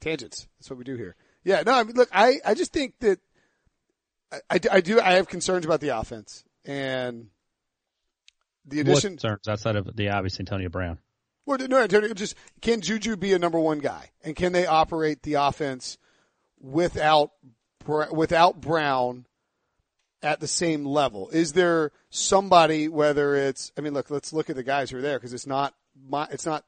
tangents. 0.00 0.48
That's 0.58 0.70
what 0.70 0.78
we 0.78 0.84
do 0.84 0.96
here. 0.96 1.16
Yeah, 1.44 1.62
no, 1.66 1.74
I 1.74 1.82
mean, 1.84 1.96
look, 1.96 2.08
I 2.12 2.40
I 2.46 2.54
just 2.54 2.72
think 2.72 2.98
that 3.00 3.20
I, 4.32 4.38
I, 4.50 4.60
I 4.72 4.80
do 4.80 5.00
I 5.02 5.12
have 5.12 5.28
concerns 5.28 5.66
about 5.66 5.80
the 5.80 5.90
offense 5.90 6.44
and 6.64 7.28
the 8.64 8.80
addition 8.80 9.12
what 9.12 9.20
concerns 9.20 9.48
outside 9.48 9.76
of 9.76 9.94
the 9.96 10.10
obvious 10.10 10.40
Antonio 10.40 10.68
Brown. 10.68 10.98
Well, 11.46 11.58
no, 11.58 11.78
Antonio, 11.82 12.14
just 12.14 12.36
can 12.62 12.80
Juju 12.80 13.16
be 13.16 13.34
a 13.34 13.38
number 13.38 13.58
one 13.58 13.78
guy, 13.78 14.10
and 14.22 14.34
can 14.34 14.52
they 14.52 14.66
operate 14.66 15.22
the 15.22 15.34
offense 15.34 15.98
without 16.58 17.32
without 17.86 18.60
Brown 18.60 19.26
at 20.22 20.40
the 20.40 20.48
same 20.48 20.86
level? 20.86 21.28
Is 21.30 21.52
there 21.52 21.92
somebody, 22.08 22.88
whether 22.88 23.34
it's, 23.34 23.72
I 23.76 23.82
mean, 23.82 23.92
look, 23.92 24.10
let's 24.10 24.32
look 24.32 24.48
at 24.48 24.56
the 24.56 24.62
guys 24.62 24.90
who 24.90 24.98
are 24.98 25.02
there 25.02 25.18
because 25.18 25.34
it's 25.34 25.46
not 25.46 25.74
my, 26.08 26.26
it's 26.30 26.46
not 26.46 26.64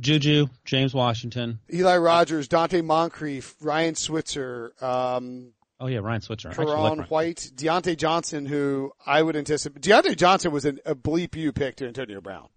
Juju, 0.00 0.48
James 0.64 0.92
Washington, 0.92 1.60
Eli 1.72 1.96
Rogers, 1.98 2.48
Donte 2.48 2.84
Moncrief, 2.84 3.54
Ryan 3.60 3.94
Switzer. 3.94 4.72
Um, 4.80 5.52
oh 5.82 5.88
yeah, 5.88 5.98
Ryan 5.98 6.20
Switzer, 6.20 6.52
like 6.56 7.10
White, 7.10 7.50
Diontae 7.54 7.96
Johnson, 7.96 8.46
who 8.46 8.92
I 9.04 9.20
would 9.20 9.36
anticipate. 9.36 9.82
Diontae 9.82 10.16
Johnson 10.16 10.52
was 10.52 10.64
an, 10.64 10.78
a 10.86 10.94
bleep 10.94 11.34
you 11.34 11.52
pick 11.52 11.76
to 11.76 11.86
Antonio 11.86 12.20
Brown. 12.20 12.48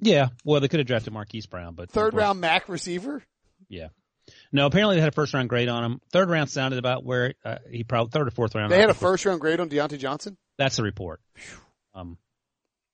Yeah, 0.00 0.28
well, 0.44 0.60
they 0.60 0.68
could 0.68 0.80
have 0.80 0.86
drafted 0.86 1.12
Marquise 1.12 1.46
Brown, 1.46 1.74
but 1.74 1.90
third 1.90 2.14
round 2.14 2.40
MAC 2.40 2.68
receiver. 2.68 3.22
Yeah. 3.68 3.88
No, 4.52 4.66
apparently 4.66 4.96
they 4.96 5.00
had 5.00 5.10
a 5.10 5.12
first 5.12 5.34
round 5.34 5.48
grade 5.48 5.68
on 5.68 5.84
him. 5.84 6.00
Third 6.12 6.30
round 6.30 6.48
sounded 6.48 6.78
about 6.78 7.04
where 7.04 7.34
uh, 7.44 7.58
he 7.70 7.84
probably 7.84 8.10
third 8.10 8.28
or 8.28 8.30
fourth 8.30 8.54
round. 8.54 8.70
They 8.72 8.80
had 8.80 8.90
a 8.90 8.94
first 8.94 9.26
round 9.26 9.40
grade 9.40 9.60
on 9.60 9.68
Diontae 9.68 9.98
Johnson. 9.98 10.38
That's 10.56 10.76
the 10.76 10.82
report. 10.82 11.20
Um, 11.94 12.16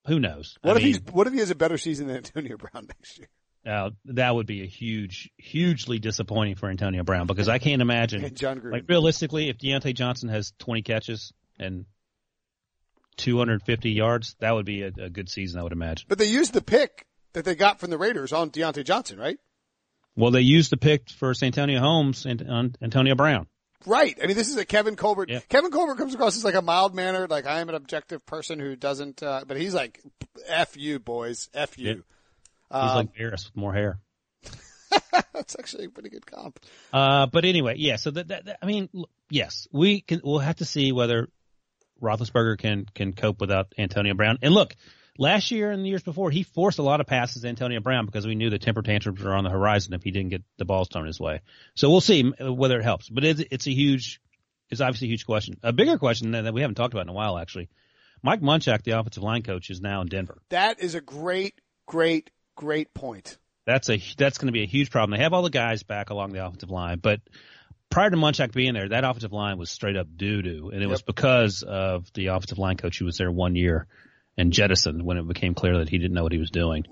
who 0.06 0.18
knows? 0.18 0.58
What 0.62 0.72
I 0.72 0.76
if 0.76 0.82
mean, 0.82 0.86
he's 0.94 1.12
what 1.12 1.26
if 1.26 1.32
he 1.32 1.38
has 1.38 1.50
a 1.50 1.54
better 1.54 1.78
season 1.78 2.08
than 2.08 2.16
Antonio 2.16 2.56
Brown 2.56 2.86
next 2.88 3.18
year? 3.18 3.28
Uh, 3.66 3.90
that 4.06 4.34
would 4.34 4.46
be 4.46 4.62
a 4.62 4.66
huge, 4.66 5.30
hugely 5.36 5.98
disappointing 5.98 6.54
for 6.54 6.70
Antonio 6.70 7.02
Brown 7.02 7.26
because 7.26 7.48
I 7.48 7.58
can't 7.58 7.82
imagine. 7.82 8.34
John 8.34 8.58
Green. 8.58 8.72
Like 8.72 8.84
realistically, 8.88 9.50
if 9.50 9.58
Diontae 9.58 9.94
Johnson 9.94 10.30
has 10.30 10.52
20 10.60 10.82
catches 10.82 11.32
and 11.58 11.84
250 13.18 13.90
yards, 13.90 14.34
that 14.40 14.54
would 14.54 14.64
be 14.64 14.82
a, 14.82 14.90
a 14.98 15.10
good 15.10 15.28
season, 15.28 15.60
I 15.60 15.62
would 15.62 15.72
imagine. 15.72 16.06
But 16.08 16.18
they 16.18 16.26
used 16.26 16.54
the 16.54 16.62
pick 16.62 17.06
that 17.34 17.44
they 17.44 17.54
got 17.54 17.80
from 17.80 17.90
the 17.90 17.98
Raiders 17.98 18.32
on 18.32 18.50
Diontae 18.50 18.84
Johnson, 18.84 19.18
right? 19.18 19.38
Well, 20.16 20.30
they 20.30 20.40
used 20.40 20.70
the 20.70 20.76
pick 20.76 21.10
for 21.10 21.34
Santonio 21.34 21.80
Holmes 21.80 22.26
and 22.26 22.42
on 22.48 22.74
Antonio 22.82 23.14
Brown. 23.14 23.46
Right. 23.86 24.18
I 24.22 24.26
mean, 24.26 24.36
this 24.36 24.48
is 24.48 24.56
a 24.56 24.64
Kevin 24.64 24.96
Colbert. 24.96 25.30
Yeah. 25.30 25.40
Kevin 25.48 25.70
Colbert 25.70 25.96
comes 25.96 26.14
across 26.14 26.36
as 26.36 26.44
like 26.44 26.54
a 26.54 26.62
mild 26.62 26.94
mannered, 26.94 27.30
like 27.30 27.46
I 27.46 27.60
am 27.60 27.68
an 27.68 27.74
objective 27.74 28.24
person 28.26 28.58
who 28.58 28.76
doesn't, 28.76 29.22
uh, 29.22 29.44
but 29.46 29.56
he's 29.56 29.74
like, 29.74 30.00
F 30.46 30.76
you 30.76 30.98
boys, 30.98 31.48
F 31.54 31.78
you. 31.78 31.88
Yeah. 31.88 31.94
He's 32.72 32.80
um, 32.80 32.96
like 32.96 33.16
Harris 33.16 33.46
with 33.46 33.56
more 33.56 33.74
hair. 33.74 33.98
That's 35.32 35.56
actually 35.58 35.86
a 35.86 35.90
pretty 35.90 36.08
good 36.08 36.26
comp. 36.26 36.60
Uh, 36.92 37.26
but 37.26 37.44
anyway, 37.44 37.74
yeah. 37.78 37.96
So 37.96 38.10
that, 38.10 38.28
that, 38.28 38.44
that, 38.46 38.58
I 38.62 38.66
mean, 38.66 38.88
yes, 39.28 39.66
we 39.72 40.00
can. 40.00 40.20
We'll 40.22 40.38
have 40.38 40.56
to 40.56 40.64
see 40.64 40.92
whether 40.92 41.28
Roethlisberger 42.00 42.58
can 42.58 42.86
can 42.94 43.12
cope 43.12 43.40
without 43.40 43.74
Antonio 43.78 44.14
Brown. 44.14 44.38
And 44.42 44.54
look, 44.54 44.74
last 45.18 45.50
year 45.50 45.70
and 45.70 45.84
the 45.84 45.88
years 45.88 46.02
before, 46.02 46.30
he 46.30 46.42
forced 46.42 46.78
a 46.78 46.82
lot 46.82 47.00
of 47.00 47.06
passes 47.06 47.42
to 47.42 47.48
Antonio 47.48 47.80
Brown 47.80 48.06
because 48.06 48.26
we 48.26 48.34
knew 48.34 48.50
the 48.50 48.58
temper 48.58 48.82
tantrums 48.82 49.22
were 49.22 49.34
on 49.34 49.44
the 49.44 49.50
horizon 49.50 49.94
if 49.94 50.02
he 50.02 50.10
didn't 50.10 50.30
get 50.30 50.42
the 50.58 50.64
balls 50.64 50.88
thrown 50.88 51.06
his 51.06 51.20
way. 51.20 51.42
So 51.74 51.90
we'll 51.90 52.00
see 52.00 52.22
whether 52.40 52.78
it 52.78 52.84
helps. 52.84 53.08
But 53.08 53.24
it's, 53.24 53.42
it's 53.50 53.66
a 53.66 53.72
huge, 53.72 54.20
it's 54.70 54.80
obviously 54.80 55.08
a 55.08 55.10
huge 55.10 55.26
question. 55.26 55.58
A 55.62 55.72
bigger 55.72 55.98
question 55.98 56.32
that 56.32 56.54
we 56.54 56.62
haven't 56.62 56.76
talked 56.76 56.94
about 56.94 57.04
in 57.04 57.10
a 57.10 57.14
while, 57.14 57.38
actually. 57.38 57.68
Mike 58.22 58.40
Munchak, 58.40 58.82
the 58.82 58.98
offensive 58.98 59.22
line 59.22 59.42
coach, 59.42 59.70
is 59.70 59.80
now 59.80 60.02
in 60.02 60.08
Denver. 60.08 60.42
That 60.50 60.80
is 60.80 60.94
a 60.94 61.00
great, 61.00 61.60
great, 61.86 62.30
great 62.56 62.92
point. 62.94 63.38
That's 63.66 63.88
a 63.90 64.02
that's 64.16 64.38
going 64.38 64.46
to 64.46 64.52
be 64.52 64.62
a 64.62 64.66
huge 64.66 64.90
problem. 64.90 65.16
They 65.16 65.22
have 65.22 65.32
all 65.32 65.42
the 65.42 65.50
guys 65.50 65.82
back 65.82 66.10
along 66.10 66.32
the 66.32 66.44
offensive 66.44 66.70
line, 66.70 66.98
but 66.98 67.20
prior 67.90 68.10
to 68.10 68.16
Munchak 68.16 68.52
being 68.52 68.74
there, 68.74 68.88
that 68.88 69.04
offensive 69.04 69.32
line 69.32 69.58
was 69.58 69.70
straight 69.70 69.96
up 69.96 70.06
doo 70.16 70.42
doo, 70.42 70.70
and 70.72 70.82
it 70.82 70.86
yep. 70.86 70.90
was 70.90 71.02
because 71.02 71.62
of 71.62 72.10
the 72.14 72.28
offensive 72.28 72.58
line 72.58 72.76
coach 72.76 72.98
who 72.98 73.04
was 73.04 73.18
there 73.18 73.30
one 73.30 73.54
year 73.54 73.86
and 74.36 74.52
jettisoned 74.52 75.04
when 75.04 75.18
it 75.18 75.28
became 75.28 75.54
clear 75.54 75.78
that 75.78 75.88
he 75.88 75.98
didn't 75.98 76.14
know 76.14 76.22
what 76.22 76.32
he 76.32 76.38
was 76.38 76.50
doing. 76.50 76.86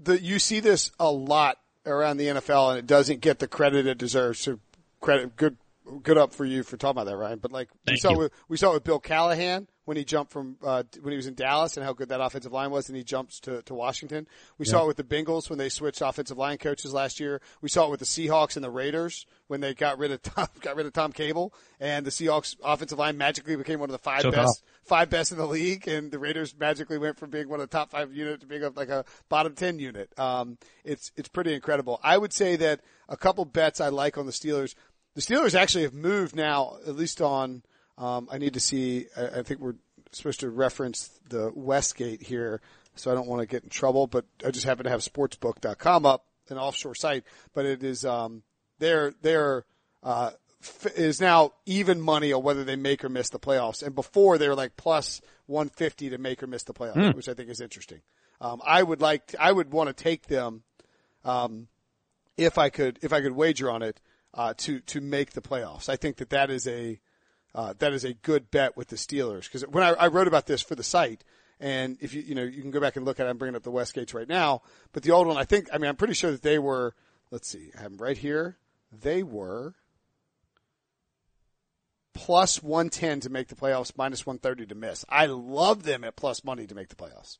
The, 0.00 0.22
you 0.22 0.38
see 0.38 0.60
this 0.60 0.92
a 1.00 1.10
lot 1.10 1.58
around 1.84 2.18
the 2.18 2.26
NFL, 2.26 2.70
and 2.70 2.78
it 2.78 2.86
doesn't 2.86 3.20
get 3.20 3.40
the 3.40 3.48
credit 3.48 3.86
it 3.86 3.98
deserves. 3.98 4.38
So 4.38 4.60
credit, 5.00 5.34
good, 5.34 5.56
good 6.02 6.18
up 6.18 6.32
for 6.32 6.44
you 6.44 6.62
for 6.62 6.76
talking 6.76 7.00
about 7.00 7.10
that, 7.10 7.16
Ryan. 7.16 7.38
But 7.40 7.50
like 7.50 7.68
Thank 7.84 7.96
we 7.96 8.00
saw, 8.00 8.10
you. 8.12 8.18
with, 8.18 8.32
we 8.48 8.56
saw 8.56 8.74
with 8.74 8.84
Bill 8.84 9.00
Callahan 9.00 9.66
when 9.88 9.96
he 9.96 10.04
jumped 10.04 10.30
from 10.30 10.58
uh, 10.62 10.82
when 11.00 11.12
he 11.12 11.16
was 11.16 11.26
in 11.26 11.32
Dallas 11.32 11.78
and 11.78 11.86
how 11.86 11.94
good 11.94 12.10
that 12.10 12.20
offensive 12.20 12.52
line 12.52 12.70
was, 12.70 12.90
and 12.90 12.96
he 12.96 13.02
jumps 13.02 13.40
to, 13.40 13.62
to 13.62 13.72
Washington. 13.72 14.26
We 14.58 14.66
yeah. 14.66 14.72
saw 14.72 14.84
it 14.84 14.86
with 14.86 14.98
the 14.98 15.02
Bengals 15.02 15.48
when 15.48 15.58
they 15.58 15.70
switched 15.70 16.02
offensive 16.02 16.36
line 16.36 16.58
coaches 16.58 16.92
last 16.92 17.18
year. 17.18 17.40
We 17.62 17.70
saw 17.70 17.86
it 17.86 17.90
with 17.90 18.00
the 18.00 18.04
Seahawks 18.04 18.56
and 18.56 18.62
the 18.62 18.70
Raiders 18.70 19.24
when 19.46 19.62
they 19.62 19.72
got 19.72 19.96
rid 19.96 20.12
of 20.12 20.20
Tom, 20.22 20.46
got 20.60 20.76
rid 20.76 20.84
of 20.84 20.92
Tom 20.92 21.10
Cable, 21.10 21.54
and 21.80 22.04
the 22.04 22.10
Seahawks 22.10 22.54
offensive 22.62 22.98
line 22.98 23.16
magically 23.16 23.56
became 23.56 23.80
one 23.80 23.88
of 23.88 23.92
the 23.92 23.98
five 23.98 24.20
so 24.20 24.30
best 24.30 24.62
five 24.82 25.08
best 25.08 25.32
in 25.32 25.38
the 25.38 25.46
league, 25.46 25.88
and 25.88 26.12
the 26.12 26.18
Raiders 26.18 26.54
magically 26.60 26.98
went 26.98 27.18
from 27.18 27.30
being 27.30 27.48
one 27.48 27.58
of 27.58 27.70
the 27.70 27.74
top 27.74 27.90
five 27.90 28.12
unit 28.12 28.42
to 28.42 28.46
being 28.46 28.62
like 28.74 28.90
a 28.90 29.06
bottom 29.30 29.54
ten 29.54 29.78
unit. 29.78 30.12
Um, 30.18 30.58
it's 30.84 31.12
it's 31.16 31.30
pretty 31.30 31.54
incredible. 31.54 31.98
I 32.02 32.18
would 32.18 32.34
say 32.34 32.56
that 32.56 32.82
a 33.08 33.16
couple 33.16 33.46
bets 33.46 33.80
I 33.80 33.88
like 33.88 34.18
on 34.18 34.26
the 34.26 34.32
Steelers. 34.32 34.74
The 35.14 35.22
Steelers 35.22 35.54
actually 35.54 35.84
have 35.84 35.94
moved 35.94 36.36
now, 36.36 36.76
at 36.86 36.94
least 36.94 37.22
on. 37.22 37.62
Um, 37.98 38.28
I 38.30 38.38
need 38.38 38.54
to 38.54 38.60
see. 38.60 39.06
I, 39.16 39.40
I 39.40 39.42
think 39.42 39.60
we're 39.60 39.74
supposed 40.12 40.40
to 40.40 40.50
reference 40.50 41.10
the 41.28 41.52
Westgate 41.54 42.22
here, 42.22 42.60
so 42.94 43.10
I 43.10 43.14
don't 43.14 43.26
want 43.26 43.40
to 43.40 43.46
get 43.46 43.64
in 43.64 43.68
trouble, 43.68 44.06
but 44.06 44.24
I 44.44 44.50
just 44.50 44.64
happen 44.66 44.84
to 44.84 44.90
have 44.90 45.00
sportsbook.com 45.00 46.06
up, 46.06 46.24
an 46.48 46.58
offshore 46.58 46.94
site, 46.94 47.24
but 47.52 47.66
it 47.66 47.82
is, 47.82 48.04
um, 48.04 48.42
they're, 48.78 49.12
they're, 49.22 49.64
uh, 50.02 50.30
f- 50.62 50.96
is 50.96 51.20
now 51.20 51.52
even 51.66 52.00
money 52.00 52.32
on 52.32 52.42
whether 52.42 52.64
they 52.64 52.76
make 52.76 53.04
or 53.04 53.08
miss 53.08 53.28
the 53.30 53.38
playoffs. 53.38 53.82
And 53.82 53.94
before 53.94 54.38
they 54.38 54.48
were 54.48 54.54
like 54.54 54.76
plus 54.76 55.20
150 55.46 56.10
to 56.10 56.18
make 56.18 56.42
or 56.42 56.46
miss 56.46 56.62
the 56.62 56.74
playoffs, 56.74 57.14
which 57.14 57.28
I 57.28 57.34
think 57.34 57.50
is 57.50 57.60
interesting. 57.60 58.00
Um, 58.40 58.62
I 58.64 58.82
would 58.82 59.00
like, 59.00 59.34
I 59.38 59.50
would 59.50 59.72
want 59.72 59.88
to 59.88 59.92
take 60.02 60.26
them, 60.28 60.62
um, 61.24 61.68
if 62.36 62.56
I 62.56 62.70
could, 62.70 62.98
if 63.02 63.12
I 63.12 63.20
could 63.20 63.32
wager 63.32 63.68
on 63.70 63.82
it, 63.82 64.00
uh, 64.32 64.54
to, 64.58 64.78
to 64.80 65.00
make 65.00 65.32
the 65.32 65.40
playoffs. 65.40 65.88
I 65.88 65.96
think 65.96 66.16
that 66.18 66.30
that 66.30 66.50
is 66.50 66.66
a, 66.68 67.00
uh, 67.54 67.74
that 67.78 67.92
is 67.92 68.04
a 68.04 68.14
good 68.14 68.50
bet 68.50 68.76
with 68.76 68.88
the 68.88 68.96
Steelers. 68.96 69.44
Because 69.44 69.62
when 69.66 69.84
I, 69.84 69.90
I 69.90 70.06
wrote 70.08 70.28
about 70.28 70.46
this 70.46 70.62
for 70.62 70.74
the 70.74 70.82
site, 70.82 71.24
and 71.60 71.98
if 72.00 72.14
you, 72.14 72.22
you 72.22 72.34
know, 72.34 72.44
you 72.44 72.62
can 72.62 72.70
go 72.70 72.80
back 72.80 72.96
and 72.96 73.04
look 73.04 73.18
at 73.18 73.26
it. 73.26 73.30
I'm 73.30 73.38
bringing 73.38 73.56
up 73.56 73.62
the 73.62 73.72
Westgates 73.72 74.14
right 74.14 74.28
now, 74.28 74.62
but 74.92 75.02
the 75.02 75.10
old 75.10 75.26
one, 75.26 75.36
I 75.36 75.44
think, 75.44 75.68
I 75.72 75.78
mean, 75.78 75.88
I'm 75.88 75.96
pretty 75.96 76.14
sure 76.14 76.30
that 76.30 76.42
they 76.42 76.58
were, 76.58 76.94
let's 77.30 77.48
see, 77.48 77.70
I 77.76 77.82
have 77.82 77.92
them 77.92 78.00
right 78.00 78.16
here. 78.16 78.58
They 78.92 79.22
were 79.22 79.74
plus 82.14 82.62
110 82.62 83.20
to 83.20 83.30
make 83.30 83.48
the 83.48 83.54
playoffs, 83.54 83.92
minus 83.96 84.26
130 84.26 84.66
to 84.66 84.74
miss. 84.74 85.04
I 85.08 85.26
love 85.26 85.84
them 85.84 86.04
at 86.04 86.16
plus 86.16 86.44
money 86.44 86.66
to 86.66 86.74
make 86.74 86.88
the 86.88 86.96
playoffs. 86.96 87.38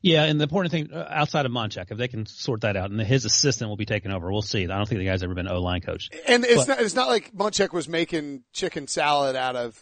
Yeah, 0.00 0.24
and 0.24 0.40
the 0.40 0.44
important 0.44 0.72
thing 0.72 0.92
uh, 0.92 1.06
outside 1.10 1.46
of 1.46 1.52
Munchak, 1.52 1.90
if 1.90 1.98
they 1.98 2.08
can 2.08 2.26
sort 2.26 2.62
that 2.62 2.76
out, 2.76 2.90
and 2.90 3.00
his 3.00 3.24
assistant 3.24 3.68
will 3.68 3.76
be 3.76 3.84
taking 3.86 4.10
over, 4.12 4.30
we'll 4.32 4.42
see. 4.42 4.64
I 4.64 4.76
don't 4.76 4.88
think 4.88 4.98
the 4.98 5.04
guy's 5.06 5.22
ever 5.22 5.34
been 5.34 5.48
O 5.48 5.60
line 5.60 5.80
coach. 5.80 6.10
And 6.26 6.44
it's 6.44 6.64
But- 6.64 6.68
not, 6.68 6.80
it's 6.80 6.94
not 6.94 7.08
like 7.08 7.32
Munchak 7.34 7.72
was 7.72 7.88
making 7.88 8.44
chicken 8.52 8.86
salad 8.86 9.36
out 9.36 9.56
of 9.56 9.78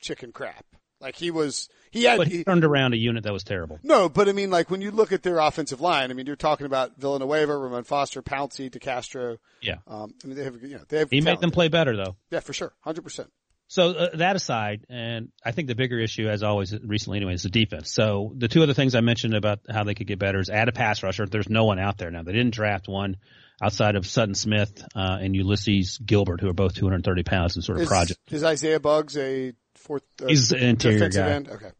chicken 0.00 0.32
crap. 0.32 0.64
Like 1.00 1.16
he 1.16 1.30
was, 1.30 1.68
he 1.90 2.04
had, 2.04 2.18
But 2.18 2.28
he 2.28 2.44
turned 2.44 2.62
around 2.62 2.92
a 2.92 2.98
unit 2.98 3.24
that 3.24 3.32
was 3.32 3.42
terrible. 3.42 3.78
no, 3.82 4.10
but 4.10 4.28
I 4.28 4.32
mean, 4.32 4.50
like 4.50 4.70
when 4.70 4.82
you 4.82 4.90
look 4.90 5.12
at 5.12 5.22
their 5.22 5.38
offensive 5.38 5.80
line, 5.80 6.10
I 6.10 6.14
mean, 6.14 6.26
you're 6.26 6.36
talking 6.36 6.66
about 6.66 6.98
Villanueva, 6.98 7.56
Ramon 7.56 7.84
Foster, 7.84 8.20
Pouncey, 8.22 8.70
DeCastro. 8.70 9.38
Yeah, 9.62 9.76
Um, 9.86 10.12
I 10.22 10.26
mean, 10.26 10.36
they 10.36 10.44
have, 10.44 10.62
you 10.62 10.76
know, 10.76 10.84
they 10.90 10.98
have, 10.98 11.10
he 11.10 11.22
made 11.22 11.40
them 11.40 11.50
play 11.52 11.68
better 11.68 11.96
though. 11.96 12.16
Yeah, 12.30 12.40
for 12.40 12.52
sure. 12.52 12.74
100%. 12.86 13.28
So 13.70 13.90
uh, 13.90 14.16
that 14.16 14.34
aside, 14.34 14.84
and 14.88 15.28
I 15.44 15.52
think 15.52 15.68
the 15.68 15.76
bigger 15.76 15.96
issue, 16.00 16.28
as 16.28 16.42
always, 16.42 16.76
recently 16.84 17.18
anyway, 17.18 17.34
is 17.34 17.44
the 17.44 17.50
defense. 17.50 17.92
So 17.92 18.32
the 18.36 18.48
two 18.48 18.64
other 18.64 18.74
things 18.74 18.96
I 18.96 19.00
mentioned 19.00 19.32
about 19.32 19.60
how 19.70 19.84
they 19.84 19.94
could 19.94 20.08
get 20.08 20.18
better 20.18 20.40
is 20.40 20.50
add 20.50 20.68
a 20.68 20.72
pass 20.72 21.04
rusher. 21.04 21.24
There's 21.24 21.48
no 21.48 21.66
one 21.66 21.78
out 21.78 21.96
there 21.96 22.10
now. 22.10 22.24
They 22.24 22.32
didn't 22.32 22.52
draft 22.52 22.88
one 22.88 23.18
outside 23.62 23.94
of 23.94 24.08
Sutton 24.08 24.34
Smith 24.34 24.82
uh, 24.96 25.18
and 25.20 25.36
Ulysses 25.36 25.98
Gilbert, 25.98 26.40
who 26.40 26.48
are 26.48 26.52
both 26.52 26.74
230 26.74 27.22
pounds 27.22 27.54
and 27.54 27.64
sort 27.64 27.78
of 27.78 27.82
Is, 27.82 27.88
project. 27.88 28.18
is 28.32 28.42
Isaiah 28.42 28.80
Buggs 28.80 29.16
a 29.16 29.52
fourth, 29.76 30.02
uh, 30.20 30.26
He's 30.26 30.50
an 30.50 30.58
interior 30.58 30.98
defensive 30.98 31.24
guy. 31.24 31.30
end? 31.30 31.48
Okay. 31.48 31.70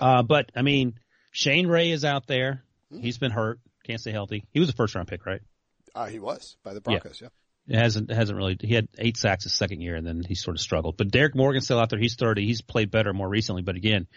Uh, 0.00 0.24
but 0.24 0.50
I 0.56 0.62
mean, 0.62 0.94
Shane 1.30 1.68
Ray 1.68 1.92
is 1.92 2.04
out 2.04 2.26
there. 2.26 2.64
Hmm. 2.90 3.02
He's 3.02 3.18
been 3.18 3.30
hurt. 3.30 3.60
Can't 3.86 4.00
stay 4.00 4.10
healthy. 4.10 4.46
He 4.50 4.58
was 4.58 4.68
a 4.68 4.72
first 4.72 4.96
round 4.96 5.06
pick, 5.06 5.24
right? 5.26 5.42
Uh, 5.94 6.06
he 6.06 6.18
was 6.18 6.56
by 6.64 6.74
the 6.74 6.80
Broncos. 6.80 7.20
Yeah. 7.20 7.28
Hasn't 7.68 8.10
hasn't 8.10 8.36
really. 8.36 8.56
He 8.60 8.74
had 8.74 8.88
eight 8.98 9.16
sacks 9.16 9.44
his 9.44 9.52
second 9.52 9.80
year, 9.80 9.94
and 9.94 10.06
then 10.06 10.22
he 10.26 10.34
sort 10.34 10.56
of 10.56 10.60
struggled. 10.60 10.96
But 10.96 11.10
Derrick 11.10 11.36
Morgan's 11.36 11.64
still 11.64 11.78
out 11.78 11.90
there. 11.90 11.98
He's 11.98 12.16
thirty. 12.16 12.46
He's 12.46 12.62
played 12.62 12.90
better 12.90 13.12
more 13.12 13.28
recently. 13.28 13.62
But 13.62 13.76
again, 13.76 14.08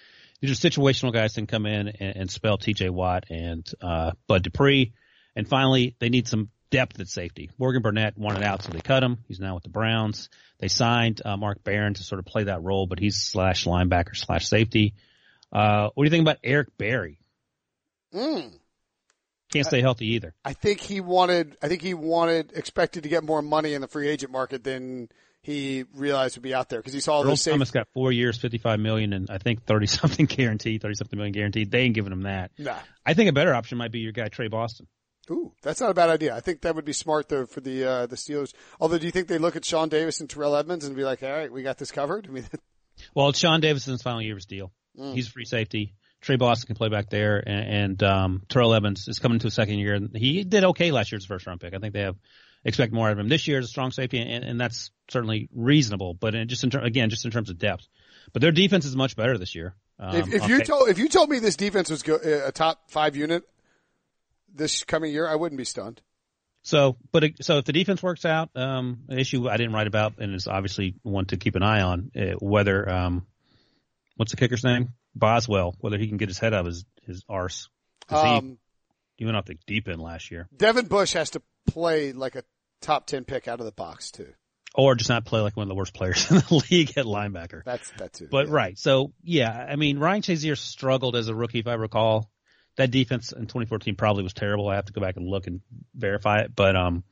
these 0.41 0.51
are 0.51 0.69
situational 0.69 1.13
guys 1.13 1.33
that 1.33 1.41
can 1.41 1.47
come 1.47 1.65
in 1.65 1.89
and, 1.89 2.15
and 2.15 2.31
spell 2.31 2.57
T.J. 2.57 2.89
Watt 2.89 3.25
and 3.29 3.67
uh, 3.81 4.11
Bud 4.27 4.43
Dupree. 4.43 4.93
And 5.35 5.47
finally, 5.47 5.95
they 5.99 6.09
need 6.09 6.27
some 6.27 6.49
depth 6.69 6.99
at 6.99 7.07
safety. 7.07 7.51
Morgan 7.59 7.83
Burnett 7.83 8.17
wanted 8.17 8.43
out, 8.43 8.63
so 8.63 8.71
they 8.71 8.81
cut 8.81 9.03
him. 9.03 9.19
He's 9.27 9.39
now 9.39 9.53
with 9.53 9.63
the 9.63 9.69
Browns. 9.69 10.29
They 10.59 10.67
signed 10.67 11.21
uh, 11.23 11.37
Mark 11.37 11.63
Barron 11.63 11.93
to 11.93 12.03
sort 12.03 12.19
of 12.19 12.25
play 12.25 12.45
that 12.45 12.63
role, 12.63 12.87
but 12.87 12.99
he's 12.99 13.17
slash 13.17 13.65
linebacker 13.65 14.15
slash 14.15 14.47
safety. 14.47 14.95
Uh, 15.51 15.89
what 15.93 16.03
do 16.03 16.07
you 16.07 16.09
think 16.09 16.23
about 16.23 16.39
Eric 16.43 16.69
Berry? 16.77 17.19
Mm. 18.13 18.53
Can't 19.53 19.65
stay 19.65 19.81
healthy 19.81 20.07
either. 20.13 20.33
I 20.43 20.53
think 20.53 20.79
he 20.79 20.99
wanted, 21.01 21.57
I 21.61 21.67
think 21.67 21.81
he 21.81 21.93
wanted, 21.93 22.51
expected 22.55 23.03
to 23.03 23.09
get 23.09 23.23
more 23.23 23.41
money 23.41 23.73
in 23.73 23.81
the 23.81 23.87
free 23.87 24.07
agent 24.09 24.31
market 24.31 24.63
than 24.63 25.09
he 25.41 25.85
realized 25.93 26.37
would 26.37 26.43
be 26.43 26.53
out 26.53 26.69
there 26.69 26.79
because 26.79 26.93
he 26.93 26.99
saw 26.99 27.21
Earl 27.21 27.29
those. 27.29 27.43
Thomas 27.43 27.71
got 27.71 27.87
four 27.93 28.11
years, 28.11 28.37
fifty-five 28.37 28.79
million, 28.79 29.13
and 29.13 29.29
I 29.29 29.37
think 29.37 29.65
thirty 29.65 29.87
something 29.87 30.25
guaranteed, 30.27 30.81
thirty 30.81 30.95
something 30.95 31.17
million 31.17 31.33
guaranteed. 31.33 31.69
They 31.69 31.81
ain't 31.81 31.95
giving 31.95 32.11
him 32.11 32.23
that. 32.23 32.51
Nah. 32.57 32.79
I 33.05 33.13
think 33.13 33.29
a 33.29 33.33
better 33.33 33.53
option 33.53 33.77
might 33.77 33.91
be 33.91 33.99
your 33.99 34.13
guy 34.13 34.29
Tre 34.29 34.47
Boston. 34.47 34.87
Ooh, 35.29 35.53
that's 35.61 35.79
not 35.79 35.89
a 35.89 35.93
bad 35.93 36.09
idea. 36.09 36.35
I 36.35 36.41
think 36.41 36.61
that 36.61 36.75
would 36.75 36.85
be 36.85 36.93
smart 36.93 37.29
though 37.29 37.45
for 37.45 37.61
the, 37.61 37.85
uh, 37.85 38.05
the 38.07 38.17
Steelers. 38.17 38.53
Although 38.79 38.97
do 38.97 39.05
you 39.05 39.11
think 39.11 39.29
they 39.29 39.37
look 39.37 39.55
at 39.55 39.63
Sean 39.63 39.87
Davis 39.87 40.19
and 40.19 40.29
Terrell 40.29 40.55
Edmunds 40.55 40.85
and 40.85 40.95
be 40.97 41.03
like, 41.03 41.23
all 41.23 41.31
right, 41.31 41.51
we 41.51 41.63
got 41.63 41.77
this 41.77 41.91
covered? 41.91 42.27
I 42.27 42.31
mean, 42.31 42.45
Well, 43.15 43.31
Sean 43.33 43.61
Davison's 43.61 44.01
final 44.01 44.21
year 44.21 44.33
of 44.33 44.37
his 44.37 44.45
deal. 44.45 44.71
Mm. 44.99 45.15
He's 45.15 45.27
free 45.27 45.45
safety. 45.45 45.93
Tre 46.23 46.37
Boston 46.37 46.67
can 46.67 46.75
play 46.77 46.87
back 46.87 47.09
there, 47.09 47.37
and, 47.37 47.99
and 47.99 48.03
um, 48.03 48.43
Terrell 48.47 48.73
Evans 48.73 49.09
is 49.09 49.19
coming 49.19 49.39
to 49.39 49.47
a 49.47 49.51
second 49.51 49.79
year. 49.79 49.93
and 49.93 50.15
He 50.15 50.43
did 50.45 50.63
okay 50.63 50.91
last 50.91 51.11
year's 51.11 51.25
first 51.25 51.45
round 51.45 51.59
pick. 51.59 51.73
I 51.73 51.79
think 51.79 51.93
they 51.93 52.01
have 52.01 52.15
expect 52.63 52.93
more 52.93 53.07
out 53.07 53.11
of 53.11 53.19
him 53.19 53.27
this 53.27 53.45
year 53.45 53.59
as 53.59 53.65
a 53.65 53.67
strong 53.67 53.91
safety, 53.91 54.19
and, 54.19 54.43
and 54.43 54.59
that's 54.59 54.91
certainly 55.09 55.49
reasonable. 55.53 56.13
But 56.13 56.33
in, 56.33 56.47
just 56.47 56.63
in 56.63 56.69
ter- 56.69 56.81
again, 56.81 57.09
just 57.09 57.25
in 57.25 57.31
terms 57.31 57.49
of 57.49 57.57
depth, 57.57 57.87
but 58.31 58.41
their 58.41 58.53
defense 58.53 58.85
is 58.85 58.95
much 58.95 59.17
better 59.17 59.37
this 59.37 59.53
year. 59.53 59.75
Um, 59.99 60.15
if, 60.15 60.33
if 60.33 60.47
you 60.47 60.63
told, 60.63 60.87
if 60.87 60.97
you 60.97 61.09
told 61.09 61.29
me 61.29 61.39
this 61.39 61.57
defense 61.57 61.89
was 61.89 62.03
go, 62.03 62.15
a 62.15 62.53
top 62.53 62.89
five 62.89 63.17
unit 63.17 63.43
this 64.55 64.85
coming 64.85 65.11
year, 65.11 65.27
I 65.27 65.35
wouldn't 65.35 65.57
be 65.57 65.65
stunned. 65.65 66.01
So, 66.61 66.95
but 67.11 67.25
so 67.41 67.57
if 67.57 67.65
the 67.65 67.73
defense 67.73 68.01
works 68.01 68.23
out, 68.23 68.49
um, 68.55 68.99
an 69.09 69.19
issue 69.19 69.49
I 69.49 69.57
didn't 69.57 69.73
write 69.73 69.87
about, 69.87 70.19
and 70.19 70.33
is 70.33 70.47
obviously 70.47 70.95
one 71.03 71.25
to 71.25 71.37
keep 71.37 71.57
an 71.57 71.63
eye 71.63 71.81
on, 71.81 72.11
uh, 72.17 72.35
whether 72.39 72.89
um, 72.89 73.27
what's 74.15 74.31
the 74.31 74.37
kicker's 74.37 74.63
name? 74.63 74.93
Boswell, 75.15 75.75
whether 75.79 75.97
he 75.97 76.07
can 76.07 76.17
get 76.17 76.29
his 76.29 76.39
head 76.39 76.53
out 76.53 76.61
of 76.61 76.65
his 76.67 76.85
his 77.05 77.23
arse. 77.29 77.69
'Cause 78.07 78.23
he, 78.23 78.29
Um, 78.29 78.57
he 79.15 79.25
went 79.25 79.37
off 79.37 79.45
the 79.45 79.57
deep 79.67 79.87
end 79.87 80.01
last 80.01 80.31
year, 80.31 80.47
Devin 80.55 80.87
Bush 80.87 81.13
has 81.13 81.29
to 81.31 81.41
play 81.67 82.11
like 82.13 82.35
a 82.35 82.43
top 82.81 83.05
10 83.07 83.23
pick 83.25 83.47
out 83.47 83.59
of 83.59 83.65
the 83.65 83.71
box 83.71 84.11
too. 84.11 84.33
or 84.75 84.95
just 84.95 85.09
not 85.09 85.23
play 85.23 85.39
like 85.39 85.55
one 85.55 85.63
of 85.63 85.69
the 85.69 85.75
worst 85.75 85.93
players 85.93 86.29
in 86.31 86.37
the 86.37 86.63
league 86.71 86.97
at 86.97 87.05
linebacker. 87.05 87.63
That's 87.63 87.89
that 87.97 88.13
too. 88.13 88.27
But 88.31 88.47
yeah. 88.47 88.53
right, 88.53 88.77
so 88.79 89.13
yeah, 89.23 89.51
I 89.69 89.75
mean 89.75 89.99
Ryan 89.99 90.21
Shazier 90.23 90.57
struggled 90.57 91.15
as 91.15 91.27
a 91.27 91.35
rookie, 91.35 91.59
if 91.59 91.67
I 91.67 91.73
recall. 91.75 92.29
That 92.77 92.89
defense 92.89 93.31
in 93.31 93.41
2014 93.43 93.95
probably 93.95 94.23
was 94.23 94.33
terrible. 94.33 94.67
I 94.67 94.75
have 94.75 94.85
to 94.85 94.93
go 94.93 94.99
back 95.01 95.15
and 95.15 95.27
look 95.27 95.45
and 95.45 95.61
verify 95.93 96.39
it, 96.39 96.55
but 96.55 96.75
um, 96.75 97.03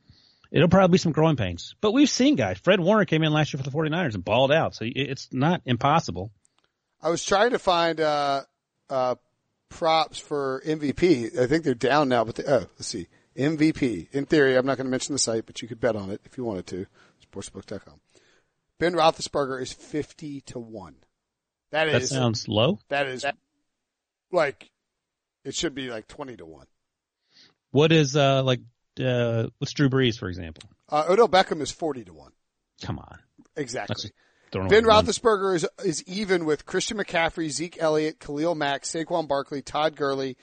it'll 0.50 0.68
probably 0.68 0.92
be 0.94 0.98
some 0.98 1.12
growing 1.12 1.36
pains. 1.36 1.76
But 1.80 1.92
we've 1.92 2.10
seen 2.10 2.34
guys. 2.34 2.58
Fred 2.58 2.80
Warner 2.80 3.04
came 3.04 3.22
in 3.22 3.32
last 3.32 3.52
year 3.54 3.62
for 3.62 3.70
the 3.70 3.74
49ers 3.76 4.14
and 4.16 4.24
balled 4.24 4.50
out, 4.50 4.74
so 4.74 4.84
it's 4.84 5.28
not 5.32 5.62
impossible. 5.64 6.32
I 7.02 7.10
was 7.10 7.24
trying 7.24 7.50
to 7.50 7.58
find 7.58 8.00
uh, 8.00 8.42
uh, 8.88 9.16
props 9.68 10.18
for 10.18 10.62
MVP. 10.64 11.38
I 11.38 11.46
think 11.46 11.64
they're 11.64 11.74
down 11.74 12.08
now, 12.08 12.24
but 12.24 12.36
they, 12.36 12.44
oh, 12.44 12.60
let's 12.60 12.86
see. 12.86 13.08
MVP. 13.36 14.08
In 14.12 14.26
theory, 14.26 14.56
I'm 14.56 14.66
not 14.66 14.76
going 14.76 14.86
to 14.86 14.90
mention 14.90 15.14
the 15.14 15.18
site, 15.18 15.46
but 15.46 15.62
you 15.62 15.68
could 15.68 15.80
bet 15.80 15.96
on 15.96 16.10
it 16.10 16.20
if 16.24 16.36
you 16.36 16.44
wanted 16.44 16.66
to. 16.68 16.86
Sportsbook.com. 17.26 18.00
Ben 18.78 18.92
Roethlisberger 18.94 19.60
is 19.60 19.72
50 19.72 20.42
to 20.42 20.58
1. 20.58 20.94
That 21.70 21.86
That 21.86 22.02
is, 22.02 22.10
sounds 22.10 22.46
low. 22.48 22.78
that 22.88 23.06
is 23.06 23.24
like, 24.30 24.70
it 25.44 25.54
should 25.54 25.74
be 25.74 25.90
like 25.90 26.06
20 26.08 26.36
to 26.36 26.46
1. 26.46 26.66
What 27.70 27.90
is 27.90 28.16
uh 28.16 28.42
like 28.42 28.60
uh 29.00 29.46
what's 29.56 29.72
Drew 29.72 29.88
Brees 29.88 30.18
for 30.18 30.28
example? 30.28 30.68
Uh, 30.90 31.06
Odell 31.08 31.28
Beckham 31.28 31.62
is 31.62 31.70
40 31.70 32.04
to 32.04 32.12
1. 32.12 32.32
Come 32.82 32.98
on, 32.98 33.18
Exactly. 33.56 34.10
Ben 34.52 34.84
away. 34.84 34.94
Roethlisberger 34.94 35.54
is, 35.56 35.66
is 35.84 36.02
even 36.06 36.44
with 36.44 36.66
Christian 36.66 36.98
McCaffrey, 36.98 37.48
Zeke 37.50 37.78
Elliott, 37.80 38.20
Khalil 38.20 38.54
Mack, 38.54 38.82
Saquon 38.82 39.26
Barkley, 39.26 39.62
Todd 39.62 39.96
Gurley, 39.96 40.36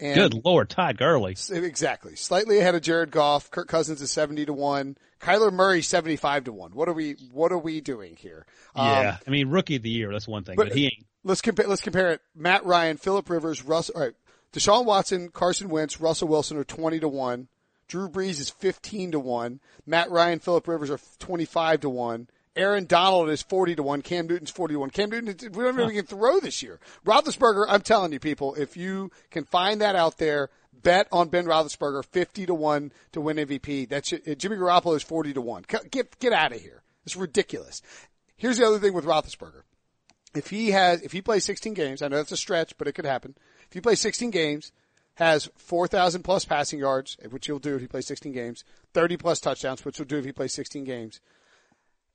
and 0.00 0.14
Good 0.14 0.44
lord, 0.44 0.70
Todd 0.70 0.96
Gurley. 0.96 1.36
Exactly. 1.50 2.14
Slightly 2.14 2.58
ahead 2.58 2.74
of 2.76 2.82
Jared 2.82 3.10
Goff. 3.10 3.50
Kirk 3.50 3.66
Cousins 3.68 4.00
is 4.00 4.10
70 4.12 4.46
to 4.46 4.52
1. 4.52 4.96
Kyler 5.20 5.52
Murray 5.52 5.82
75 5.82 6.44
to 6.44 6.52
1. 6.52 6.70
What 6.72 6.88
are 6.88 6.92
we, 6.92 7.16
what 7.32 7.50
are 7.50 7.58
we 7.58 7.80
doing 7.80 8.14
here? 8.16 8.46
Um, 8.76 8.86
Yeah, 8.86 9.16
I 9.26 9.30
mean 9.30 9.48
rookie 9.48 9.76
of 9.76 9.82
the 9.82 9.90
year. 9.90 10.12
That's 10.12 10.28
one 10.28 10.44
thing, 10.44 10.54
but, 10.56 10.68
but- 10.68 10.76
he 10.76 10.84
ain't. 10.84 11.06
let's 11.24 11.40
compare, 11.40 11.66
let's 11.66 11.82
compare 11.82 12.12
it. 12.12 12.20
Matt 12.36 12.64
Ryan, 12.64 12.96
Philip 12.96 13.28
Rivers, 13.28 13.64
Russ, 13.64 13.90
all 13.90 14.02
right. 14.02 14.14
Deshaun 14.52 14.84
Watson, 14.84 15.28
Carson 15.30 15.68
Wentz, 15.68 16.00
Russell 16.00 16.28
Wilson 16.28 16.56
are 16.56 16.64
20 16.64 17.00
to 17.00 17.08
1. 17.08 17.48
Drew 17.88 18.08
Brees 18.08 18.38
is 18.40 18.50
15 18.50 19.12
to 19.12 19.20
1. 19.20 19.60
Matt 19.84 20.10
Ryan, 20.10 20.38
Philip 20.38 20.68
Rivers 20.68 20.90
are 20.90 21.00
25 21.18 21.80
to 21.80 21.90
1. 21.90 22.28
Aaron 22.56 22.86
Donald 22.86 23.30
is 23.30 23.42
40 23.42 23.76
to 23.76 23.82
1. 23.82 24.02
Cam 24.02 24.26
Newton's 24.26 24.50
40 24.50 24.74
to 24.74 24.80
1. 24.80 24.90
Cam 24.90 25.10
Newton, 25.10 25.52
we 25.52 25.64
don't 25.64 25.78
even 25.78 25.94
can 25.94 26.06
throw 26.06 26.40
this 26.40 26.62
year. 26.62 26.80
Roethlisberger, 27.06 27.66
I'm 27.68 27.82
telling 27.82 28.12
you 28.12 28.20
people, 28.20 28.54
if 28.54 28.76
you 28.76 29.10
can 29.30 29.44
find 29.44 29.80
that 29.80 29.96
out 29.96 30.18
there, 30.18 30.50
bet 30.72 31.08
on 31.12 31.28
Ben 31.28 31.46
Roethlisberger 31.46 32.04
50 32.04 32.46
to 32.46 32.54
1 32.54 32.92
to 33.12 33.20
win 33.20 33.36
MVP. 33.36 33.88
That's 33.88 34.12
it. 34.12 34.26
Uh, 34.26 34.34
Jimmy 34.34 34.56
Garoppolo 34.56 34.96
is 34.96 35.02
40 35.02 35.34
to 35.34 35.40
1. 35.40 35.64
Get, 35.90 36.18
get 36.18 36.32
out 36.32 36.52
of 36.52 36.60
here. 36.60 36.82
It's 37.04 37.16
ridiculous. 37.16 37.82
Here's 38.36 38.58
the 38.58 38.66
other 38.66 38.78
thing 38.78 38.92
with 38.92 39.04
Roethlisberger 39.04 39.62
if 40.34 40.50
he 40.50 40.70
has, 40.70 41.00
if 41.02 41.12
he 41.12 41.22
plays 41.22 41.44
16 41.44 41.74
games, 41.74 42.02
I 42.02 42.08
know 42.08 42.16
that's 42.16 42.32
a 42.32 42.36
stretch, 42.36 42.76
but 42.76 42.86
it 42.86 42.92
could 42.92 43.06
happen. 43.06 43.34
If 43.66 43.72
he 43.72 43.80
plays 43.80 44.00
16 44.00 44.30
games, 44.30 44.72
has 45.14 45.50
4,000 45.56 46.22
plus 46.22 46.44
passing 46.44 46.78
yards, 46.78 47.16
which 47.30 47.46
he'll 47.46 47.58
do 47.58 47.74
if 47.74 47.80
he 47.80 47.88
plays 47.88 48.06
16 48.06 48.32
games, 48.32 48.62
30 48.94 49.16
plus 49.16 49.40
touchdowns, 49.40 49.84
which 49.84 49.96
he'll 49.96 50.06
do 50.06 50.18
if 50.18 50.24
he 50.24 50.32
plays 50.32 50.54
16 50.54 50.84
games, 50.84 51.20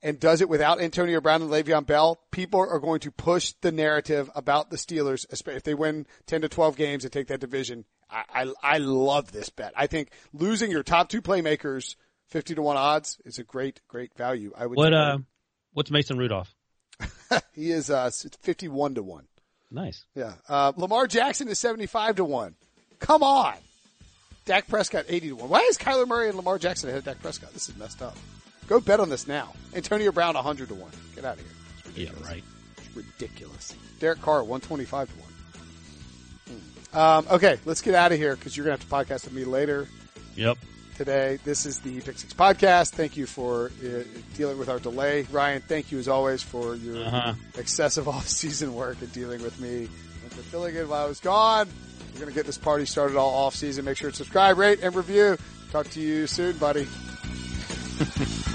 and 0.02 0.20
does 0.20 0.40
it 0.40 0.48
without 0.48 0.80
Antonio 0.80 1.20
Brown 1.20 1.42
and 1.42 1.50
Le'Veon 1.50 1.86
Bell, 1.86 2.20
people 2.30 2.60
are 2.60 2.78
going 2.78 3.00
to 3.00 3.10
push 3.10 3.52
the 3.60 3.72
narrative 3.72 4.30
about 4.34 4.70
the 4.70 4.76
Steelers, 4.76 5.26
if 5.48 5.62
they 5.62 5.74
win 5.74 6.06
10 6.26 6.42
to 6.42 6.48
12 6.48 6.76
games 6.76 7.04
and 7.04 7.12
take 7.12 7.28
that 7.28 7.40
division. 7.40 7.84
I, 8.10 8.24
I, 8.34 8.52
I 8.62 8.78
love 8.78 9.32
this 9.32 9.48
bet. 9.48 9.72
I 9.76 9.86
think 9.86 10.10
losing 10.32 10.70
your 10.70 10.82
top 10.82 11.08
two 11.08 11.22
playmakers 11.22 11.96
50 12.28 12.56
to 12.56 12.62
1 12.62 12.76
odds 12.76 13.18
is 13.24 13.38
a 13.38 13.44
great, 13.44 13.80
great 13.88 14.14
value. 14.16 14.52
I 14.56 14.66
would. 14.66 14.76
What 14.76 14.92
uh, 14.92 15.18
what's 15.72 15.90
Mason 15.90 16.18
Rudolph? 16.18 16.54
he 17.54 17.70
is 17.70 17.90
uh, 17.90 18.10
51 18.42 18.96
to 18.96 19.02
1. 19.02 19.24
Nice. 19.70 20.04
Yeah. 20.14 20.34
Uh, 20.48 20.72
Lamar 20.76 21.06
Jackson 21.06 21.48
is 21.48 21.58
75 21.58 22.16
to 22.16 22.24
1. 22.24 22.54
Come 23.00 23.22
on. 23.22 23.54
Dak 24.44 24.68
Prescott 24.68 25.06
80 25.08 25.28
to 25.28 25.36
1. 25.36 25.48
Why 25.48 25.60
is 25.60 25.78
Kyler 25.78 26.06
Murray 26.06 26.28
and 26.28 26.36
Lamar 26.36 26.58
Jackson 26.58 26.88
ahead 26.90 26.98
of 26.98 27.04
Dak 27.04 27.20
Prescott? 27.20 27.52
This 27.52 27.68
is 27.68 27.76
messed 27.76 28.02
up. 28.02 28.16
Go 28.66 28.80
bet 28.80 29.00
on 29.00 29.08
this 29.10 29.26
now. 29.28 29.52
Antonio 29.74 30.10
Brown 30.12 30.34
100 30.34 30.68
to 30.68 30.74
1. 30.74 30.90
Get 31.14 31.24
out 31.24 31.38
of 31.38 31.44
here. 31.94 32.04
Yeah, 32.06 32.24
right. 32.26 32.42
It's 32.78 32.96
ridiculous. 32.96 33.74
Derek 34.00 34.20
Carr 34.22 34.42
125 34.42 35.08
to 35.08 35.14
1. 35.14 35.28
Hmm. 36.92 36.98
Um, 36.98 37.26
okay, 37.36 37.58
let's 37.64 37.82
get 37.82 37.94
out 37.94 38.12
of 38.12 38.18
here 38.18 38.36
because 38.36 38.56
you're 38.56 38.64
going 38.66 38.76
to 38.78 38.82
have 38.82 39.06
to 39.06 39.12
podcast 39.12 39.24
with 39.24 39.32
me 39.34 39.44
later 39.44 39.86
Yep. 40.36 40.58
today. 40.96 41.38
This 41.44 41.66
is 41.66 41.80
the 41.80 42.00
Pick 42.00 42.18
Six 42.18 42.32
Podcast. 42.32 42.92
Thank 42.92 43.16
you 43.16 43.26
for 43.26 43.70
uh, 43.84 44.02
dealing 44.36 44.58
with 44.58 44.68
our 44.68 44.78
delay. 44.78 45.26
Ryan, 45.30 45.60
thank 45.66 45.92
you 45.92 45.98
as 45.98 46.08
always 46.08 46.42
for 46.42 46.74
your 46.76 47.04
Uh-huh. 47.04 47.34
excessive 47.58 48.08
off-season 48.14 48.74
work 48.74 48.96
and 49.02 49.12
dealing 49.12 49.42
with 49.42 49.58
me 49.60 49.84
and 50.22 50.32
fulfilling 50.32 50.74
it 50.74 50.88
while 50.88 51.04
I 51.04 51.08
was 51.08 51.20
gone. 51.20 51.68
We're 52.14 52.20
going 52.20 52.30
to 52.30 52.34
get 52.34 52.46
this 52.46 52.58
party 52.58 52.86
started 52.86 53.16
all 53.16 53.46
off-season. 53.46 53.84
Make 53.84 53.96
sure 53.98 54.10
to 54.10 54.16
subscribe, 54.16 54.56
rate, 54.56 54.80
and 54.82 54.94
review. 54.94 55.36
Talk 55.72 55.90
to 55.90 56.00
you 56.00 56.26
soon, 56.28 56.56
buddy. 56.58 56.86